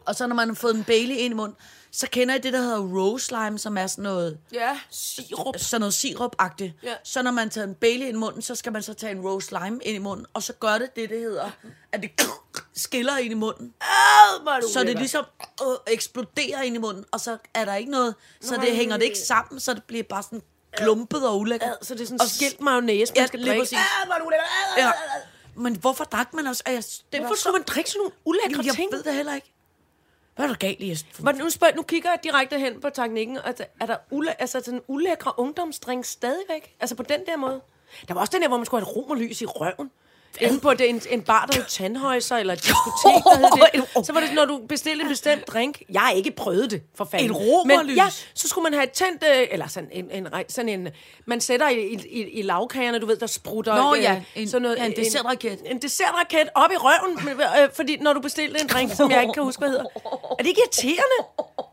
Og 0.07 0.15
så 0.15 0.27
når 0.27 0.35
man 0.35 0.49
har 0.49 0.55
fået 0.55 0.75
en 0.75 0.85
Bailey 0.85 1.15
ind 1.15 1.33
i 1.33 1.37
munden, 1.37 1.57
så 1.95 2.07
kender 2.11 2.35
jeg 2.35 2.43
det, 2.43 2.53
der 2.53 2.59
hedder 2.61 2.79
rose 2.81 3.31
lime, 3.31 3.59
som 3.59 3.79
er 3.79 3.87
sådan 3.87 4.03
noget, 4.03 4.39
Ja, 4.53 4.79
sirup. 4.91 5.59
sådan 5.59 5.81
noget 5.81 5.93
sirup-agtigt. 5.95 6.73
Ja. 6.83 6.95
Så 7.05 7.23
når 7.23 7.31
man 7.31 7.51
tager 7.51 7.67
en 7.67 7.75
Bailey 7.75 8.07
ind 8.07 8.17
i 8.17 8.19
munden, 8.19 8.43
så 8.43 8.55
skal 8.55 8.73
man 8.73 8.83
så 8.83 8.95
tage 8.95 9.13
en 9.13 9.21
rose 9.21 9.51
lime 9.51 9.81
ind 9.85 9.97
i 9.97 9.99
munden, 9.99 10.27
og 10.35 10.43
så 10.43 10.53
gør 10.53 10.79
det 10.79 10.97
det, 10.97 11.11
det 11.11 11.21
hedder, 11.21 11.51
at 11.93 12.03
det 12.03 12.11
skiller 12.85 13.17
ind 13.19 13.31
i 13.33 13.35
munden. 13.35 13.75
Du 14.63 14.69
Så 14.73 14.85
det 14.85 14.99
ligesom 14.99 15.25
øh, 15.63 15.93
eksploderer 15.95 16.63
ind 16.63 16.77
i 16.77 16.79
munden, 16.79 17.05
og 17.13 17.21
så 17.21 17.39
er 17.55 17.65
der 17.65 17.75
ikke 17.75 17.91
noget, 17.91 18.15
så 18.41 18.57
det 18.57 18.77
hænger 18.77 18.97
det 18.97 19.05
ikke 19.05 19.19
sammen, 19.19 19.61
så 19.61 19.75
det 19.75 19.83
bliver 19.85 20.03
bare 20.03 20.23
sådan 20.23 20.43
klumpet 20.77 21.29
og 21.29 21.39
ulækkert. 21.39 21.77
Så 21.83 21.95
det 21.95 22.01
er 22.01 22.07
sådan 22.07 22.21
Og 22.21 22.27
skilt 22.29 22.61
mayonnaise, 22.61 23.13
man 23.13 23.23
Ja, 23.23 23.27
skal 23.27 23.43
drikke. 23.47 23.61
præcis. 23.63 23.79
Ja. 24.79 24.91
Men 25.57 25.77
hvorfor 25.77 26.05
drak 26.05 26.35
man 26.35 26.47
også? 26.47 26.63
Jeg, 26.67 26.75
det 26.77 26.85
Hvorfor 27.21 27.29
var 27.29 27.35
skulle 27.37 27.53
man 27.53 27.63
drikke 27.67 27.91
sådan 27.91 27.99
nogle 27.99 28.13
ulækre 28.25 28.51
Jamen, 28.51 28.67
jeg 28.67 28.75
ting? 28.75 28.93
ved 28.93 29.03
det 29.03 29.15
heller 29.15 29.35
ikke. 29.35 29.52
Hvad 30.37 30.45
er 30.45 30.49
der 30.49 30.57
galt 30.57 30.81
i? 30.81 30.97
Men 31.23 31.35
nu, 31.37 31.51
spørg, 31.51 31.77
nu 31.77 31.83
kigger 31.83 32.11
jeg 32.11 32.19
direkte 32.25 32.59
hen 32.59 32.81
på 32.81 32.91
teknikken. 32.91 33.39
Er 33.81 33.87
der 33.87 33.97
ulæ- 34.13 34.37
altså, 34.39 34.61
sådan 34.65 34.75
en 34.79 34.85
ulækre 34.89 35.33
ungdomsdrink 35.39 36.05
stadigvæk? 36.05 36.77
Altså 36.81 36.95
på 36.97 37.03
den 37.03 37.21
der 37.27 37.37
måde? 37.37 37.61
Der 38.09 38.15
var 38.15 38.21
også 38.21 38.31
den 38.33 38.43
der, 38.43 38.49
hvor 38.49 38.57
man 38.57 38.67
skulle 38.67 38.85
have 38.85 38.91
et 38.91 38.97
romerlys 38.97 39.43
i 39.43 39.47
røven. 39.47 39.91
Inde 40.41 40.61
på 40.61 40.75
det, 40.75 40.89
en, 40.89 41.03
en 41.11 41.23
bar, 41.23 41.47
der 41.47 41.55
hed 41.57 41.65
Tandhøjser, 41.69 42.37
eller 42.37 42.53
et 42.55 42.59
diskotek, 42.67 43.25
der 43.25 43.77
hed 43.77 43.83
det. 43.97 44.07
Så 44.07 44.13
var 44.13 44.21
det 44.21 44.35
når 44.35 44.45
du 44.45 44.61
bestilte 44.69 45.03
en 45.03 45.09
bestemt 45.09 45.47
drink. 45.49 45.83
Jeg 45.91 46.01
har 46.01 46.11
ikke 46.11 46.31
prøvet 46.31 46.71
det, 46.71 46.83
for 46.95 47.05
fanden. 47.11 47.31
Et 47.31 47.37
romerlys? 47.37 47.87
Men 47.89 47.97
ja, 47.97 48.07
så 48.35 48.49
skulle 48.49 48.63
man 48.63 48.73
have 48.73 48.85
et 48.85 48.91
tændt, 48.93 49.25
øh, 49.37 49.47
eller 49.51 49.69
sådan 49.69 49.89
en, 49.93 50.11
en, 50.11 50.29
sådan 50.49 50.69
en, 50.69 50.89
man 51.27 51.41
sætter 51.41 51.69
i, 51.69 51.81
i, 51.87 51.95
i, 52.11 52.23
i 52.39 52.43
lavkagerne, 52.43 52.99
du 52.99 53.07
ved, 53.07 53.17
der 53.17 53.27
sprutter. 53.27 53.77
Nå 53.77 53.95
øh, 53.95 54.03
ja, 54.03 54.23
en- 54.35 54.49
sådan 54.49 54.63
noget, 54.63 54.77
ja, 54.79 54.85
en 54.85 54.97
dessertraket. 54.97 55.53
En, 55.61 55.67
en 55.67 55.83
dessertraket 55.83 56.49
op 56.55 56.71
i 56.73 56.77
røven, 56.77 57.25
men, 57.25 57.41
øh, 57.41 57.69
fordi 57.75 57.97
når 57.97 58.13
du 58.13 58.21
bestilte 58.21 58.61
en 58.61 58.67
drink, 58.67 58.95
som 58.95 59.11
jeg 59.11 59.23
ikke 59.23 59.33
kan 59.35 59.43
huske, 59.43 59.59
hvad 59.61 59.69
hedder. 59.69 59.85
Er 60.31 60.35
det 60.39 60.47
ikke 60.47 60.61
irriterende? 60.61 61.19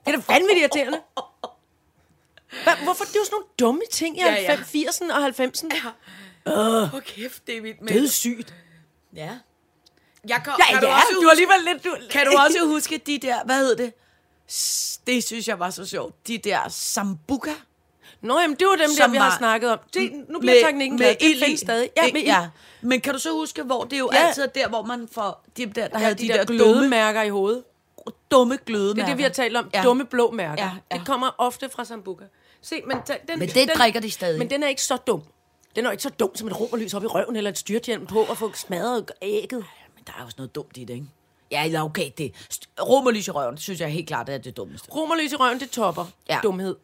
Det 0.06 0.14
er 0.14 0.18
da 0.18 0.22
vanvittigt 0.34 0.60
irriterende. 0.60 1.00
Hva, 2.64 2.72
hvorfor? 2.84 3.04
Det 3.06 3.16
er 3.16 3.20
jo 3.20 3.26
sådan 3.26 3.36
nogle 3.36 3.46
dumme 3.60 3.82
ting 3.92 4.18
i 4.18 4.22
Ja, 4.22 4.34
ja. 4.42 4.56
80'erne 4.56 5.14
og 5.14 5.28
90'erne. 5.28 5.88
Åh, 6.46 6.94
oh, 6.94 7.02
kæft, 7.02 7.48
det 7.48 7.58
er 7.58 7.62
vildt 7.62 7.82
med. 7.82 7.94
Dødssygt. 7.94 8.54
Ja. 9.16 9.30
Jeg 10.30 10.42
kan, 10.44 10.54
Ja, 10.60 10.74
kan, 10.74 10.82
du 10.82 10.88
ja, 10.88 10.96
også 10.96 11.08
du 11.22 11.28
er 11.28 11.32
alligevel 11.32 11.56
lidt... 11.74 11.84
Du, 11.84 11.96
kan 12.12 12.26
du 12.26 12.32
også 12.46 12.58
huske 12.74 12.98
de 12.98 13.18
der, 13.18 13.44
hvad 13.46 13.58
hed 13.58 13.76
det? 13.76 13.94
Det 15.08 15.24
synes 15.24 15.48
jeg 15.48 15.60
var 15.60 15.70
så 15.70 15.86
sjovt. 15.86 16.28
De 16.28 16.38
der 16.38 16.60
sambuca. 16.70 17.52
Nå, 18.22 18.40
jamen, 18.40 18.58
det 18.60 18.68
var 18.68 18.76
dem 18.76 18.90
der, 18.98 19.08
vi 19.08 19.18
har 19.18 19.38
snakket 19.38 19.72
om. 19.72 19.80
Det, 19.94 20.12
nu 20.30 20.40
bliver 20.40 20.66
teknikken 20.66 20.98
glad. 20.98 21.16
Det 21.20 21.36
findes 21.44 21.60
stadig. 21.60 21.90
Ja, 21.98 22.04
med 22.14 22.22
ja. 22.22 22.48
Men 22.82 23.02
kan 23.02 23.14
du 23.14 23.20
så 23.20 23.32
huske, 23.32 23.64
hvor 23.64 23.84
det 23.84 23.94
er 23.94 23.98
jo 23.98 24.10
Ja. 24.14 24.28
altid 24.28 24.44
er 24.44 24.48
der, 24.48 24.70
hvor 24.70 24.84
man 24.84 25.08
får 25.12 25.46
de 25.58 25.66
der, 25.66 25.72
der 25.74 25.88
Ja, 25.94 25.98
havde 25.98 26.16
de, 26.16 26.24
de, 26.24 26.28
der, 26.28 26.38
der, 26.38 26.46
dumme, 26.46 26.64
glødemærker 26.64 27.22
i 27.22 27.30
hovedet. 27.30 27.64
dumme 28.32 28.58
glødemærker. 28.66 28.96
Det 28.96 29.02
er 29.04 29.08
det, 29.08 29.18
vi 29.18 29.24
har 29.24 29.30
talt 29.30 29.58
om. 29.58 29.70
Ja. 29.74 29.84
Dumme 29.84 30.06
blå 30.06 30.32
mærker. 30.32 30.64
Ja, 30.64 30.72
ja. 30.92 30.98
Det 30.98 31.08
kommer 31.08 31.36
ofte 31.38 31.70
fra 31.70 31.86
Sambuca. 31.86 32.24
Se, 32.62 32.82
men, 32.88 32.98
den, 33.08 33.40
Men 33.40 33.50
den 33.50 33.68
den, 33.68 33.78
drikker 33.78 34.00
de 34.00 34.12
stadig. 34.12 34.40
Men 34.40 34.50
den 34.50 34.64
er 34.64 34.68
ikke 34.68 34.84
så 34.84 34.98
dum. 34.98 35.24
Den 35.76 35.86
er 35.86 35.90
jo 35.90 35.92
ikke 35.92 36.04
så 36.04 36.10
dum 36.10 36.36
som 36.36 36.48
et 36.48 36.60
romerlys 36.60 36.94
op 36.94 37.04
i 37.04 37.08
røven, 37.08 37.36
eller 37.36 37.50
et 37.52 37.58
styrthjelm 37.58 38.06
på, 38.06 38.20
og 38.24 38.38
få 38.38 38.54
smadret 38.54 39.12
ægget. 39.22 39.66
Men 39.96 40.04
der 40.08 40.14
er 40.20 40.24
også 40.24 40.36
noget 40.38 40.56
dumt 40.56 40.78
i 40.78 40.84
det, 40.84 40.94
ikke? 40.94 41.06
Ja, 41.52 41.66
eller 41.66 41.82
okay, 41.84 42.12
det 42.18 42.34
romerlys 42.82 43.28
i 43.28 43.32
røven, 43.32 43.56
det 43.56 43.64
synes 43.64 43.80
jeg 43.80 43.90
helt 43.90 44.08
klart 44.08 44.30
er 44.30 44.38
det 44.38 44.58
dummeste. 44.58 44.92
Romerlys 44.92 45.32
i 45.32 45.36
røven, 45.36 45.60
det 45.60 45.70
topper 45.70 46.06
Ja. 46.30 46.40
dumhed. 46.44 46.76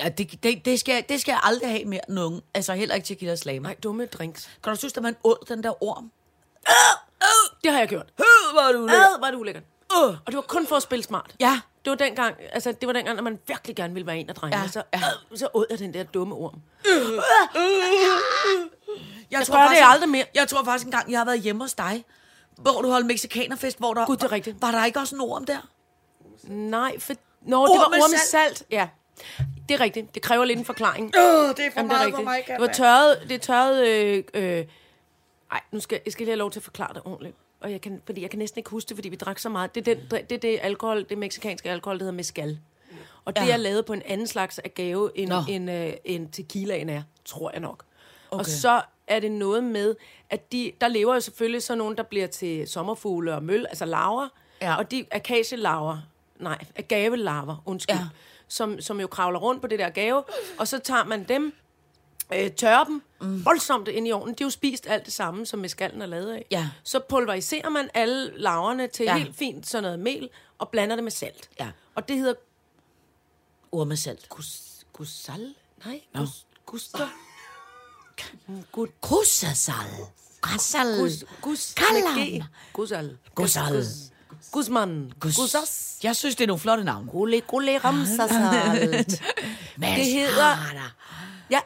Ja, 0.00 0.08
det, 0.08 0.42
det, 0.42 0.64
det, 0.64 0.80
skal, 0.80 1.04
det 1.08 1.20
skal 1.20 1.32
jeg 1.32 1.40
aldrig 1.42 1.70
have 1.70 1.84
mere 1.84 2.00
nogen. 2.08 2.40
Altså 2.54 2.74
heller 2.74 2.94
ikke 2.94 3.06
tequila 3.06 3.36
slamer. 3.36 3.68
Nej, 3.68 3.76
dumme 3.82 4.06
drinks. 4.06 4.50
Kan 4.64 4.72
du 4.72 4.76
synes, 4.78 4.96
at 4.96 5.02
man 5.02 5.16
åd 5.24 5.44
den 5.48 5.62
der 5.64 5.82
orm? 5.84 6.10
Det 7.64 7.72
har 7.72 7.78
jeg 7.78 7.88
gjort. 7.88 8.06
Øh, 8.18 8.24
hvor 8.52 8.60
er 8.68 8.72
du 8.72 8.78
ulækker. 8.78 9.04
Ad, 9.06 9.20
var 9.20 9.30
det 9.30 9.38
ulækkert. 9.38 9.62
Øh. 9.92 10.08
Og 10.08 10.26
det 10.26 10.34
var 10.36 10.40
kun 10.42 10.66
for 10.66 10.76
at 10.76 10.82
spille 10.82 11.02
smart. 11.02 11.34
Ja. 11.40 11.60
Det 11.84 11.90
var 11.90 11.96
dengang, 11.96 12.36
altså 12.52 12.72
det 12.72 12.86
var 12.86 12.92
dengang, 12.92 13.16
når 13.16 13.22
man 13.22 13.38
virkelig 13.46 13.76
gerne 13.76 13.94
ville 13.94 14.06
være 14.06 14.18
en 14.18 14.28
af 14.28 14.34
drengene, 14.34 14.62
Ja, 14.62 14.68
så, 14.68 14.82
øh, 14.94 15.00
så 15.34 15.48
åd 15.54 15.66
jeg 15.70 15.78
den 15.78 15.94
der 15.94 16.02
dumme 16.02 16.34
orm. 16.34 16.60
Jeg, 19.30 19.46
gør 19.46 19.68
det 19.68 19.78
aldrig 19.82 20.08
mere. 20.08 20.24
Jeg 20.34 20.48
tror 20.48 20.64
faktisk 20.64 20.84
engang, 20.84 21.10
jeg 21.10 21.20
har 21.20 21.24
været 21.24 21.40
hjemme 21.40 21.62
hos 21.64 21.74
dig, 21.74 22.04
hvor 22.56 22.82
du 22.82 22.90
holdt 22.90 23.06
mexikanerfest, 23.06 23.78
hvor 23.78 23.94
der... 23.94 24.06
Gud, 24.06 24.16
det 24.16 24.24
er 24.24 24.32
rigtigt. 24.32 24.62
Var 24.62 24.70
der 24.70 24.84
ikke 24.84 24.98
også 24.98 25.14
en 25.14 25.20
orm 25.20 25.44
der? 25.44 25.68
Nej, 26.48 26.98
for... 26.98 27.14
Nå, 27.42 27.66
det 27.66 27.78
var 27.78 27.84
orm 27.84 27.90
med 27.90 28.18
salt. 28.18 28.58
salt. 28.58 28.62
Ja, 28.70 28.88
det 29.68 29.74
er 29.74 29.80
rigtigt. 29.80 30.14
Det 30.14 30.22
kræver 30.22 30.44
lidt 30.44 30.58
en 30.58 30.64
forklaring. 30.64 31.12
Åh, 31.18 31.48
det 31.48 31.66
er 31.66 31.70
for 31.70 31.80
Jamen, 31.80 31.90
det 31.90 32.00
er 32.00 32.04
rigtigt. 32.06 32.28
Det 32.46 32.60
var 32.60 32.66
tør. 32.66 32.72
tørret, 32.72 33.22
det 33.28 33.34
er 33.34 33.38
tørret, 33.38 33.86
øh, 33.86 34.24
øh, 34.34 34.64
ej, 35.52 35.60
nu 35.72 35.80
skal 35.80 36.00
jeg 36.04 36.12
skal 36.12 36.24
lige 36.24 36.30
have 36.30 36.38
lov 36.38 36.50
til 36.50 36.60
at 36.60 36.64
forklare 36.64 36.94
det 36.94 37.02
ordentligt. 37.04 37.36
Og 37.64 37.72
jeg 37.72 37.80
kan, 37.80 38.02
fordi 38.06 38.22
jeg 38.22 38.30
kan 38.30 38.38
næsten 38.38 38.58
ikke 38.58 38.70
huske 38.70 38.88
det, 38.88 38.96
fordi 38.96 39.08
vi 39.08 39.16
drak 39.16 39.38
så 39.38 39.48
meget. 39.48 39.74
Det 39.74 39.88
er, 39.88 39.94
den, 39.94 40.04
det, 40.10 40.32
er 40.32 40.38
det 40.38 40.58
alkohol, 40.62 41.04
det 41.08 41.18
meksikanske 41.18 41.70
alkohol, 41.70 41.98
der 41.98 42.04
hedder 42.04 42.16
mezcal. 42.16 42.58
Og 43.24 43.36
det 43.36 43.46
Ja. 43.46 43.52
er 43.52 43.56
lavet 43.56 43.84
på 43.86 43.92
en 43.92 44.02
anden 44.06 44.26
slags 44.26 44.60
agave, 44.64 45.10
end, 45.14 45.28
Nå. 45.30 45.36
end, 45.48 45.70
øh, 45.70 45.92
end 46.04 46.28
tequilaen 46.32 46.88
er, 46.88 47.02
tror 47.24 47.50
jeg 47.50 47.60
nok. 47.60 47.84
Okay. 48.30 48.38
Og 48.38 48.46
så 48.46 48.82
er 49.06 49.20
det 49.20 49.32
noget 49.32 49.64
med, 49.64 49.94
at 50.30 50.52
de, 50.52 50.72
der 50.80 50.88
lever 50.88 51.14
jo 51.14 51.20
selvfølgelig 51.20 51.62
så 51.62 51.74
nogen, 51.74 51.96
der 51.96 52.02
bliver 52.02 52.26
til 52.26 52.68
sommerfugle 52.68 53.34
og 53.34 53.42
møl, 53.42 53.66
altså 53.66 53.84
laver. 53.84 54.28
Ja. 54.62 54.76
Og 54.76 54.90
de 54.90 55.04
akacielaver, 55.10 55.98
nej, 56.40 56.58
agavelarver, 56.76 57.62
undskyld, 57.66 57.96
ja. 57.96 58.04
som, 58.48 58.80
som 58.80 59.00
jo 59.00 59.06
kravler 59.06 59.38
rundt 59.38 59.60
på 59.60 59.66
det 59.66 59.78
der 59.78 59.90
gave, 59.90 60.22
og 60.58 60.68
så 60.68 60.78
tager 60.78 61.04
man 61.04 61.24
dem, 61.24 61.52
øh, 62.32 62.50
tørrer 62.50 62.84
dem 62.84 63.02
mm. 63.20 63.44
voldsomt 63.44 63.88
ind 63.88 64.08
i 64.08 64.12
ovnen. 64.12 64.34
De 64.34 64.44
har 64.44 64.46
jo 64.46 64.50
spist 64.50 64.86
alt 64.86 65.04
det 65.04 65.12
samme, 65.12 65.46
som 65.46 65.58
meskallen 65.58 66.02
er 66.02 66.06
lavet 66.06 66.32
af. 66.32 66.46
Ja. 66.50 66.68
Så 66.84 67.00
pulveriserer 67.08 67.68
man 67.68 67.90
alle 67.94 68.32
laverne 68.40 68.86
til 68.88 69.04
Ja. 69.04 69.16
helt 69.18 69.36
fint 69.36 69.66
sådan 69.66 69.82
noget 69.82 69.98
mel, 69.98 70.28
og 70.58 70.68
blander 70.68 70.96
det 70.96 71.02
med 71.04 71.12
salt. 71.12 71.50
Ja. 71.60 71.68
Og 71.94 72.08
det 72.08 72.16
hedder 72.16 72.34
Ormesalt. 73.72 74.28
gus, 74.28 74.60
gusal? 74.92 75.54
Nej, 75.84 76.00
gus, 76.14 76.46
guster. 76.66 77.08
Gus, 78.72 78.88
Kussasal. 79.00 79.74
Grassal. 80.40 80.98
gus, 80.98 81.24
gus, 81.42 81.74
Kallam. 81.76 82.14
med 82.14 82.40
G. 82.40 82.44
Gusal. 82.72 83.18
Gusal. 83.34 83.84
Gus. 84.52 85.36
Gusas. 85.36 85.98
Jeg 86.02 86.16
synes, 86.16 86.36
det 86.36 86.44
er 86.44 86.46
nogle 86.46 86.60
flotte 86.60 86.84
navne. 86.84 87.10
Gule, 87.10 87.40
gule, 87.40 87.78
ramsasalt. 87.78 89.22
Det 89.80 90.06
hedder... 90.06 90.56
Ja. 91.50 91.60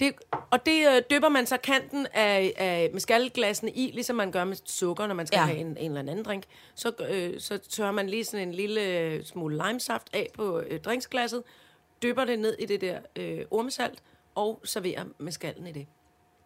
Det, 0.00 0.14
og 0.50 0.66
det 0.66 0.86
øh, 0.88 1.02
dypper 1.10 1.28
man 1.28 1.46
så 1.46 1.56
kanten 1.56 2.06
af, 2.12 2.52
af 2.56 2.90
mescalglassene 2.94 3.70
i, 3.70 3.90
ligesom 3.94 4.16
man 4.16 4.32
gør 4.32 4.44
med 4.44 4.56
sukker, 4.64 5.06
når 5.06 5.14
man 5.14 5.26
skal 5.26 5.36
Ja. 5.38 5.44
have 5.44 5.58
en, 5.58 5.66
en 5.66 5.76
eller 5.96 6.00
anden 6.00 6.24
drink. 6.24 6.44
Så, 6.74 6.92
øh, 7.10 7.40
så 7.40 7.58
tørrer 7.58 7.92
man 7.92 8.08
lige 8.08 8.24
sådan 8.24 8.48
en 8.48 8.54
lille 8.54 8.80
øh, 8.98 9.24
smule 9.24 9.66
limesaft 9.66 10.08
af 10.12 10.28
på 10.34 10.60
øh, 10.60 10.80
drinksglasset, 10.80 11.42
dypper 12.02 12.24
det 12.24 12.38
ned 12.38 12.56
i 12.58 12.66
det 12.66 12.80
der 12.80 12.98
øh, 13.16 13.44
ormesalt, 13.50 14.02
og 14.34 14.60
serverer 14.64 15.04
mescalen 15.18 15.66
i 15.66 15.72
det. 15.72 15.86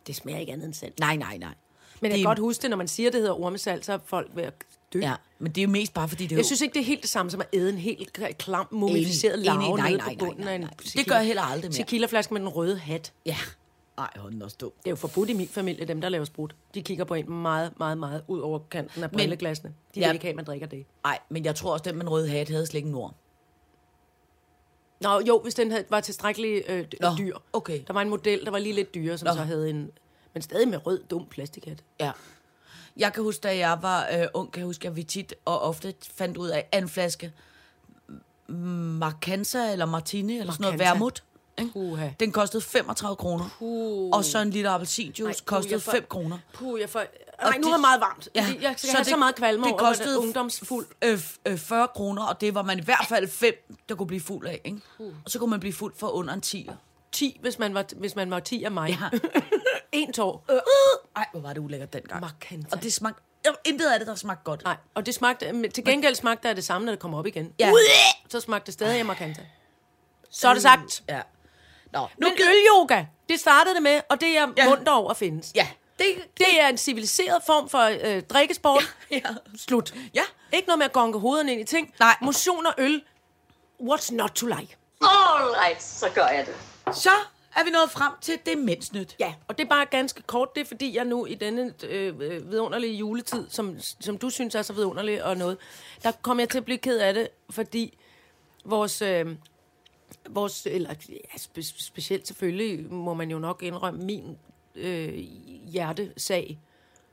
Det 0.06 0.16
smager 0.16 0.38
ikke 0.38 0.52
andet 0.52 0.64
end 0.66 0.74
salt. 0.74 0.98
Nej, 1.00 1.16
nej, 1.16 1.38
nej. 1.38 1.54
Men 2.00 2.10
jeg 2.10 2.16
Det- 2.16 2.18
kan 2.18 2.28
godt 2.30 2.38
huske 2.38 2.62
det, 2.62 2.70
når 2.70 2.76
man 2.76 2.88
siger, 2.88 3.10
det 3.10 3.20
hedder 3.20 3.40
ormesalt, 3.40 3.84
så 3.84 3.92
er 3.92 3.98
folk 4.04 4.30
ved 4.34 4.42
at 4.44 4.54
dø. 4.92 4.98
Ja, 4.98 5.14
men 5.38 5.52
det 5.52 5.60
er 5.60 5.62
jo 5.64 5.70
mest 5.70 5.94
bare, 5.94 6.08
fordi 6.08 6.24
det 6.24 6.32
er 6.32 6.36
Jeg 6.36 6.42
jo- 6.42 6.46
synes 6.46 6.60
ikke, 6.60 6.74
det 6.74 6.80
er 6.80 6.84
helt 6.84 7.02
det 7.02 7.10
samme 7.10 7.30
som 7.30 7.40
at 7.40 7.46
æde 7.52 7.68
en 7.72 7.78
helt 7.78 8.18
klam, 8.38 8.68
mumificeret 8.70 9.38
larve. 9.38 9.76
Nej, 9.76 9.88
nede 9.90 9.98
nej, 9.98 10.04
på 10.04 10.10
nej, 10.10 10.16
bunden 10.28 10.44
nej, 10.44 10.50
af 10.52 10.54
en 10.54 10.60
nej. 10.60 10.70
Det 10.96 11.06
gør 11.06 11.14
jeg 11.16 11.26
heller 11.26 11.42
aldrig 11.42 11.70
mere. 11.70 11.76
Tequilaflaske 11.78 12.34
med 12.34 12.40
den 12.40 12.48
røde 12.48 12.78
hat. 12.78 13.12
Ja. 13.26 13.36
Ej, 13.98 14.08
hold 14.16 14.32
den 14.32 14.42
også 14.42 14.56
dum. 14.60 14.70
Det 14.78 14.86
er 14.86 14.90
jo 14.90 14.96
forbudt 14.96 15.30
i 15.30 15.32
min 15.32 15.48
familie, 15.48 15.84
dem 15.84 16.00
der 16.00 16.08
laver 16.08 16.24
sprut. 16.24 16.54
De 16.74 16.82
kigger 16.82 17.04
på 17.04 17.14
en 17.14 17.30
meget, 17.30 17.72
meget, 17.78 17.98
meget 17.98 18.22
ud 18.28 18.40
over 18.40 18.58
kanten 18.70 19.02
af 19.04 19.10
brilleglasene. 19.10 19.74
De 19.94 20.00
Ja. 20.00 20.06
vil 20.08 20.14
ikke 20.14 20.24
have, 20.24 20.30
at 20.30 20.36
man 20.36 20.44
drikker 20.44 20.66
det. 20.66 20.86
Nej, 21.04 21.18
men 21.28 21.44
jeg 21.44 21.54
tror 21.54 21.72
også, 21.72 21.82
den 21.82 21.94
med 21.94 22.02
en 22.02 22.08
rød 22.08 22.26
hat 22.26 22.48
havde 22.48 22.66
slet 22.66 22.78
ikke 22.78 22.88
en. 22.88 22.94
Nå, 25.00 25.20
jo, 25.26 25.40
hvis 25.42 25.54
den 25.54 25.70
havde, 25.70 25.84
var 25.90 26.00
tilstrækkelig 26.00 26.62
øh, 26.68 26.84
Nå, 27.00 27.08
dyr. 27.18 27.36
okay. 27.52 27.80
Der 27.86 27.92
var 27.92 28.02
en 28.02 28.08
model, 28.08 28.44
der 28.44 28.50
var 28.50 28.58
lige 28.58 28.72
lidt 28.74 28.94
dyre, 28.94 29.18
som 29.18 29.26
Nå. 29.26 29.32
så 29.34 29.40
havde 29.42 29.70
en... 29.70 29.90
Men 30.34 30.42
stadig 30.42 30.68
med 30.68 30.86
rød, 30.86 31.02
dum 31.10 31.26
plastikhat. 31.30 31.84
Ja. 32.00 32.10
Jeg 32.98 33.12
kan 33.12 33.22
huske, 33.22 33.40
da 33.40 33.56
jeg 33.56 33.78
var 33.82 34.08
øh, 34.12 34.26
ung, 34.34 34.52
kan 34.52 34.60
jeg 34.60 34.66
huske, 34.66 34.88
at 34.88 34.96
vi 34.96 35.02
tit 35.02 35.34
og 35.44 35.60
ofte 35.62 35.94
fandt 36.16 36.36
ud 36.36 36.48
af, 36.48 36.68
at 36.72 36.82
en 36.82 36.88
flaske 36.88 37.32
Marcanza 38.48 39.72
eller 39.72 39.86
Martini 39.86 40.38
eller 40.38 40.52
sådan 40.52 40.62
noget 40.62 40.78
Marcanza. 40.78 40.92
vermut. 40.94 41.22
ikke? 41.58 41.72
Puha. 41.72 42.08
Den 42.20 42.32
kostede 42.32 42.62
35 42.62 43.16
kroner. 43.16 43.44
Puh. 43.58 44.10
Og 44.12 44.24
så 44.24 44.38
en 44.38 44.50
liter 44.50 44.70
appelsinjuice 44.70 45.22
Nej, 45.24 45.32
puh, 45.32 45.44
kostede 45.56 45.72
jeg 45.74 45.82
får- 45.82 45.92
5 45.92 46.06
kroner. 46.08 46.38
Puh, 46.54 46.80
jeg 46.80 46.90
får... 46.90 47.02
Nej, 47.42 47.58
nu 47.58 47.68
er 47.68 47.72
det 47.72 47.80
meget 47.80 48.00
varmt. 48.00 48.28
Ja. 48.34 48.46
Jeg 48.60 48.74
skal 48.76 48.90
så 48.90 48.96
det- 48.98 49.06
så 49.06 49.16
meget 49.16 49.34
kvalme 49.34 49.64
det 49.64 49.72
over, 49.72 49.80
kostede 49.80 50.18
ungdomsfuld. 50.18 50.86
Øh, 51.04 51.20
øh, 51.46 51.58
40 51.58 51.88
kroner, 51.88 52.22
og 52.22 52.40
det 52.40 52.54
var 52.54 52.62
man 52.62 52.78
i 52.78 52.82
hvert 52.82 53.06
fald 53.08 53.28
fem, 53.28 53.54
der 53.88 53.94
kunne 53.94 54.06
blive 54.06 54.20
fuld 54.20 54.46
af. 54.46 54.60
Ikke? 54.64 54.80
Og 55.24 55.30
så 55.30 55.38
kunne 55.38 55.50
man 55.50 55.60
blive 55.60 55.72
fuld 55.72 55.94
for 55.96 56.08
under 56.08 56.34
en 56.34 56.42
10'er. 56.46 56.72
10, 57.12 57.38
hvis 57.42 57.58
man 57.58 57.74
var, 57.74 57.84
hvis 57.96 58.16
man 58.16 58.30
var 58.30 58.40
10 58.40 58.64
af 58.64 58.70
mig. 58.70 58.98
Ja. 59.12 59.18
en 59.92 60.12
tår. 60.12 60.44
Ej, 61.18 61.26
hvor 61.32 61.40
var 61.40 61.52
det 61.52 61.60
ulækkert 61.60 61.92
dengang. 61.92 62.20
Marcanza. 62.20 62.76
Og 62.76 62.82
det 62.82 62.92
smagte... 62.92 63.22
Ja, 63.44 63.50
Intet 63.64 63.90
af 63.90 63.98
det, 63.98 64.08
der 64.08 64.14
smagte 64.14 64.42
godt. 64.44 64.64
Nej, 64.64 64.76
og 64.94 65.06
det 65.06 65.14
smagte, 65.14 65.52
men 65.52 65.70
til 65.72 65.84
gengæld 65.84 66.14
smagte 66.14 66.48
det 66.48 66.56
det 66.56 66.64
samme, 66.64 66.84
når 66.84 66.92
det 66.92 67.00
kommer 67.00 67.18
op 67.18 67.26
igen. 67.26 67.52
Ja. 67.58 67.72
Så 68.28 68.40
smagte 68.40 68.66
det 68.66 68.74
stadig 68.74 68.98
af 68.98 69.04
markanta. 69.04 69.42
Så 70.30 70.48
er 70.48 70.52
det 70.52 70.62
sagt. 70.62 71.02
Ja. 71.08 71.20
Nå, 71.92 72.00
nu 72.00 72.28
Men 72.28 72.32
ølyoga, 72.32 73.04
det 73.28 73.40
startede 73.40 73.74
det 73.74 73.82
med, 73.82 74.00
og 74.10 74.20
det 74.20 74.28
er 74.28 74.32
jeg 74.40 74.48
Ja. 74.56 74.64
ja. 74.64 74.68
munter 74.70 74.92
over 74.92 75.14
findes. 75.14 75.52
Ja, 75.54 75.68
det, 75.98 76.06
Det 76.38 76.60
er 76.60 76.68
en 76.68 76.78
civiliseret 76.78 77.42
form 77.46 77.68
for 77.68 77.90
øh, 78.02 78.22
drikkesport. 78.22 78.96
Ja. 79.10 79.20
Slut. 79.56 79.94
Ja. 80.14 80.22
Ikke 80.52 80.66
noget 80.68 80.78
med 80.78 80.86
at 80.86 80.92
gonke 80.92 81.18
hovederne 81.18 81.52
ind 81.52 81.60
i 81.60 81.64
ting. 81.64 81.94
Nej. 82.00 82.16
Motion 82.22 82.66
og 82.66 82.74
øl. 82.78 83.02
What's 83.82 84.14
not 84.14 84.30
to 84.30 84.46
like? 84.46 84.76
All 85.00 85.54
right, 85.64 85.82
så 85.82 86.10
gør 86.14 86.26
jeg 86.26 86.46
det. 86.46 86.54
Så 86.96 87.10
er 87.58 87.64
vi 87.64 87.70
nået 87.70 87.90
frem 87.90 88.12
til 88.20 88.38
demensnyt. 88.46 89.16
Ja, 89.20 89.34
og 89.48 89.58
det 89.58 89.64
er 89.64 89.68
bare 89.68 89.86
ganske 89.86 90.22
kort. 90.22 90.54
Det 90.54 90.60
er 90.60 90.64
fordi, 90.64 90.96
jeg 90.96 91.04
nu 91.04 91.26
i 91.26 91.34
denne 91.34 91.74
øh, 91.84 92.14
øh, 92.20 92.50
vidunderlige 92.50 92.96
juletid, 92.96 93.46
som, 93.50 93.76
som 93.80 94.18
du 94.18 94.30
synes 94.30 94.54
er 94.54 94.62
så 94.62 94.72
vidunderlig 94.72 95.24
og 95.24 95.36
noget, 95.36 95.56
der 96.02 96.12
kommer 96.22 96.42
jeg 96.42 96.48
til 96.48 96.58
at 96.58 96.64
blive 96.64 96.78
ked 96.78 96.98
af 96.98 97.14
det, 97.14 97.28
fordi 97.50 97.98
vores... 98.64 99.02
Øh, 99.02 99.26
vores, 100.28 100.66
eller 100.66 100.94
ja, 101.08 101.38
spe, 101.38 101.62
specielt 101.62 102.26
selvfølgelig 102.26 102.92
må 102.92 103.14
man 103.14 103.30
jo 103.30 103.38
nok 103.38 103.62
indrømme 103.62 104.04
min 104.04 104.38
øh, 104.74 105.14
hjertesag, 105.72 106.58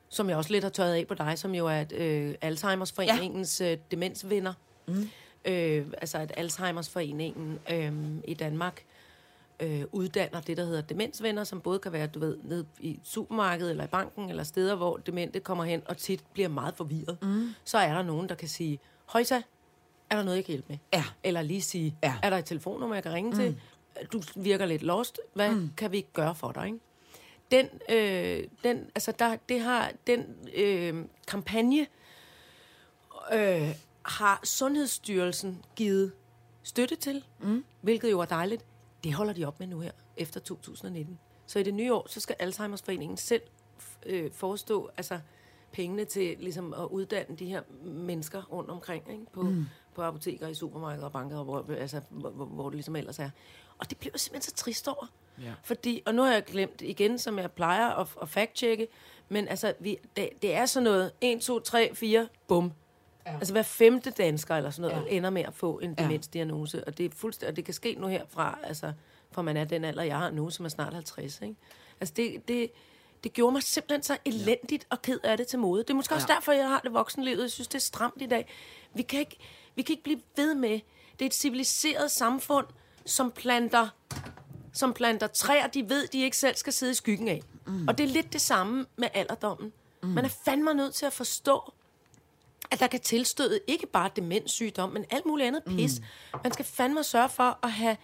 som 0.10 0.30
jeg 0.30 0.38
også 0.38 0.52
lidt 0.52 0.64
har 0.64 0.72
tørret 0.72 0.94
af 0.94 1.08
på 1.08 1.14
dig, 1.14 1.40
som 1.40 1.56
jo 1.56 1.68
er 1.68 1.82
et, 1.82 1.92
øh, 1.92 2.36
Alzheimers 2.42 2.92
Foreningens 2.92 3.62
øh, 3.62 3.78
demensvinder. 3.92 4.54
Mm. 4.88 5.10
Øh, 5.46 5.86
altså 5.98 6.18
at 6.18 6.32
Alzheimers 6.38 6.90
Foreningen 6.90 7.60
øh, 7.72 7.94
i 8.28 8.34
Danmark 8.34 8.84
øh, 9.60 9.84
uddanner 9.92 10.42
det, 10.42 10.58
der 10.58 10.66
hedder 10.66 10.82
demensvenner, 10.82 11.44
som 11.44 11.62
både 11.62 11.80
kan 11.80 11.92
være, 11.92 12.08
du 12.08 12.20
ved, 12.20 12.38
ned 12.44 12.66
i 12.80 13.00
supermarkedet 13.04 13.72
eller 13.72 13.84
i 13.84 13.88
banken, 13.88 14.30
eller 14.30 14.44
steder, 14.44 14.76
hvor 14.76 14.98
demente 14.98 15.40
kommer 15.40 15.64
hen 15.64 15.82
og 15.86 15.98
tit 15.98 16.24
bliver 16.34 16.50
meget 16.50 16.76
forvirret. 16.76 17.18
Mm. 17.22 17.50
Så 17.64 17.78
er 17.78 17.94
der 17.94 18.02
nogen, 18.04 18.30
der 18.30 18.36
kan 18.36 18.48
sige, 18.48 18.80
Højsa, 19.06 19.42
er 20.10 20.16
der 20.16 20.24
noget, 20.24 20.38
jeg 20.38 20.46
kan 20.46 20.52
hjælpe 20.52 20.66
med? 20.70 20.78
Ja. 20.94 21.04
Eller 21.24 21.42
lige 21.42 21.62
sige, 21.62 21.98
Ja. 22.04 22.16
er 22.24 22.30
der 22.30 22.38
et 22.38 22.46
telefonnummer, 22.46 22.96
jeg 22.96 23.04
kan 23.04 23.14
ringe 23.14 23.30
mm. 23.32 23.36
til? 23.36 23.62
Du 24.14 24.22
virker 24.36 24.66
lidt 24.66 24.84
lost. 24.84 25.20
Hvad 25.34 25.52
mm. 25.52 25.70
kan 25.78 25.92
vi 25.92 26.06
gøre 26.14 26.36
for 26.36 26.52
dig? 26.52 26.66
Ikke? 26.66 26.80
Den, 27.52 27.70
øh, 27.90 28.44
den, 28.64 28.90
altså 28.96 29.12
der, 29.20 29.36
det 29.50 29.60
har, 29.60 29.92
den 30.08 30.26
øh, 30.56 31.06
kampagne 31.28 31.86
øh, 33.34 33.76
har 34.06 34.40
Sundhedsstyrelsen 34.44 35.64
givet 35.76 36.12
støtte 36.64 36.96
til, 36.96 37.24
mm. 37.40 37.66
hvilket 37.82 38.12
jo 38.12 38.20
er 38.20 38.26
dejligt. 38.26 38.66
Det 39.06 39.14
holder 39.14 39.34
de 39.34 39.46
op 39.46 39.60
med 39.60 39.68
nu 39.68 39.80
her, 39.80 39.92
efter 40.18 40.40
2019. 40.40 41.20
Så 41.46 41.60
i 41.60 41.64
det 41.64 41.74
nye 41.74 41.94
år, 41.94 42.06
så 42.10 42.20
skal 42.20 42.36
Alzheimers 42.40 42.82
Foreningen 42.82 43.18
selv 43.18 43.42
øh, 44.06 44.32
forestå 44.32 44.90
altså, 44.98 45.20
pengene 45.72 46.06
til 46.06 46.38
ligesom, 46.40 46.74
at 46.74 46.86
uddanne 46.86 47.36
de 47.36 47.46
her 47.46 47.62
mennesker 47.84 48.44
rundt 48.44 48.70
omkring 48.70 49.12
ikke? 49.12 49.26
På, 49.34 49.42
mm. 49.42 49.66
på 49.96 50.02
apoteker, 50.02 50.48
i 50.48 50.54
supermarkeder 50.54 51.06
og 51.06 51.12
banker, 51.12 51.38
og 51.38 51.44
hvor, 51.44 51.66
altså, 51.74 52.02
hvor, 52.10 52.30
hvor, 52.30 52.46
hvor 52.46 52.70
det 52.70 52.76
ligesom 52.76 52.96
ellers 52.96 53.20
er. 53.20 53.30
Og 53.78 53.90
det 53.90 53.98
bliver 53.98 54.12
jeg 54.14 54.20
simpelthen 54.20 54.50
så 54.50 54.56
trist 54.56 54.88
over. 54.88 55.12
Ja. 55.42 55.54
Fordi, 55.64 56.02
og 56.06 56.16
nu 56.16 56.22
har 56.22 56.34
jeg 56.34 56.44
glemt 56.44 56.82
igen, 56.82 57.20
som 57.20 57.40
jeg 57.40 57.52
plejer 57.52 57.90
at, 57.90 58.08
at 58.22 58.30
fact-checke, 58.30 58.88
men 59.30 59.48
altså, 59.48 59.74
vi, 59.80 59.98
det, 60.16 60.30
det 60.42 60.54
er 60.56 60.66
sådan 60.66 60.84
noget, 60.84 61.12
1, 61.22 61.42
2, 61.42 61.60
3, 61.60 61.96
4, 61.96 62.28
bum. 62.48 62.72
Ja. 63.26 63.34
Altså 63.34 63.54
hver 63.54 63.64
femte 63.64 64.10
dansker 64.10 64.56
eller 64.56 64.70
sådan 64.70 64.92
noget 64.92 65.06
ja. 65.06 65.16
ender 65.16 65.30
med 65.30 65.42
at 65.42 65.54
få 65.54 65.80
en 65.80 65.94
demensdiagnose, 65.94 66.88
og 66.88 66.98
det 66.98 67.06
er 67.06 67.10
fuldstændig, 67.16 67.52
og 67.52 67.56
det 67.56 67.66
kan 67.66 67.74
ske 67.74 67.96
nu 68.00 68.08
her 68.08 68.24
fra, 68.30 68.60
altså 68.64 68.94
for 69.32 69.42
man 69.42 69.58
er 69.58 69.64
den 69.64 69.84
alder, 69.84 70.04
jeg 70.04 70.18
har 70.18 70.32
nu, 70.32 70.50
som 70.50 70.66
er 70.66 70.70
snart 70.70 70.94
50. 70.94 71.42
Ikke? 71.42 71.56
Altså 72.02 72.14
det, 72.18 72.48
det, 72.48 72.72
det 73.24 73.34
gjorde 73.34 73.52
mig 73.52 73.64
simpelthen 73.64 74.04
så 74.04 74.18
elendigt 74.26 74.88
og 74.90 75.02
ked 75.02 75.20
af 75.24 75.38
det 75.38 75.48
til 75.48 75.60
mode. 75.60 75.84
Det 75.84 75.90
er 75.90 75.94
måske 75.94 76.16
også 76.16 76.28
derfor, 76.28 76.52
jeg 76.52 76.70
har 76.70 76.80
det 76.80 76.94
voksenlivet. 76.94 77.42
Jeg 77.42 77.52
synes, 77.52 77.68
det 77.68 77.76
er 77.76 77.80
stramt 77.80 78.22
i 78.22 78.26
dag. 78.26 78.48
Vi 78.94 79.02
kan 79.02 79.20
ikke, 79.20 79.38
vi 79.76 79.82
kan 79.82 79.94
ikke 79.94 80.04
blive 80.04 80.22
ved 80.36 80.56
med. 80.56 80.80
Det 81.20 81.22
er 81.22 81.26
et 81.26 81.34
civiliseret 81.34 82.12
samfund, 82.12 82.66
som 83.06 83.32
planter 83.32 83.90
som 84.76 84.94
planter 84.94 85.28
træer, 85.28 85.68
de 85.68 85.90
ved, 85.90 86.08
de 86.08 86.24
ikke 86.24 86.38
selv 86.38 86.56
skal 86.56 86.74
sidde 86.74 86.92
i 86.92 86.96
skyggen 86.96 87.28
af. 87.28 87.42
Mm. 87.68 87.88
Og 87.88 87.98
det 87.98 88.04
er 88.04 88.08
lidt 88.08 88.34
det 88.34 88.42
samme 88.42 88.86
med 88.96 89.08
alderdommen. 89.14 89.74
Mm. 90.04 90.10
Man 90.10 90.26
er 90.26 90.30
fandme 90.46 90.74
nødt 90.74 90.94
til 90.94 91.06
at 91.06 91.14
forstå, 91.14 91.74
at 92.72 92.80
der 92.80 92.88
kan 92.88 93.00
tilstøde 93.00 93.60
ikke 93.68 93.88
bare 93.88 94.10
demenssygdom, 94.16 94.90
men 94.90 95.06
alt 95.10 95.26
muligt 95.26 95.48
andet 95.48 95.64
pis. 95.64 96.00
Mm. 96.00 96.40
Man 96.44 96.54
skal 96.54 96.66
fandme 96.66 97.04
sørge 97.04 97.30
for 97.30 97.60
at 97.64 97.72
have 97.72 97.98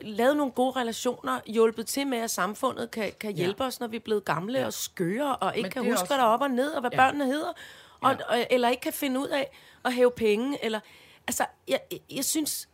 lavet 0.00 0.36
nogle 0.36 0.52
gode 0.52 0.80
relationer, 0.80 1.40
hjulpet 1.46 1.86
til 1.86 2.06
med, 2.06 2.18
at 2.18 2.30
samfundet 2.30 2.90
kan, 2.90 3.12
kan 3.20 3.32
hjælpe 3.34 3.62
ja. 3.62 3.68
os, 3.68 3.80
når 3.80 3.86
vi 3.86 3.96
er 3.96 4.00
blevet 4.00 4.24
gamle 4.24 4.58
ja. 4.58 4.66
og 4.66 4.72
skøre, 4.72 5.36
og 5.36 5.56
ikke 5.56 5.64
Men 5.64 5.70
kan 5.72 5.82
huske, 5.82 5.92
også- 5.94 6.06
hvad 6.06 6.16
der 6.16 6.24
er 6.24 6.28
op 6.28 6.40
og 6.40 6.50
ned, 6.50 6.70
og 6.70 6.80
hvad 6.80 6.90
ja. 6.90 6.96
børnene 6.96 7.26
hedder, 7.26 7.52
og, 8.00 8.10
ja. 8.12 8.24
og, 8.28 8.46
eller 8.50 8.68
ikke 8.68 8.80
kan 8.80 8.92
finde 8.92 9.20
ud 9.20 9.26
af 9.28 9.50
at 9.84 9.92
hæve 9.94 10.10
penge. 10.10 10.64
Eller, 10.64 10.80
altså, 11.26 11.46
jeg, 11.68 11.80
jeg, 11.92 12.00
jeg 12.10 12.24
synes, 12.24 12.68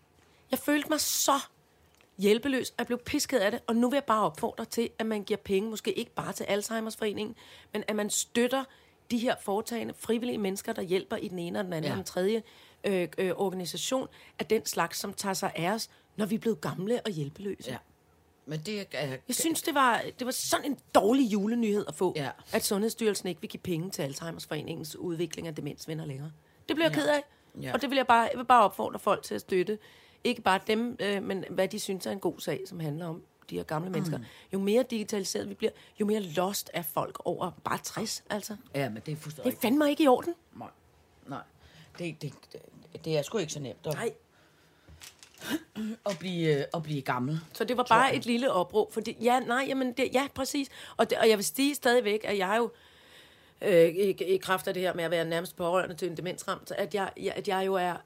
jeg 0.51 0.59
følte 0.59 0.89
mig 0.89 1.01
så 1.01 1.33
hjælpeløs, 2.19 2.71
og 2.71 2.75
jeg 2.79 2.87
blev 2.87 2.99
pisket 2.99 3.39
af 3.39 3.51
det, 3.51 3.61
og 3.67 3.77
nu 3.77 3.91
vil 3.91 3.97
jeg 3.97 4.05
bare 4.05 4.23
opfordre 4.23 4.65
til, 4.65 4.91
at 4.99 5.07
man 5.07 5.25
giver 5.25 5.39
penge, 5.45 5.71
måske 5.71 5.93
ikke 5.93 6.15
bare 6.15 6.33
til 6.33 6.45
Alzheimers 6.45 6.97
foreningen, 6.97 7.37
men 7.73 7.85
at 7.89 7.97
man 7.97 8.11
støtter 8.11 8.65
de 9.11 9.19
her 9.19 9.35
foretagende 9.41 9.95
frivillige 9.99 10.39
mennesker, 10.39 10.73
der 10.73 10.83
hjælper 10.83 11.17
i 11.17 11.29
den 11.29 11.39
ene 11.39 11.59
og 11.59 11.65
den 11.65 11.73
anden 11.73 11.85
ja. 11.85 11.89
Ja. 11.89 11.93
og 11.93 11.97
den 11.97 12.05
tredje 12.05 12.43
øh, 12.85 13.09
øh, 13.19 13.33
organisation, 13.37 14.09
af 14.39 14.47
den 14.47 14.67
slags, 14.67 14.99
som 14.99 15.13
tager 15.13 15.35
sig 15.35 15.53
af 15.57 15.71
os, 15.71 15.91
når 16.17 16.27
vi 16.27 16.35
er 16.35 16.39
blevet 16.39 16.61
gamle 16.61 17.01
og 17.05 17.11
hjælpeløse. 17.11 17.71
Ja. 17.71 17.77
Men 18.47 18.61
det 18.61 18.87
er... 18.93 19.07
Jeg 19.29 19.35
synes, 19.37 19.63
det 19.63 19.75
var, 19.75 20.03
det 20.19 20.25
var 20.25 20.31
sådan 20.31 20.67
en 20.67 20.79
dårlig 20.95 21.33
julenyhed 21.33 21.85
at 21.89 21.95
få, 21.95 22.13
Ja. 22.17 22.31
at 22.53 22.65
Sundhedsstyrelsen 22.65 23.29
ikke 23.29 23.41
vil 23.41 23.51
give 23.51 23.61
penge 23.61 23.91
til 23.91 24.03
Alzheimers 24.03 24.47
foreningens 24.47 24.97
udvikling 24.97 25.47
af 25.49 25.55
demensvenner 25.55 26.07
længere. 26.07 26.33
Det 26.69 26.77
bliver 26.77 26.89
jeg 26.89 26.95
ked 26.95 27.09
af, 27.09 27.23
Ja. 27.63 27.73
og 27.73 27.81
det 27.83 27.91
vil 27.91 27.97
jeg 27.97 28.07
bare, 28.07 28.29
jeg 28.33 28.39
vil 28.39 28.45
bare 28.45 28.65
opfordre 28.65 28.99
folk 28.99 29.23
til 29.23 29.35
at 29.35 29.41
støtte. 29.41 29.79
Ikke 30.25 30.43
bare 30.43 30.61
dem, 30.67 30.97
øh, 31.01 31.23
men 31.23 31.45
hvad 31.51 31.69
de 31.69 31.79
synes 31.79 32.07
er 32.07 32.11
en 32.11 32.21
god 32.21 32.39
sag, 32.41 32.61
som 32.67 32.81
handler 32.81 33.07
om 33.07 33.23
de 33.51 33.57
her 33.57 33.63
gamle 33.63 33.89
mm. 33.89 33.93
mennesker. 33.93 34.19
Jo 34.53 34.59
mere 34.59 34.83
digitaliseret 34.83 35.49
vi 35.49 35.55
bliver, 35.55 35.73
jo 36.01 36.07
mere 36.07 36.21
lost 36.21 36.71
er 36.75 36.83
folk 36.83 37.19
over 37.25 37.51
bare 37.65 37.79
60, 37.85 38.25
altså. 38.31 38.57
Ja, 38.75 38.89
men 38.89 39.03
det 39.07 39.13
er 39.13 39.17
fuldstændig 39.17 39.53
Det 39.53 39.59
er 39.59 39.61
fandme 39.61 39.91
ikke 39.91 40.05
i 40.05 40.07
orden. 40.07 40.35
Nej. 40.57 40.69
Nej. 41.27 41.43
Det, 41.99 42.23
det, 42.23 42.33
det, 42.53 43.05
det 43.05 43.19
er 43.19 43.23
sgu 43.23 43.39
ikke 43.39 43.53
så 43.53 43.61
nemt 43.61 43.87
at, 43.87 43.95
Nej. 43.95 44.13
at, 46.11 46.19
blive, 46.19 46.59
øh, 46.59 46.65
at 46.75 46.83
blive 46.83 47.03
gammel. 47.03 47.41
Så 47.53 47.65
det 47.65 47.77
var 47.77 47.87
bare 47.89 48.15
et 48.15 48.27
lille 48.27 48.53
opråb, 48.53 48.93
fordi 48.93 49.17
ja, 49.23 49.41
nej, 49.41 49.65
jamen 49.69 49.93
det, 49.93 50.09
ja, 50.13 50.29
præcis. 50.35 50.69
Og, 50.97 51.11
det, 51.11 51.19
og 51.19 51.29
jeg 51.29 51.39
vil 51.39 51.45
sige 51.45 51.75
stadigvæk, 51.75 52.25
at 52.25 52.39
jeg 52.39 52.55
jo, 52.59 52.71
øh, 53.63 53.89
i, 53.89 54.11
i 54.11 54.37
kraft 54.37 54.69
af 54.69 54.75
det 54.75 54.83
her 54.83 54.95
med 54.95 55.05
at 55.05 55.11
være 55.11 55.25
nærmest 55.25 55.57
pårørende 55.57 55.95
til 55.95 56.09
en 56.09 56.17
demensramt, 56.17 56.71
at 56.71 56.95
jeg, 56.95 57.11
jeg, 57.17 57.33
at 57.37 57.49
jeg 57.49 57.67
jo 57.67 57.75
er 57.75 57.97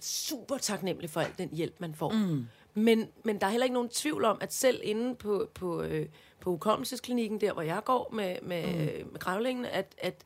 super 0.00 0.58
taknemmelig 0.58 1.10
for 1.10 1.20
al 1.20 1.30
den 1.38 1.48
hjælp, 1.52 1.74
man 1.78 1.94
får. 1.94 2.10
Mm. 2.10 2.46
Men, 2.78 3.08
men 3.24 3.40
der 3.40 3.46
er 3.46 3.50
heller 3.50 3.64
ikke 3.64 3.74
nogen 3.74 3.88
tvivl 3.88 4.24
om, 4.24 4.38
at 4.40 4.52
selv 4.52 4.80
inde 4.84 5.14
på, 5.14 5.48
på, 5.54 5.82
øh, 5.82 6.08
på 6.40 6.50
hukommelsesklinikken, 6.50 7.40
der 7.40 7.52
hvor 7.52 7.62
jeg 7.62 7.84
går 7.84 8.10
med, 8.12 8.36
med, 8.42 8.64
mm. 9.04 9.10
med 9.12 9.20
grævlingen, 9.20 9.64
at, 9.64 9.94
at, 9.98 10.24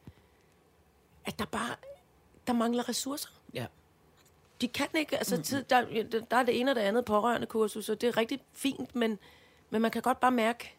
at 1.25 1.39
der 1.39 1.45
bare 1.45 1.75
der 2.47 2.53
mangler 2.53 2.89
ressourcer. 2.89 3.29
Ja. 3.55 3.67
De 4.61 4.69
kan 4.69 4.87
ikke, 4.95 5.19
altså 5.19 5.37
mm. 5.37 5.43
tid, 5.43 5.65
der, 5.65 6.05
der 6.31 6.37
er 6.37 6.43
det 6.43 6.61
ene 6.61 6.71
og 6.71 6.75
det 6.75 6.81
andet 6.81 7.05
pårørende 7.05 7.47
kursus, 7.47 7.89
og 7.89 8.01
det 8.01 8.09
er 8.09 8.17
rigtig 8.17 8.41
fint, 8.53 8.95
men, 8.95 9.19
men 9.71 9.83
man 9.83 9.91
kan 9.91 10.03
godt 10.03 10.21
bare 10.21 10.31
mærke, 10.31 10.75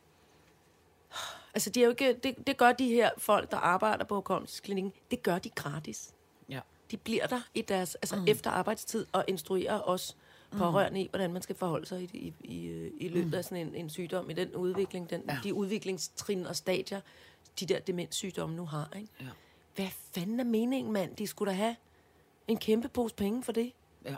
altså 1.54 1.70
de 1.70 1.80
er 1.80 1.84
jo 1.84 1.90
ikke, 1.90 2.14
det, 2.14 2.48
det 2.48 2.58
gør 2.58 2.72
de 2.72 2.88
her 2.88 3.10
folk, 3.18 3.52
der 3.52 3.58
arbejder 3.58 4.06
på 4.06 4.16
hukommelsesklinikken, 4.16 4.94
det 5.12 5.24
gør 5.24 5.40
de 5.40 5.50
gratis. 5.50 6.14
Ja. 6.50 6.60
De 6.92 6.98
bliver 6.98 7.28
der 7.28 7.42
i 7.54 7.62
deres, 7.62 7.96
altså 7.96 8.16
mm. 8.16 8.26
efter 8.28 8.52
arbejdstid 8.52 9.06
og 9.12 9.26
instruerer 9.28 9.82
os 9.82 10.18
pårørende 10.58 11.02
i, 11.02 11.08
hvordan 11.10 11.34
man 11.34 11.42
skal 11.42 11.56
forholde 11.56 11.86
sig 11.86 12.02
i, 12.02 12.10
i, 12.14 12.34
i, 12.54 12.68
øh, 12.68 12.92
i 13.00 13.08
løbet 13.08 13.34
af 13.34 13.44
sådan 13.44 13.68
en, 13.68 13.76
en 13.76 13.90
sygdom, 13.90 14.30
i 14.30 14.34
den 14.34 14.56
udvikling, 14.56 15.10
den, 15.10 15.22
ja. 15.30 15.38
de 15.44 15.54
udviklingstrin 15.54 16.46
og 16.46 16.56
stadier, 16.56 17.02
de 17.60 17.66
der 17.66 17.80
demenssygdomme 17.80 18.56
nu 18.56 18.66
har. 18.66 18.90
Ikke? 18.96 19.08
Ja. 19.20 19.26
Hvad 19.76 19.88
fanden 20.16 20.40
er 20.40 20.44
meningen, 20.44 20.94
mand? 20.94 21.16
De 21.16 21.28
skulle 21.28 21.52
da 21.52 21.56
have 21.58 21.76
en 22.48 22.58
kæmpe 22.58 22.88
pose 22.88 23.16
penge 23.16 23.44
for 23.44 23.52
det. 23.52 23.72
ja. 24.06 24.16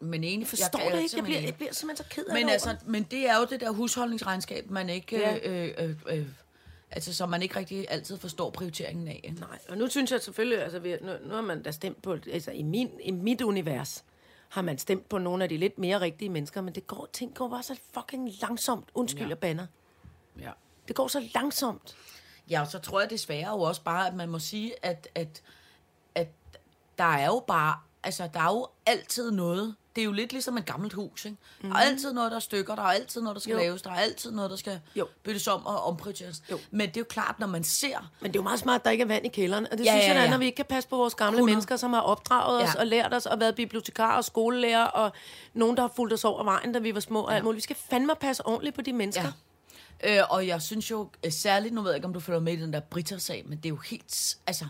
Men 0.00 0.24
egentlig 0.24 0.48
Forstår 0.48 0.80
jeg, 0.80 0.92
det 0.92 1.02
ikke? 1.02 1.16
Jeg 1.16 1.24
bliver, 1.24 1.40
jeg 1.40 1.54
bliver 1.54 1.72
simpelthen 1.72 2.04
så 2.04 2.10
ked 2.14 2.24
af 2.24 2.34
Men 2.34 2.46
det 2.46 2.52
altså, 2.52 2.76
men 2.86 3.02
det 3.02 3.28
er 3.28 3.36
jo 3.38 3.46
det 3.50 3.60
der 3.60 3.70
husholdningsregnskab, 3.70 4.70
man 4.70 4.88
ikke, 4.88 5.18
Ja. 5.18 5.34
ja. 5.34 5.66
øh, 5.66 5.90
øh, 5.90 6.18
øh, 6.18 6.26
altså 6.90 7.14
som 7.14 7.28
man 7.28 7.42
ikke 7.42 7.56
rigtig 7.56 7.86
altid 7.90 8.18
forstår 8.18 8.50
prioriteringen 8.50 9.08
af. 9.08 9.34
Nej, 9.40 9.58
og 9.68 9.78
nu 9.78 9.88
synes 9.88 10.12
jeg 10.12 10.20
selvfølgelig, 10.20 10.62
altså 10.62 10.78
vi, 10.78 10.96
nu, 11.02 11.12
nu 11.24 11.34
har 11.34 11.40
man 11.40 11.62
da 11.62 11.70
stemt 11.70 12.02
på, 12.02 12.16
altså 12.32 12.50
i, 12.50 12.62
min, 12.62 12.90
i 13.02 13.10
mit 13.10 13.42
univers, 13.42 14.04
har 14.54 14.62
man 14.62 14.78
stemt 14.78 15.08
på 15.08 15.18
nogle 15.18 15.42
af 15.42 15.48
de 15.48 15.56
lidt 15.56 15.78
mere 15.78 16.00
rigtige 16.00 16.28
mennesker, 16.28 16.60
men 16.60 16.74
det 16.74 16.86
går, 16.86 17.08
ting 17.12 17.34
går 17.34 17.48
bare 17.48 17.62
så 17.62 17.78
fucking 17.94 18.30
langsomt. 18.40 18.88
Undskyld, 18.94 19.22
ja. 19.22 19.28
Jeg 19.28 19.38
banner. 19.38 19.66
Ja. 20.40 20.50
Det 20.88 20.96
går 20.96 21.08
så 21.08 21.28
langsomt. 21.34 21.96
Ja, 22.50 22.60
og 22.60 22.66
så 22.66 22.78
tror 22.78 23.00
jeg 23.00 23.10
desværre 23.10 23.50
jo 23.50 23.60
også 23.60 23.82
bare, 23.82 24.06
at 24.06 24.14
man 24.14 24.28
må 24.28 24.38
sige, 24.38 24.84
at, 24.84 25.08
at, 25.14 25.42
at 26.14 26.28
der 26.98 27.04
er 27.04 27.26
jo 27.26 27.44
bare, 27.46 27.78
altså 28.02 28.30
der 28.34 28.40
er 28.40 28.52
jo 28.52 28.68
altid 28.86 29.30
noget. 29.30 29.76
Det 29.96 30.00
er 30.02 30.04
jo 30.04 30.12
lidt 30.12 30.32
ligesom 30.32 30.56
et 30.58 30.66
gammelt 30.66 30.92
hus, 30.92 31.24
ikke? 31.24 31.36
Mm. 31.62 31.68
Der 31.70 31.76
er 31.76 31.80
altid 31.80 32.12
noget, 32.12 32.30
der 32.30 32.36
er 32.36 32.40
stykker, 32.40 32.74
der 32.74 32.82
er 32.82 32.86
altid 32.86 33.20
noget, 33.22 33.34
der 33.34 33.40
skal 33.40 33.52
Jo. 33.52 33.58
laves, 33.58 33.82
der 33.82 33.90
er 33.90 33.94
altid 33.94 34.30
noget, 34.32 34.50
der 34.50 34.56
skal 34.56 34.80
Jo. 34.96 35.06
byttes 35.24 35.48
om 35.48 35.66
og 35.66 35.82
omprioriteres. 35.84 36.42
Men 36.70 36.88
det 36.88 36.96
er 36.96 37.00
jo 37.00 37.04
klart, 37.08 37.38
når 37.38 37.46
man 37.46 37.64
ser, 37.64 38.10
Men 38.20 38.30
det 38.32 38.36
er 38.36 38.40
jo 38.40 38.42
meget 38.44 38.58
smart, 38.58 38.80
at 38.80 38.84
der 38.84 38.90
ikke 38.90 39.02
er 39.02 39.06
vand 39.08 39.26
i 39.26 39.28
kælderen. 39.28 39.66
Og 39.72 39.78
det 39.78 39.84
Ja, 39.84 39.90
synes 39.92 40.04
jeg, 40.06 40.14
ja, 40.14 40.18
da, 40.18 40.24
ja. 40.24 40.30
når 40.30 40.38
vi 40.38 40.44
ikke 40.44 40.56
kan 40.56 40.64
passe 40.64 40.88
på 40.88 40.96
vores 40.96 41.14
gamle 41.14 41.36
100. 41.36 41.54
mennesker, 41.54 41.76
som 41.76 41.92
har 41.92 42.00
opdraget 42.00 42.62
os 42.62 42.74
Ja. 42.74 42.80
og 42.80 42.86
lært 42.86 43.14
os 43.14 43.26
og 43.26 43.40
været 43.40 43.54
bibliotekarer 43.54 44.16
og 44.16 44.24
skolelærer 44.24 44.84
og 44.84 45.12
nogen, 45.54 45.76
der 45.76 45.82
har 45.82 45.92
fulgt 45.96 46.14
os 46.14 46.24
over 46.24 46.44
vejen, 46.44 46.72
da 46.72 46.78
vi 46.78 46.94
var 46.94 47.00
små 47.00 47.20
og 47.20 47.34
alt 47.34 47.44
muligt. 47.44 47.56
Vi 47.56 47.62
skal 47.62 47.76
fandme 47.90 48.12
passe 48.20 48.46
ordentligt 48.46 48.74
på 48.76 48.82
de 48.82 48.92
mennesker. 48.92 49.22
Ja. 50.02 50.18
Øh, 50.20 50.24
og 50.30 50.46
jeg 50.46 50.62
synes 50.62 50.90
jo 50.90 51.08
øh, 51.26 51.32
særligt, 51.32 51.74
nu 51.74 51.82
ved 51.82 51.90
jeg 51.90 51.96
ikke, 51.96 52.06
om 52.06 52.12
du 52.14 52.20
følger 52.20 52.40
med 52.40 52.52
i 52.52 52.56
den 52.56 52.72
der 52.72 52.80
Britta-sag, 52.80 53.42
men 53.46 53.56
det 53.58 53.64
er 53.66 53.68
jo 53.70 53.76
helt, 53.76 54.36
altså, 54.46 54.64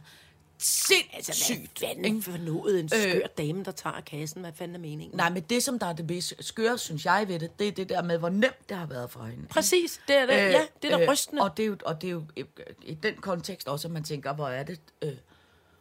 sindssygt. 0.59 1.79
Hvad 1.79 1.89
fanden 1.89 2.23
for 2.23 2.39
noget 2.39 2.81
en 2.81 2.89
skør 2.89 3.27
dame, 3.39 3.65
der 3.65 3.71
tager 3.71 4.01
kassen? 4.01 4.41
Hvad 4.41 4.53
fanden 4.55 4.75
er 4.75 4.81
meningen? 4.81 5.17
Nej, 5.17 5.31
men 5.31 5.43
det, 5.43 5.63
som 5.63 5.79
der 5.79 5.87
er 5.87 5.93
det 5.93 6.09
mest 6.11 6.35
skøre, 6.41 6.79
synes 6.79 7.05
jeg 7.05 7.25
ved 7.29 7.39
det, 7.39 7.59
det 7.59 7.69
er 7.69 7.73
det 7.73 7.89
der 7.89 8.03
med, 8.03 8.19
hvor 8.19 8.29
nemt 8.29 8.69
det 8.69 8.77
har 8.77 8.87
været 8.87 9.11
for 9.11 9.23
hende. 9.23 9.47
Præcis, 9.47 10.01
det 10.09 10.17
er 10.17 10.27
det. 10.27 10.33
Øh, 10.33 10.39
ja, 10.39 10.63
det 10.83 10.93
er 10.93 10.99
da 10.99 11.13
rystende. 11.13 11.43
Og 11.43 11.57
det 11.57 11.63
er 11.63 11.67
jo, 11.67 11.77
og 11.85 12.01
det 12.03 12.07
er 12.07 12.13
jo 12.13 12.23
øh, 12.37 12.45
i 12.83 12.95
den 12.95 13.15
kontekst 13.15 13.69
også, 13.69 13.89
at 13.89 13.93
man 13.93 14.05
tænker, 14.05 14.35
hvor 14.35 14.49
er 14.49 14.63
det 14.63 14.81
øh, 15.03 15.13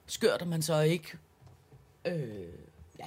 skørt, 0.07 0.41
at 0.41 0.47
man 0.47 0.61
så 0.61 0.81
ikke 0.81 1.17
øh, 2.05 2.13
ja, 2.99 3.05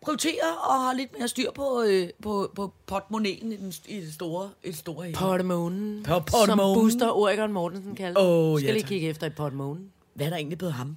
prioriterer 0.00 0.52
og 0.52 0.80
har 0.80 0.92
lidt 0.92 1.18
mere 1.18 1.28
styr 1.28 1.50
på, 1.50 1.82
øh, 1.82 2.08
på, 2.22 2.52
på 2.54 2.72
portemonnaien 2.86 3.52
i, 3.52 3.56
den, 3.56 3.72
i 3.86 4.00
det 4.00 4.14
store, 4.14 4.50
i 4.64 4.66
det 4.66 4.76
store 4.76 5.04
hele. 5.04 5.16
Portemonen, 5.16 6.02
På 6.02 6.46
som. 6.46 6.58
Buster 6.58 7.10
Oregon 7.10 7.52
Mortensen 7.52 7.94
kalder 7.94 8.20
Åh, 8.20 8.52
oh, 8.52 8.58
Skal 8.58 8.66
ja, 8.66 8.72
lige 8.72 8.86
kigge 8.86 9.08
efter 9.08 9.26
i 9.26 9.30
portemonen. 9.30 9.92
Hvad 10.16 10.26
er 10.26 10.30
der 10.30 10.36
egentlig 10.36 10.58
blevet 10.58 10.74
ham? 10.74 10.96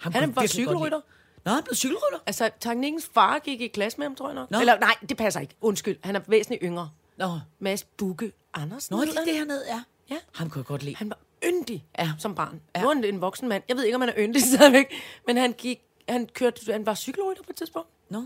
Ham 0.00 0.12
Han 0.12 0.22
jeg 0.22 0.34
godt 0.34 0.50
cykelrytter. 0.50 1.00
Nå, 1.44 1.50
han 1.52 1.62
blev 1.64 1.74
cykelrytter. 1.74 2.18
Altså, 2.26 2.50
Teknikkens 2.60 3.10
far 3.14 3.38
gik 3.38 3.60
i 3.60 3.68
klasse 3.68 3.98
med 3.98 4.06
ham, 4.06 4.14
tror 4.14 4.28
jeg 4.28 4.34
nok. 4.34 4.50
Nå. 4.50 4.60
Eller 4.60 4.78
nej, 4.78 4.94
det 5.08 5.16
passer 5.16 5.40
ikke. 5.40 5.54
Undskyld, 5.60 5.96
han 6.02 6.16
er 6.16 6.20
væsentligt 6.26 6.62
yngre. 6.64 6.90
Nå, 7.16 7.38
Mads 7.58 7.84
Bukke 7.84 8.32
Andersen. 8.54 8.96
Nå 8.96 9.02
det 9.02 9.16
er 9.16 9.24
det 9.24 9.34
hernede, 9.34 9.64
ja. 9.68 9.82
Ja. 10.10 10.16
Ham 10.34 10.50
kunne 10.50 10.60
jeg 10.60 10.66
godt 10.66 10.82
lide. 10.82 10.96
Han 10.96 11.10
var 11.10 11.18
yndig 11.44 11.86
Ja. 11.98 12.12
som 12.18 12.34
barn. 12.34 12.60
Ja. 12.76 12.82
Nu 12.82 12.88
er 12.90 12.94
han 12.94 13.04
en 13.04 13.20
voksen 13.20 13.48
mand. 13.48 13.62
Jeg 13.68 13.76
ved 13.76 13.84
ikke, 13.84 13.94
om 13.94 14.00
han 14.00 14.08
er 14.08 14.14
yndig 14.18 14.42
stadigvæk, 14.54 14.86
men 15.26 15.36
han 15.36 15.52
gik, 15.52 15.80
han 16.08 16.26
kørte, 16.26 16.72
han 16.72 16.86
var 16.86 16.94
cykelrytter 16.94 17.42
på 17.42 17.50
et 17.50 17.56
tidspunkt. 17.56 17.88
Nå, 18.10 18.24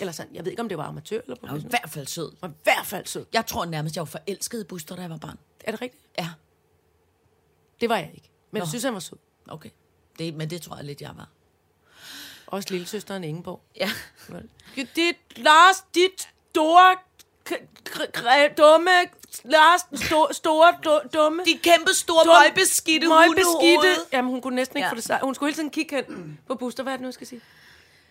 Eller 0.00 0.12
sådan, 0.12 0.34
jeg 0.34 0.44
ved 0.44 0.52
ikke, 0.52 0.62
om 0.62 0.68
det 0.68 0.78
var 0.78 0.84
amatør 0.84 1.20
eller 1.20 1.36
han 1.44 1.50
var 1.50 1.56
i 1.56 1.66
hvert 1.70 1.90
fald 1.90 2.06
sød. 2.06 2.30
Han 2.30 2.36
var 2.42 2.48
i 2.48 2.52
hvert 2.62 2.86
fald 2.86 3.06
sød. 3.06 3.26
Jeg 3.32 3.46
tror 3.46 3.64
nærmest, 3.64 3.96
jeg 3.96 4.00
var 4.00 4.04
forelsket 4.06 4.60
i 4.60 4.64
Buster, 4.64 4.96
da 4.96 5.02
jeg 5.02 5.10
var 5.10 5.16
barn. 5.16 5.38
Er 5.64 5.70
det 5.70 5.80
rigtigt? 5.82 6.02
Ja, 6.18 6.28
Det 7.80 7.88
var 7.88 7.96
jeg 7.96 8.10
ikke. 8.14 8.30
Men 8.50 8.58
jeg 8.58 8.64
Nå. 8.66 8.68
synes, 8.68 8.84
han 8.84 8.92
var 8.94 9.00
sød. 9.00 9.18
Okay. 9.48 9.70
Det, 10.18 10.34
men 10.34 10.50
det 10.50 10.62
tror 10.62 10.76
jeg 10.76 10.84
lidt, 10.84 11.00
jeg 11.00 11.10
var. 11.16 11.28
Også 12.46 12.68
lille 12.70 12.86
søsteren 12.86 13.24
Ingeborg. 13.24 13.60
Ja. 13.76 13.90
Dit, 14.76 15.16
Lars, 15.36 15.84
dit 15.94 16.28
store, 16.50 16.96
dumme, 18.58 18.90
Lars, 19.44 19.80
sto, 20.06 20.26
store, 20.32 20.74
du, 20.84 21.00
dumme. 21.14 21.42
De 21.44 21.58
kæmpe 21.62 21.90
store 21.94 22.22
Dum- 22.24 22.48
møgbeskidte 22.48 23.08
møgbeskidte. 23.08 24.06
Jamen, 24.12 24.30
hun 24.30 24.40
kunne 24.40 24.56
næsten 24.56 24.76
ikke 24.76 24.86
Ja. 24.86 24.90
få 24.92 24.96
det 24.96 25.04
sagt. 25.04 25.22
Hun 25.24 25.34
skulle 25.34 25.48
hele 25.48 25.56
tiden 25.56 25.70
kigge 25.70 25.96
hen 25.96 26.38
på 26.46 26.54
Buster. 26.54 26.82
Hvad 26.82 26.92
er 26.92 26.96
det 26.96 27.02
nu, 27.02 27.06
jeg 27.08 27.14
skal 27.14 27.26
sige? 27.26 27.40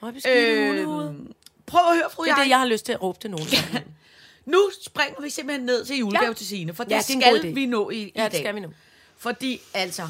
Møgbeskidte 0.01 0.39
øh. 0.39 0.87
Prøv 1.65 1.81
at 1.91 1.95
høre, 1.95 2.09
fru 2.11 2.23
Det 2.23 2.29
er 2.31 2.35
jeg. 2.35 2.43
det, 2.43 2.49
jeg 2.49 2.59
har 2.59 2.65
lyst 2.65 2.85
til 2.85 2.93
at 2.93 3.01
råbe 3.01 3.19
til 3.19 3.31
nogen. 3.31 3.47
Nu 4.45 4.69
springer 4.81 5.21
vi 5.21 5.29
simpelthen 5.29 5.65
ned 5.65 5.85
til 5.85 5.97
julegave 5.97 6.27
Ja. 6.27 6.33
til 6.33 6.47
Signe, 6.47 6.73
for 6.73 6.83
Ja, 6.89 6.97
det 6.97 7.07
det 7.07 7.21
skal 7.41 7.55
vi 7.55 7.65
nå 7.65 7.89
i, 7.89 7.95
i 7.97 8.11
ja, 8.15 8.21
dag. 8.23 8.31
det 8.31 8.39
skal 8.39 8.55
vi 8.55 8.59
nu. 8.59 8.73
Fordi 9.17 9.61
altså, 9.73 10.07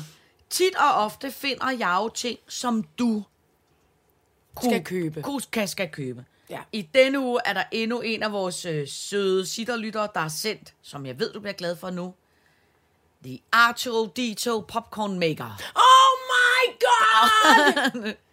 tit 0.53 0.75
og 0.75 0.93
ofte 0.93 1.31
finder 1.31 1.69
jeg 1.71 1.97
jo 2.01 2.09
ting, 2.09 2.39
som 2.47 2.83
du 2.83 3.23
kunne, 4.55 4.71
Skal 4.71 4.83
købe. 4.83 5.21
Kunne, 5.21 5.41
kan, 5.51 5.67
skal 5.67 5.89
købe. 5.89 6.25
Ja. 6.49 6.59
I 6.71 6.81
denne 6.81 7.19
uge 7.19 7.39
er 7.45 7.53
der 7.53 7.63
endnu 7.71 8.01
en 8.01 8.23
af 8.23 8.31
vores 8.31 8.65
øh, 8.65 8.87
søde 8.87 9.45
sitterlyttere, 9.45 10.07
der 10.13 10.19
har 10.19 10.29
sendt, 10.29 10.73
som 10.81 11.05
jeg 11.05 11.19
ved, 11.19 11.33
du 11.33 11.39
bliver 11.39 11.53
glad 11.53 11.75
for 11.75 11.89
nu, 11.89 12.13
The 13.25 13.39
Arturo 13.51 14.05
Dito 14.15 14.59
Popcorn 14.59 15.19
Maker. 15.19 15.61
Oh 15.75 16.13
my 16.33 16.73
god! 16.79 18.13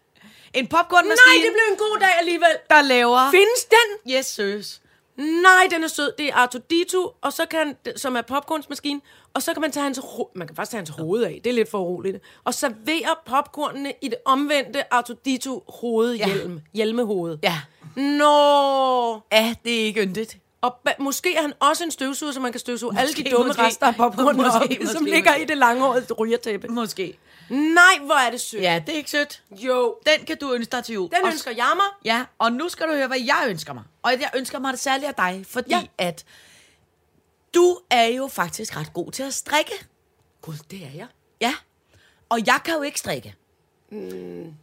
En 0.54 0.66
popcornmaskine, 0.66 1.34
Nej, 1.36 1.44
det 1.46 1.52
blev 1.52 1.72
en 1.72 1.78
god 1.78 1.98
dag 2.00 2.18
alligevel. 2.18 2.56
der 2.70 2.82
laver... 2.82 3.30
Findes 3.30 3.64
den? 3.70 4.12
Yes, 4.14 4.26
søs. 4.26 4.80
Nej, 5.20 5.68
den 5.70 5.84
er 5.84 5.88
sød. 5.88 6.12
Det 6.18 6.28
er 6.28 6.34
Artudito, 6.34 7.12
og 7.20 7.32
så 7.32 7.46
kan, 7.46 7.76
som 7.96 8.16
er 8.16 8.22
popcornsmaskine, 8.22 9.00
og 9.34 9.42
så 9.42 9.52
kan 9.52 9.60
man 9.60 9.72
tage 9.72 9.84
hans, 9.84 10.00
man 10.34 10.46
kan 10.46 10.56
faktisk 10.56 10.70
tage 10.70 10.78
hans 10.78 10.88
hoved 10.90 11.22
af, 11.22 11.40
det 11.44 11.50
er 11.50 11.54
lidt 11.54 11.70
for 11.70 11.78
uroligt, 11.78 12.18
og 12.44 12.54
servere 12.54 13.14
popcornene 13.26 13.92
i 14.02 14.08
det 14.08 14.18
omvendte 14.24 14.94
Artudito 14.94 15.64
hovedhjelm, 15.68 16.54
ja. 16.54 16.60
hjelmehoved. 16.74 17.38
Ja. 17.42 17.60
Nå! 17.96 19.12
Ja, 19.32 19.54
det 19.64 19.80
er 19.80 19.84
ikke 19.84 20.02
yndigt. 20.02 20.38
Og 20.62 20.76
måske 20.98 21.36
er 21.36 21.42
han 21.42 21.52
også 21.60 21.84
en 21.84 21.90
støvsuger, 21.90 22.32
så 22.32 22.40
man 22.40 22.52
kan 22.52 22.58
støvsuge 22.60 22.98
alle 22.98 23.12
de 23.12 23.20
Måske, 23.22 23.30
dumme 23.36 23.46
måske. 23.46 23.62
rester 23.62 23.86
af 23.86 23.94
popcorn, 24.02 24.36
Måske, 24.36 24.50
op, 24.54 24.60
måske, 24.70 24.86
som 24.86 25.02
måske. 25.02 25.14
ligger 25.14 25.34
i 25.34 25.44
det 25.44 25.58
langhårede 25.58 26.12
rygertæppe. 26.12 26.68
Måske. 26.68 27.18
Nej, 27.50 27.98
hvor 28.04 28.14
er 28.14 28.30
det 28.30 28.40
sødt. 28.40 28.62
Ja, 28.62 28.82
det 28.86 28.92
er 28.92 28.96
ikke 28.96 29.10
sødt. 29.10 29.42
Jo, 29.50 29.96
Den 30.06 30.26
kan 30.26 30.38
du 30.38 30.52
ønske 30.52 30.72
dig 30.72 30.84
til 30.84 30.92
jul. 30.94 31.10
den 31.10 31.22
Og- 31.24 31.28
ønsker 31.32 31.50
jeg 31.50 31.72
mig. 31.76 31.86
Ja, 32.04 32.24
og 32.38 32.52
nu 32.52 32.68
skal 32.68 32.86
du 32.88 32.92
høre, 32.92 33.06
hvad 33.06 33.20
jeg 33.20 33.44
ønsker 33.48 33.72
mig. 33.72 33.82
Og 34.02 34.12
jeg 34.12 34.30
ønsker 34.36 34.58
mig 34.58 34.72
det 34.72 34.80
særligt 34.80 35.08
af 35.08 35.14
dig, 35.14 35.46
fordi 35.46 35.70
ja. 35.70 35.82
At 35.98 36.24
du 37.54 37.78
er 37.90 38.04
jo 38.06 38.28
faktisk 38.28 38.76
ret 38.76 38.92
god 38.92 39.12
til 39.12 39.22
at 39.22 39.34
strikke. 39.34 39.72
Gud, 40.42 40.54
det 40.70 40.82
er 40.84 40.90
jeg. 40.94 41.06
Ja. 41.40 41.54
Og 42.28 42.38
jeg 42.46 42.60
kan 42.64 42.74
jo 42.74 42.82
ikke 42.82 42.98
strikke. 42.98 43.34
Mm. 43.90 44.54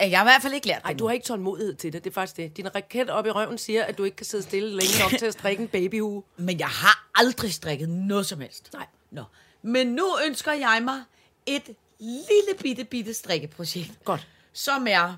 Jeg 0.00 0.18
har 0.18 0.24
i 0.24 0.28
hvert 0.28 0.42
fald 0.42 0.52
ikke 0.54 0.66
lært 0.66 0.82
det 0.88 0.98
du 0.98 1.06
har 1.06 1.12
ikke 1.14 1.26
tålmodighed 1.26 1.74
til 1.74 1.92
det. 1.92 2.04
Det 2.04 2.10
er 2.10 2.14
faktisk 2.14 2.36
det. 2.36 2.56
Din 2.56 2.74
raket 2.74 3.10
op 3.10 3.26
i 3.26 3.30
røven 3.30 3.58
siger, 3.58 3.84
at 3.84 3.98
du 3.98 4.04
ikke 4.04 4.16
kan 4.16 4.26
sidde 4.26 4.42
stille 4.42 4.68
længe 4.68 5.02
nok 5.02 5.18
til 5.18 5.26
at 5.26 5.32
strikke 5.32 5.62
en 5.62 5.68
babyhue. 5.68 6.22
Men 6.36 6.58
jeg 6.58 6.68
har 6.68 7.10
aldrig 7.14 7.54
strikket 7.54 7.88
noget 7.88 8.26
som 8.26 8.40
helst. 8.40 8.70
Nej. 8.72 8.86
Nå. 9.10 9.24
Men 9.62 9.86
nu 9.86 10.06
ønsker 10.26 10.52
jeg 10.52 10.80
mig 10.84 11.02
et 11.46 11.68
lille 12.00 12.54
bitte, 12.62 12.84
bitte 12.84 13.14
strikkeprojekt. 13.14 14.04
Godt. 14.04 14.26
Som 14.52 14.86
er... 14.86 15.16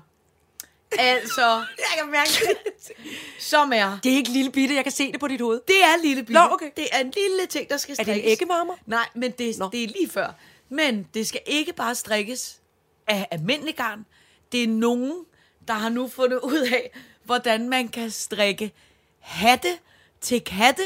Altså... 0.99 1.41
jeg 1.77 2.01
kan 2.01 2.11
mærke 2.11 2.29
det. 2.29 2.91
Som 3.39 3.73
er... 3.73 3.99
Det 4.03 4.11
er 4.11 4.15
ikke 4.15 4.29
lille 4.31 4.51
bitte, 4.51 4.75
jeg 4.75 4.83
kan 4.83 4.91
se 4.91 5.11
det 5.11 5.19
på 5.19 5.27
dit 5.27 5.41
hoved. 5.41 5.61
Det 5.67 5.83
er 5.83 6.01
lille 6.03 6.23
bitte. 6.23 6.33
Nå, 6.33 6.47
okay. 6.51 6.69
Det 6.77 6.87
er 6.91 6.99
en 6.99 7.13
lille 7.15 7.45
ting, 7.49 7.69
der 7.69 7.77
skal 7.77 7.93
Er 7.93 7.95
det 7.95 8.05
strikkes. 8.05 8.25
en 8.25 8.31
æggevarmer? 8.31 8.73
Nej, 8.85 9.07
men 9.15 9.31
det, 9.31 9.57
Nå. 9.57 9.69
det 9.71 9.83
er 9.83 9.87
lige 9.87 10.09
før. 10.09 10.33
Men 10.69 11.07
det 11.13 11.27
skal 11.27 11.41
ikke 11.45 11.73
bare 11.73 11.95
strikkes 11.95 12.59
af 13.07 13.27
almindelig 13.31 13.75
garn. 13.75 14.05
Det 14.51 14.63
er 14.63 14.67
nogen, 14.67 15.25
der 15.67 15.73
har 15.73 15.89
nu 15.89 16.07
fundet 16.07 16.39
ud 16.39 16.59
af, 16.59 16.91
hvordan 17.23 17.69
man 17.69 17.87
kan 17.87 18.11
strikke 18.11 18.71
hatte 19.19 19.77
til 20.21 20.41
katte 20.41 20.83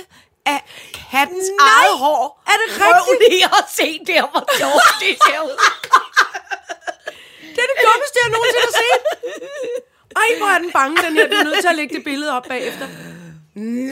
af 0.53 0.59
kattens 1.11 1.47
Nej! 1.59 1.67
eget 1.79 1.95
hår. 2.03 2.23
Er 2.51 2.57
det 2.61 2.67
Prøv 2.79 2.87
rigtigt? 2.93 3.31
lige 3.31 3.45
at 3.59 3.65
se 3.79 3.87
der, 4.11 4.21
hvor 4.31 4.43
sjovt 4.59 4.85
det 5.03 5.11
ser 5.25 5.39
ud. 5.49 5.55
Det 7.55 7.61
er 7.65 7.69
det 7.73 7.77
dummeste, 7.87 8.17
jeg 8.23 8.29
nogensinde 8.35 8.65
har 8.69 8.75
set. 8.83 9.01
Ej, 10.23 10.29
hvor 10.37 10.47
er 10.55 10.59
den 10.65 10.71
bange, 10.71 10.95
den 11.05 11.13
her. 11.17 11.27
Du 11.27 11.35
er 11.35 11.43
nødt 11.43 11.61
til 11.61 11.67
at 11.67 11.75
lægge 11.75 11.95
det 11.95 12.03
billede 12.03 12.31
op 12.37 12.43
bagefter. 12.43 12.87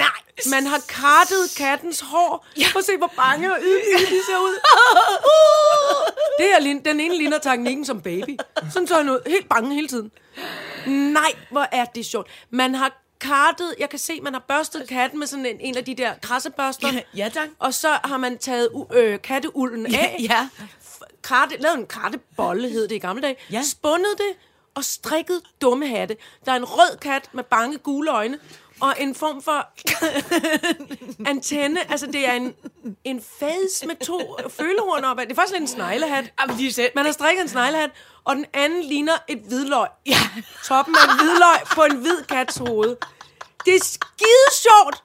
Nej, 0.04 0.20
man 0.50 0.66
har 0.68 0.82
kartet 0.90 1.56
kattens 1.58 2.00
hår. 2.00 2.46
Ja. 2.60 2.66
Prøv 2.72 2.80
at 2.80 2.86
se, 2.86 2.98
hvor 2.98 3.12
bange 3.16 3.52
og 3.54 3.60
ydmyge 3.62 4.06
de 4.16 4.22
ser 4.26 4.38
ud. 4.38 4.56
Det 6.40 6.46
her, 6.46 6.60
lign- 6.60 6.84
den 6.86 7.00
ene 7.00 7.18
ligner 7.18 7.38
teknikken 7.40 7.86
som 7.86 8.02
baby. 8.02 8.38
Sådan 8.74 8.88
så 8.88 8.96
han 8.98 9.10
ud. 9.10 9.20
Helt 9.28 9.50
bange 9.50 9.76
hele 9.76 9.88
tiden. 9.88 10.12
Nej, 11.14 11.32
hvor 11.52 11.68
er 11.72 11.86
det 11.86 12.06
sjovt. 12.06 12.28
Man 12.50 12.76
har 12.76 12.92
kartet, 13.22 13.76
jeg 13.80 13.90
kan 13.90 14.00
se, 14.00 14.22
man 14.22 14.34
har 14.34 14.40
børstet 14.48 14.88
katten 14.88 15.20
med 15.20 15.28
sådan 15.28 15.46
en, 15.46 15.60
en 15.60 15.78
af 15.78 15.86
de 15.86 15.96
der 15.96 16.14
krassebørster. 16.22 16.88
Ja, 17.16 17.30
tak. 17.34 17.50
Og 17.60 17.74
så 17.74 18.00
har 18.04 18.18
man 18.18 18.38
taget 18.38 18.70
øh, 18.94 19.22
katteulden 19.22 19.86
af. 19.86 20.18
Ja. 20.20 20.50
Karte, 21.24 21.58
lavet 21.60 21.78
en 21.78 21.88
kartebolle, 21.88 22.70
hed 22.70 22.88
det 22.88 22.96
i 22.96 23.00
gamle 23.00 23.22
dage. 23.22 23.36
Ja. 23.52 23.62
Spundet 23.64 24.18
det 24.18 24.38
og 24.76 24.84
strikket 24.84 25.42
dumme 25.62 25.88
hatte. 25.88 26.18
Der 26.46 26.52
er 26.52 26.56
en 26.56 26.66
rød 26.66 26.98
kat 26.98 27.30
med 27.34 27.44
bange 27.44 27.78
gule 27.78 28.12
øjne, 28.12 28.40
og 28.82 28.94
en 29.00 29.16
form 29.16 29.42
for 29.42 29.68
antenne. 31.32 31.92
Altså, 31.92 32.06
det 32.06 32.28
er 32.30 32.34
en, 32.34 32.54
en 33.04 33.24
fades 33.40 33.84
med 33.88 33.96
to 34.06 34.38
følehorn 34.50 35.04
op. 35.04 35.18
Det 35.18 35.32
er 35.32 35.36
faktisk 35.36 35.54
lidt 35.54 35.62
en 35.62 35.68
sneglehat. 35.68 36.34
Jamen, 36.42 36.72
selv. 36.72 36.92
Man 36.96 37.06
har 37.06 37.12
strikket 37.12 37.42
en 37.42 37.50
sneglehat, 37.50 37.90
og 38.24 38.36
den 38.36 38.46
anden 38.54 38.84
ligner 38.84 39.14
et 39.28 39.40
hvidløg. 39.48 39.88
Ja. 40.06 40.18
Toppen 40.66 40.96
af 40.96 41.12
en 41.14 41.18
hvidløg 41.20 41.60
på 41.76 41.84
en 41.84 41.96
hvid 41.98 42.24
kats 42.24 42.56
hoved. 42.58 42.96
Det 43.66 43.76
er 43.76 43.80
skide 43.84 44.52
sjovt. 44.54 45.04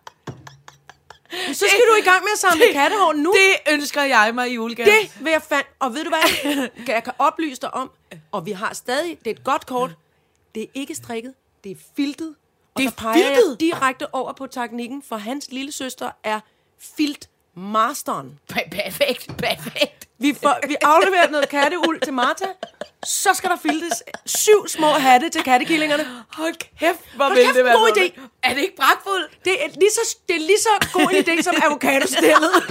Men 1.47 1.55
Så 1.55 1.65
skal 1.69 1.81
du 1.91 1.95
i 1.95 2.05
gang 2.05 2.23
med 2.23 2.31
at 2.33 2.39
samle 2.39 2.65
kattehår 2.73 3.13
nu. 3.13 3.33
Det 3.37 3.73
ønsker 3.73 4.03
jeg 4.03 4.31
mig 4.35 4.51
i 4.51 4.55
julegave. 4.55 4.91
Det 4.91 5.13
vil 5.21 5.31
jeg 5.31 5.43
fandt. 5.43 5.67
Og 5.79 5.95
ved 5.95 6.05
du 6.05 6.11
hvad? 6.11 6.69
Jeg 6.87 7.05
kan 7.05 7.13
oplyse 7.19 7.61
dig 7.61 7.75
om, 7.75 7.91
og 8.33 8.47
vi 8.47 8.53
har 8.53 8.75
stadig, 8.75 9.19
det 9.19 9.27
er 9.27 9.35
et 9.35 9.45
godt 9.45 9.67
kort, 9.67 9.91
det 10.55 10.63
er 10.63 10.67
ikke 10.75 10.95
strikket, 10.95 11.35
det 11.65 11.73
er 11.73 11.77
filtet. 11.97 12.35
Og 12.87 12.93
Det 12.93 12.99
der 12.99 13.03
peger 13.03 13.15
filtet? 13.35 13.51
jeg 13.51 13.61
direkte 13.61 14.15
over 14.15 14.33
på 14.33 14.47
teknikken, 14.47 15.03
for 15.09 15.17
hans 15.17 15.47
lille 15.51 15.73
søster 15.73 16.11
er 16.25 16.41
filtmasteren. 16.97 18.39
Per- 18.53 18.69
Perfekt, 18.71 19.37
perfekt. 19.39 20.09
Vi, 20.19 20.35
får, 20.43 20.69
vi 20.69 20.77
afleverer 20.83 21.31
noget 21.31 21.49
katteuld 21.49 22.01
til 22.01 22.13
Martha, 22.13 22.47
så 23.05 23.35
skal 23.35 23.51
der 23.51 23.57
filtes 23.57 24.03
syv 24.27 24.69
små 24.69 24.87
hatte 24.87 25.29
til 25.29 25.43
kattekillingerne. 25.43 26.07
Hold 26.33 26.55
kæft, 26.79 26.99
hvor 27.17 27.25
Hold 27.25 27.37
kæft, 27.37 27.55
det 27.57 27.65
være 27.65 27.75
god 27.79 27.89
idé. 27.97 28.21
Er 28.43 28.55
det 28.55 28.63
ikke 28.63 28.77
pragtfuldt? 28.77 29.45
Det 29.45 29.65
er 29.65 29.69
lige 29.69 29.91
så, 29.91 30.17
det 30.29 30.37
er 30.37 30.41
lige 30.41 30.59
så 30.59 30.89
god 30.93 31.11
en 31.13 31.25
idé 31.39 31.43
som 31.43 31.55
avocadostillet. 31.63 32.51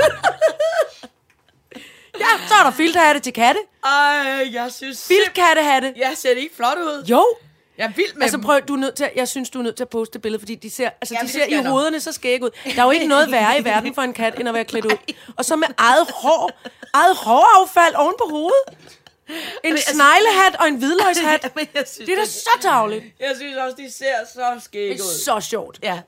ja, 2.24 2.32
så 2.48 2.54
er 2.60 2.64
der 2.64 2.72
filthatte 2.72 3.22
til 3.22 3.34
katte. 3.34 3.60
Ej, 3.86 4.50
jeg 4.54 4.72
synes... 4.72 5.08
Filtkattehatte. 5.08 5.94
Jeg 5.98 6.12
ser 6.16 6.34
det 6.34 6.42
ikke 6.42 6.56
flot 6.56 6.78
ud. 6.78 7.04
Jo, 7.10 7.26
Jeg 7.80 7.86
er 7.86 7.92
vild 7.96 8.14
med 8.14 8.24
Altså 8.24 8.38
prøv, 8.38 8.62
du 8.62 8.74
er 8.74 8.78
nødt 8.78 8.96
til, 8.96 9.04
at- 9.04 9.12
jeg 9.16 9.28
synes, 9.28 9.50
du 9.50 9.60
er 9.60 9.64
nødt 9.64 9.76
til 9.76 9.84
at 9.84 9.90
poste 9.90 10.14
det 10.14 10.22
billede, 10.22 10.40
fordi 10.42 10.56
de 10.56 10.70
ser, 10.70 10.90
altså, 11.02 11.14
Jamen, 11.16 11.28
de 11.28 11.32
ser 11.34 11.46
i 11.46 11.64
hovederne 11.64 12.00
så 12.00 12.12
skæg 12.12 12.44
ud. 12.44 12.50
Der 12.76 12.82
er 12.82 12.86
jo 12.86 12.92
ikke 12.92 13.08
noget 13.08 13.32
værre 13.32 13.60
i 13.60 13.66
verden 13.66 13.96
for 13.96 14.02
en 14.02 14.14
kat, 14.14 14.40
end 14.40 14.48
at 14.50 14.54
være 14.54 14.66
klædt 14.66 14.86
ud. 14.86 14.98
Og 15.38 15.46
så 15.46 15.56
med 15.56 15.68
eget 15.78 16.08
hår, 16.14 16.52
eget 16.94 17.16
håraffald 17.16 17.96
oven 17.96 18.14
på 18.20 18.30
hovedet. 18.30 18.64
En 19.64 19.72
altså- 19.72 19.92
sneglehat 19.94 20.56
og 20.60 20.68
en 20.68 20.76
hvidløgshat. 20.76 21.52
Men 21.56 21.68
jeg 21.76 21.84
synes, 21.94 22.06
Det 22.08 22.14
er 22.18 22.20
da 22.22 22.26
så 22.26 22.50
tavligt. 22.62 23.04
Jeg 23.20 23.34
synes 23.36 23.58
også, 23.58 23.76
de 23.78 23.92
ser 23.92 24.14
så 24.34 24.60
skægge 24.66 24.94
Det 24.94 25.00
er 25.00 25.04
ud. 25.04 25.20
så 25.26 25.40
sjovt. 25.50 25.80
Ja. 25.84 26.00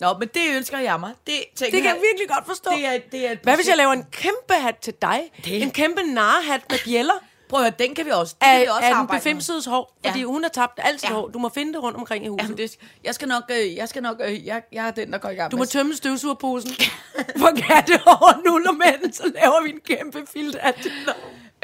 Nå, 0.00 0.14
men 0.18 0.28
det 0.28 0.40
ønsker 0.56 0.78
jeg 0.78 1.00
mig. 1.00 1.10
Det, 1.26 1.34
tænker 1.56 1.76
Det 1.76 1.82
kan 1.82 1.94
jeg 1.94 2.02
virkelig 2.10 2.28
godt 2.28 2.46
forstå. 2.46 2.70
Det 2.76 2.86
er, 2.86 2.98
det 3.12 3.26
er 3.26 3.30
et 3.32 3.38
Hvad 3.42 3.56
hvis 3.56 3.68
jeg 3.68 3.76
laver 3.76 3.92
en 3.92 4.04
kæmpe 4.12 4.54
hat 4.54 4.76
til 4.76 4.94
dig? 5.02 5.20
Det- 5.44 5.62
En 5.62 5.70
kæmpe 5.70 6.02
narhat 6.02 6.60
med 6.70 6.78
bjæller 6.84 7.14
Prøv 7.52 7.60
at 7.60 7.64
høre, 7.78 7.86
den 7.86 7.94
kan 7.94 8.06
vi 8.06 8.10
også. 8.10 8.34
Den 8.40 8.46
kan 8.48 8.54
af, 8.56 8.60
vi 8.60 8.66
også 8.66 8.80
af 8.80 8.82
den 8.90 8.92
arbejde 8.92 9.12
med. 9.12 9.20
befimsedes 9.20 9.66
hår. 9.66 9.96
Fordi 10.06 10.18
Ja. 10.18 10.24
hun 10.24 10.42
har 10.42 10.50
tabt 10.50 10.80
alt 10.82 11.00
sit 11.00 11.10
Ja. 11.10 11.14
hår. 11.14 11.28
Du 11.28 11.38
må 11.38 11.48
finde 11.48 11.72
det 11.72 11.82
rundt 11.82 11.96
omkring 11.98 12.24
i 12.24 12.28
huset. 12.28 12.42
Jamen, 12.42 12.56
det, 12.58 12.76
jeg 13.04 13.14
skal 13.14 13.28
nok, 13.28 13.42
øh, 13.50 13.74
jeg 13.76 13.88
skal 13.88 14.02
nok, 14.02 14.16
øh, 14.24 14.46
jeg, 14.46 14.62
jeg 14.72 14.86
er 14.86 14.90
den, 14.90 15.12
der 15.12 15.18
går 15.18 15.28
i 15.28 15.34
gang 15.34 15.50
Du 15.50 15.56
med 15.56 15.60
må 15.60 15.64
tømme 15.66 15.94
støvsugerposen 15.96 16.70
for 17.40 17.50
kattehår 17.68 18.42
nu, 18.46 18.58
når 18.58 18.72
mænd, 18.72 19.12
så 19.12 19.22
laver 19.34 19.62
vi 19.64 19.70
en 19.70 19.80
kæmpe 19.96 20.26
filthat 20.32 20.74
til 20.74 20.92
dig. 21.06 21.14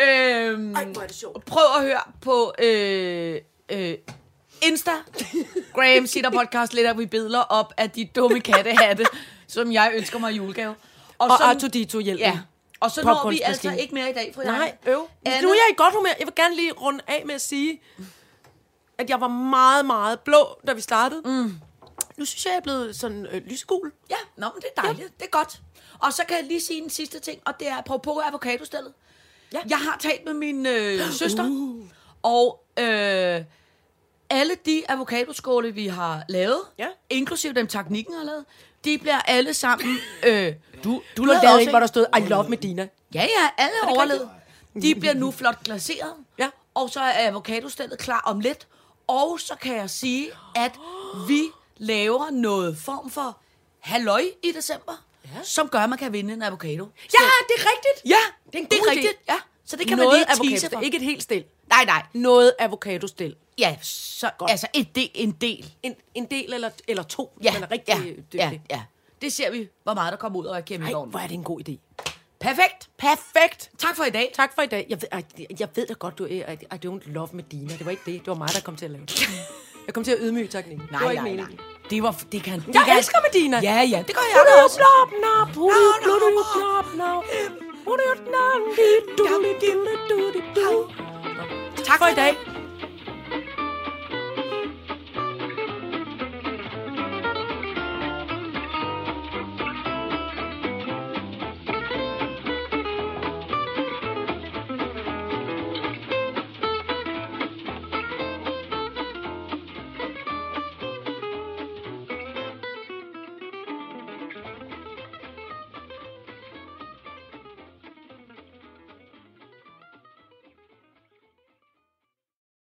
Øhm, 0.07 0.75
Ej, 0.75 0.85
hvor 0.85 1.03
er 1.03 1.07
det 1.07 1.17
sjovt. 1.17 1.45
prøv 1.45 1.63
at 1.79 1.83
høre 1.83 2.01
på 2.21 2.53
øh, 2.59 3.37
øh, 3.69 3.95
Insta. 4.63 4.91
Graham 5.75 6.07
Sitter 6.07 6.31
Podcast 6.31 6.75
lægger 6.75 6.93
vi 6.95 7.07
billeder 7.07 7.41
op 7.41 7.73
af 7.77 7.91
de 7.91 8.05
dumme 8.17 8.41
kattehatte, 8.41 9.05
som 9.49 9.73
jeg 9.73 9.93
ønsker 9.95 10.19
mig 10.19 10.33
i 10.33 10.37
julegave. 10.37 10.75
Og 11.19 11.31
så- 11.39 11.45
Artudito 11.45 11.99
hjælper. 12.01 12.25
Ja. 12.27 12.39
Og 12.81 12.91
så 12.91 13.03
når 13.03 13.31
vi 13.31 13.41
altså 13.41 13.71
ikke 13.81 13.95
mere 13.95 14.11
i 14.11 14.13
dag, 14.13 14.33
for 14.35 14.43
Nej, 14.43 14.77
øv. 14.87 15.09
Anne- 15.29 15.43
Nu 15.43 15.49
er 15.49 15.55
jeg 15.55 15.67
i 15.71 15.75
godt 15.77 15.95
humør. 15.95 16.11
Jeg 16.19 16.27
vil 16.27 16.35
gerne 16.35 16.57
lige 16.57 16.73
runde 16.73 17.01
af 17.07 17.23
med 17.27 17.35
at 17.35 17.41
sige, 17.41 17.81
at 18.99 19.11
jeg 19.11 19.21
var 19.21 19.29
meget, 19.29 19.87
meget 19.87 20.21
blå, 20.21 20.59
da 20.67 20.73
vi 20.73 20.81
startede. 20.81 21.21
Mm. 21.25 21.59
Nu 22.17 22.25
synes 22.25 22.45
jeg, 22.45 22.51
jeg 22.51 22.57
er 22.57 22.63
blevet 22.63 22.97
sådan 22.97 23.27
øh, 23.27 23.43
lysgul. 23.47 23.93
Ja, 24.11 24.17
nå, 24.37 24.47
men 24.55 24.63
det 24.63 24.69
er 24.77 24.83
dejligt. 24.83 25.19
Det 25.19 25.25
er 25.27 25.31
godt. 25.31 25.61
Og 25.99 26.13
så 26.13 26.23
kan 26.29 26.37
jeg 26.37 26.45
lige 26.45 26.61
sige 26.61 26.83
en 26.83 26.91
sidste 26.91 27.21
ting, 27.21 27.41
og 27.45 27.61
det 27.61 27.69
er 27.69 27.77
apropos 27.77 28.17
avocadostillet. 28.25 28.93
Ja. 29.53 29.59
Jeg 29.69 29.79
har 29.79 29.97
talt 30.01 30.25
med 30.25 30.35
min 30.35 30.67
øh, 30.67 31.11
søster, 31.21 31.45
uh. 31.45 31.85
og 32.23 32.65
øh, 32.79 33.45
alle 34.31 34.55
de 34.67 34.83
avocadoskåle, 34.89 35.75
vi 35.75 35.87
har 35.87 36.23
lavet, 36.29 36.61
Ja. 36.79 36.87
inklusive 37.11 37.53
dem 37.53 37.67
teknikken 37.67 38.15
har 38.15 38.25
lavet, 38.25 38.45
de 38.85 38.99
bliver 38.99 39.19
alle 39.23 39.55
sammen... 39.55 39.97
Øh, 40.27 40.53
du, 40.85 40.91
du, 40.93 41.03
Du 41.17 41.25
lavede 41.25 41.63
en, 41.63 41.69
hvor 41.71 41.81
der 41.81 41.87
stod, 41.87 42.07
I 42.19 42.21
love 42.21 42.49
Medina. 42.49 42.89
Ja, 43.15 43.23
ja, 43.23 43.51
alle 43.59 43.75
er 43.83 43.87
overlevet. 43.87 44.31
De 44.83 44.95
bliver 44.95 45.15
nu 45.15 45.31
flot 45.31 45.65
glaseret. 45.65 46.13
Ja. 46.39 46.49
Og 46.75 46.91
så 46.91 47.01
er 47.01 47.29
avocadostillet 47.31 47.99
klar 47.99 48.23
om 48.27 48.41
lidt. 48.41 48.67
Og 49.07 49.41
så 49.41 49.55
kan 49.55 49.77
jeg 49.77 49.91
sige, 49.91 50.31
at 50.57 50.73
vi 51.29 51.43
laver 51.77 52.31
noget 52.31 52.79
form 52.79 53.11
for 53.11 53.39
halløj 53.81 54.23
i 54.43 54.53
december, 54.53 55.05
ja. 55.25 55.43
som 55.43 55.69
gør, 55.69 55.79
at 55.79 55.89
man 55.91 55.99
kan 55.99 56.13
vinde 56.13 56.35
en 56.35 56.43
avocado. 56.43 56.89
Ja, 56.97 57.25
det 57.49 57.55
er 57.57 57.67
rigtigt. 57.67 58.11
Ja, 58.11 58.17
Det 58.47 58.55
er 58.55 58.59
en 58.59 58.65
det 58.65 58.79
er 58.79 58.91
rigtigt. 58.91 59.19
Ja, 59.29 59.37
så 59.69 59.77
det 59.77 59.87
kan 59.89 59.99
Noget 59.99 60.25
man 60.29 60.37
lige 60.47 60.51
tease 60.57 60.67
Det 60.67 60.73
for. 60.75 60.81
ikke 60.81 60.97
et 60.97 61.03
helt 61.03 61.23
stil. 61.23 61.45
Nej, 61.69 61.85
Nej, 61.85 62.03
noget 62.13 62.53
avocadostel. 62.59 63.37
Ja, 63.59 63.77
så, 63.83 64.31
altså 64.49 64.67
et 64.75 64.95
del, 64.95 65.11
en 65.15 65.31
del. 65.31 65.73
En, 65.83 65.95
en 66.15 66.25
del 66.25 66.53
eller, 66.53 66.71
eller 66.89 67.03
to, 67.03 67.33
Ja, 67.43 67.53
man 67.53 67.63
er 67.63 67.71
rigtig 67.71 67.95
ja, 67.95 68.11
dygtig. 68.11 68.39
ja, 68.39 68.51
ja. 68.71 68.83
Det 69.23 69.33
ser 69.33 69.51
vi, 69.51 69.69
hvor 69.83 69.95
meget 69.95 70.11
der 70.13 70.17
kommer 70.19 70.39
ud 70.39 70.47
af 70.47 70.65
kemikeren. 70.65 71.11
hvor 71.11 71.19
er 71.21 71.27
det 71.27 71.35
en 71.35 71.45
god 71.45 71.61
idé. 71.69 71.73
Perfekt. 72.41 72.89
Perfekt. 72.99 73.71
Tak 73.79 73.97
for 73.97 74.05
i 74.05 74.11
dag. 74.11 74.33
Tak 74.35 74.55
for 74.55 74.63
i 74.63 74.67
dag. 74.67 74.87
Jeg 74.89 75.03
ved, 75.03 75.09
jeg, 75.39 75.61
jeg 75.61 75.69
ved 75.75 75.87
da 75.87 75.93
godt, 75.93 76.19
du 76.19 76.25
er 76.25 76.53
I, 76.53 76.87
don't 76.87 77.11
love 77.13 77.29
Medina. 77.33 77.73
Det 77.73 77.85
var 77.85 77.91
ikke 77.91 78.03
det. 78.07 78.21
Det 78.21 78.27
var 78.27 78.35
mig, 78.35 78.49
der 78.55 78.61
kom 78.61 78.77
til 78.77 78.85
at 78.85 78.91
lave 78.91 79.07
det. 79.07 79.29
Jeg 79.87 79.95
kom 79.95 80.05
til 80.05 80.11
at 80.13 80.19
ydmyge 80.21 80.49
teknikken. 80.49 80.87
det 80.87 80.93
var 80.93 80.99
Nej, 81.01 81.11
ikke 81.11 81.23
nej, 81.23 81.31
meningen. 81.33 81.57
nej. 81.57 81.65
Det 81.91 82.03
var, 82.03 82.23
det 82.33 82.43
kan, 82.43 82.61
det 82.61 82.75
Jeg 82.75 82.83
kan, 82.87 82.99
elsker 82.99 83.19
Medina. 83.33 83.61
Ja, 83.63 83.81
ja, 83.83 84.03
det 84.07 84.15
gør 84.15 84.23
jeg 84.35 84.45
da 84.57 84.63
også. 84.65 84.79
Tak 84.79 85.55
for 85.55 85.63
i 87.33 87.49
dag. 87.53 87.68
Tak 91.89 91.99
for 91.99 92.09
i 92.13 92.15
dag. 92.15 92.58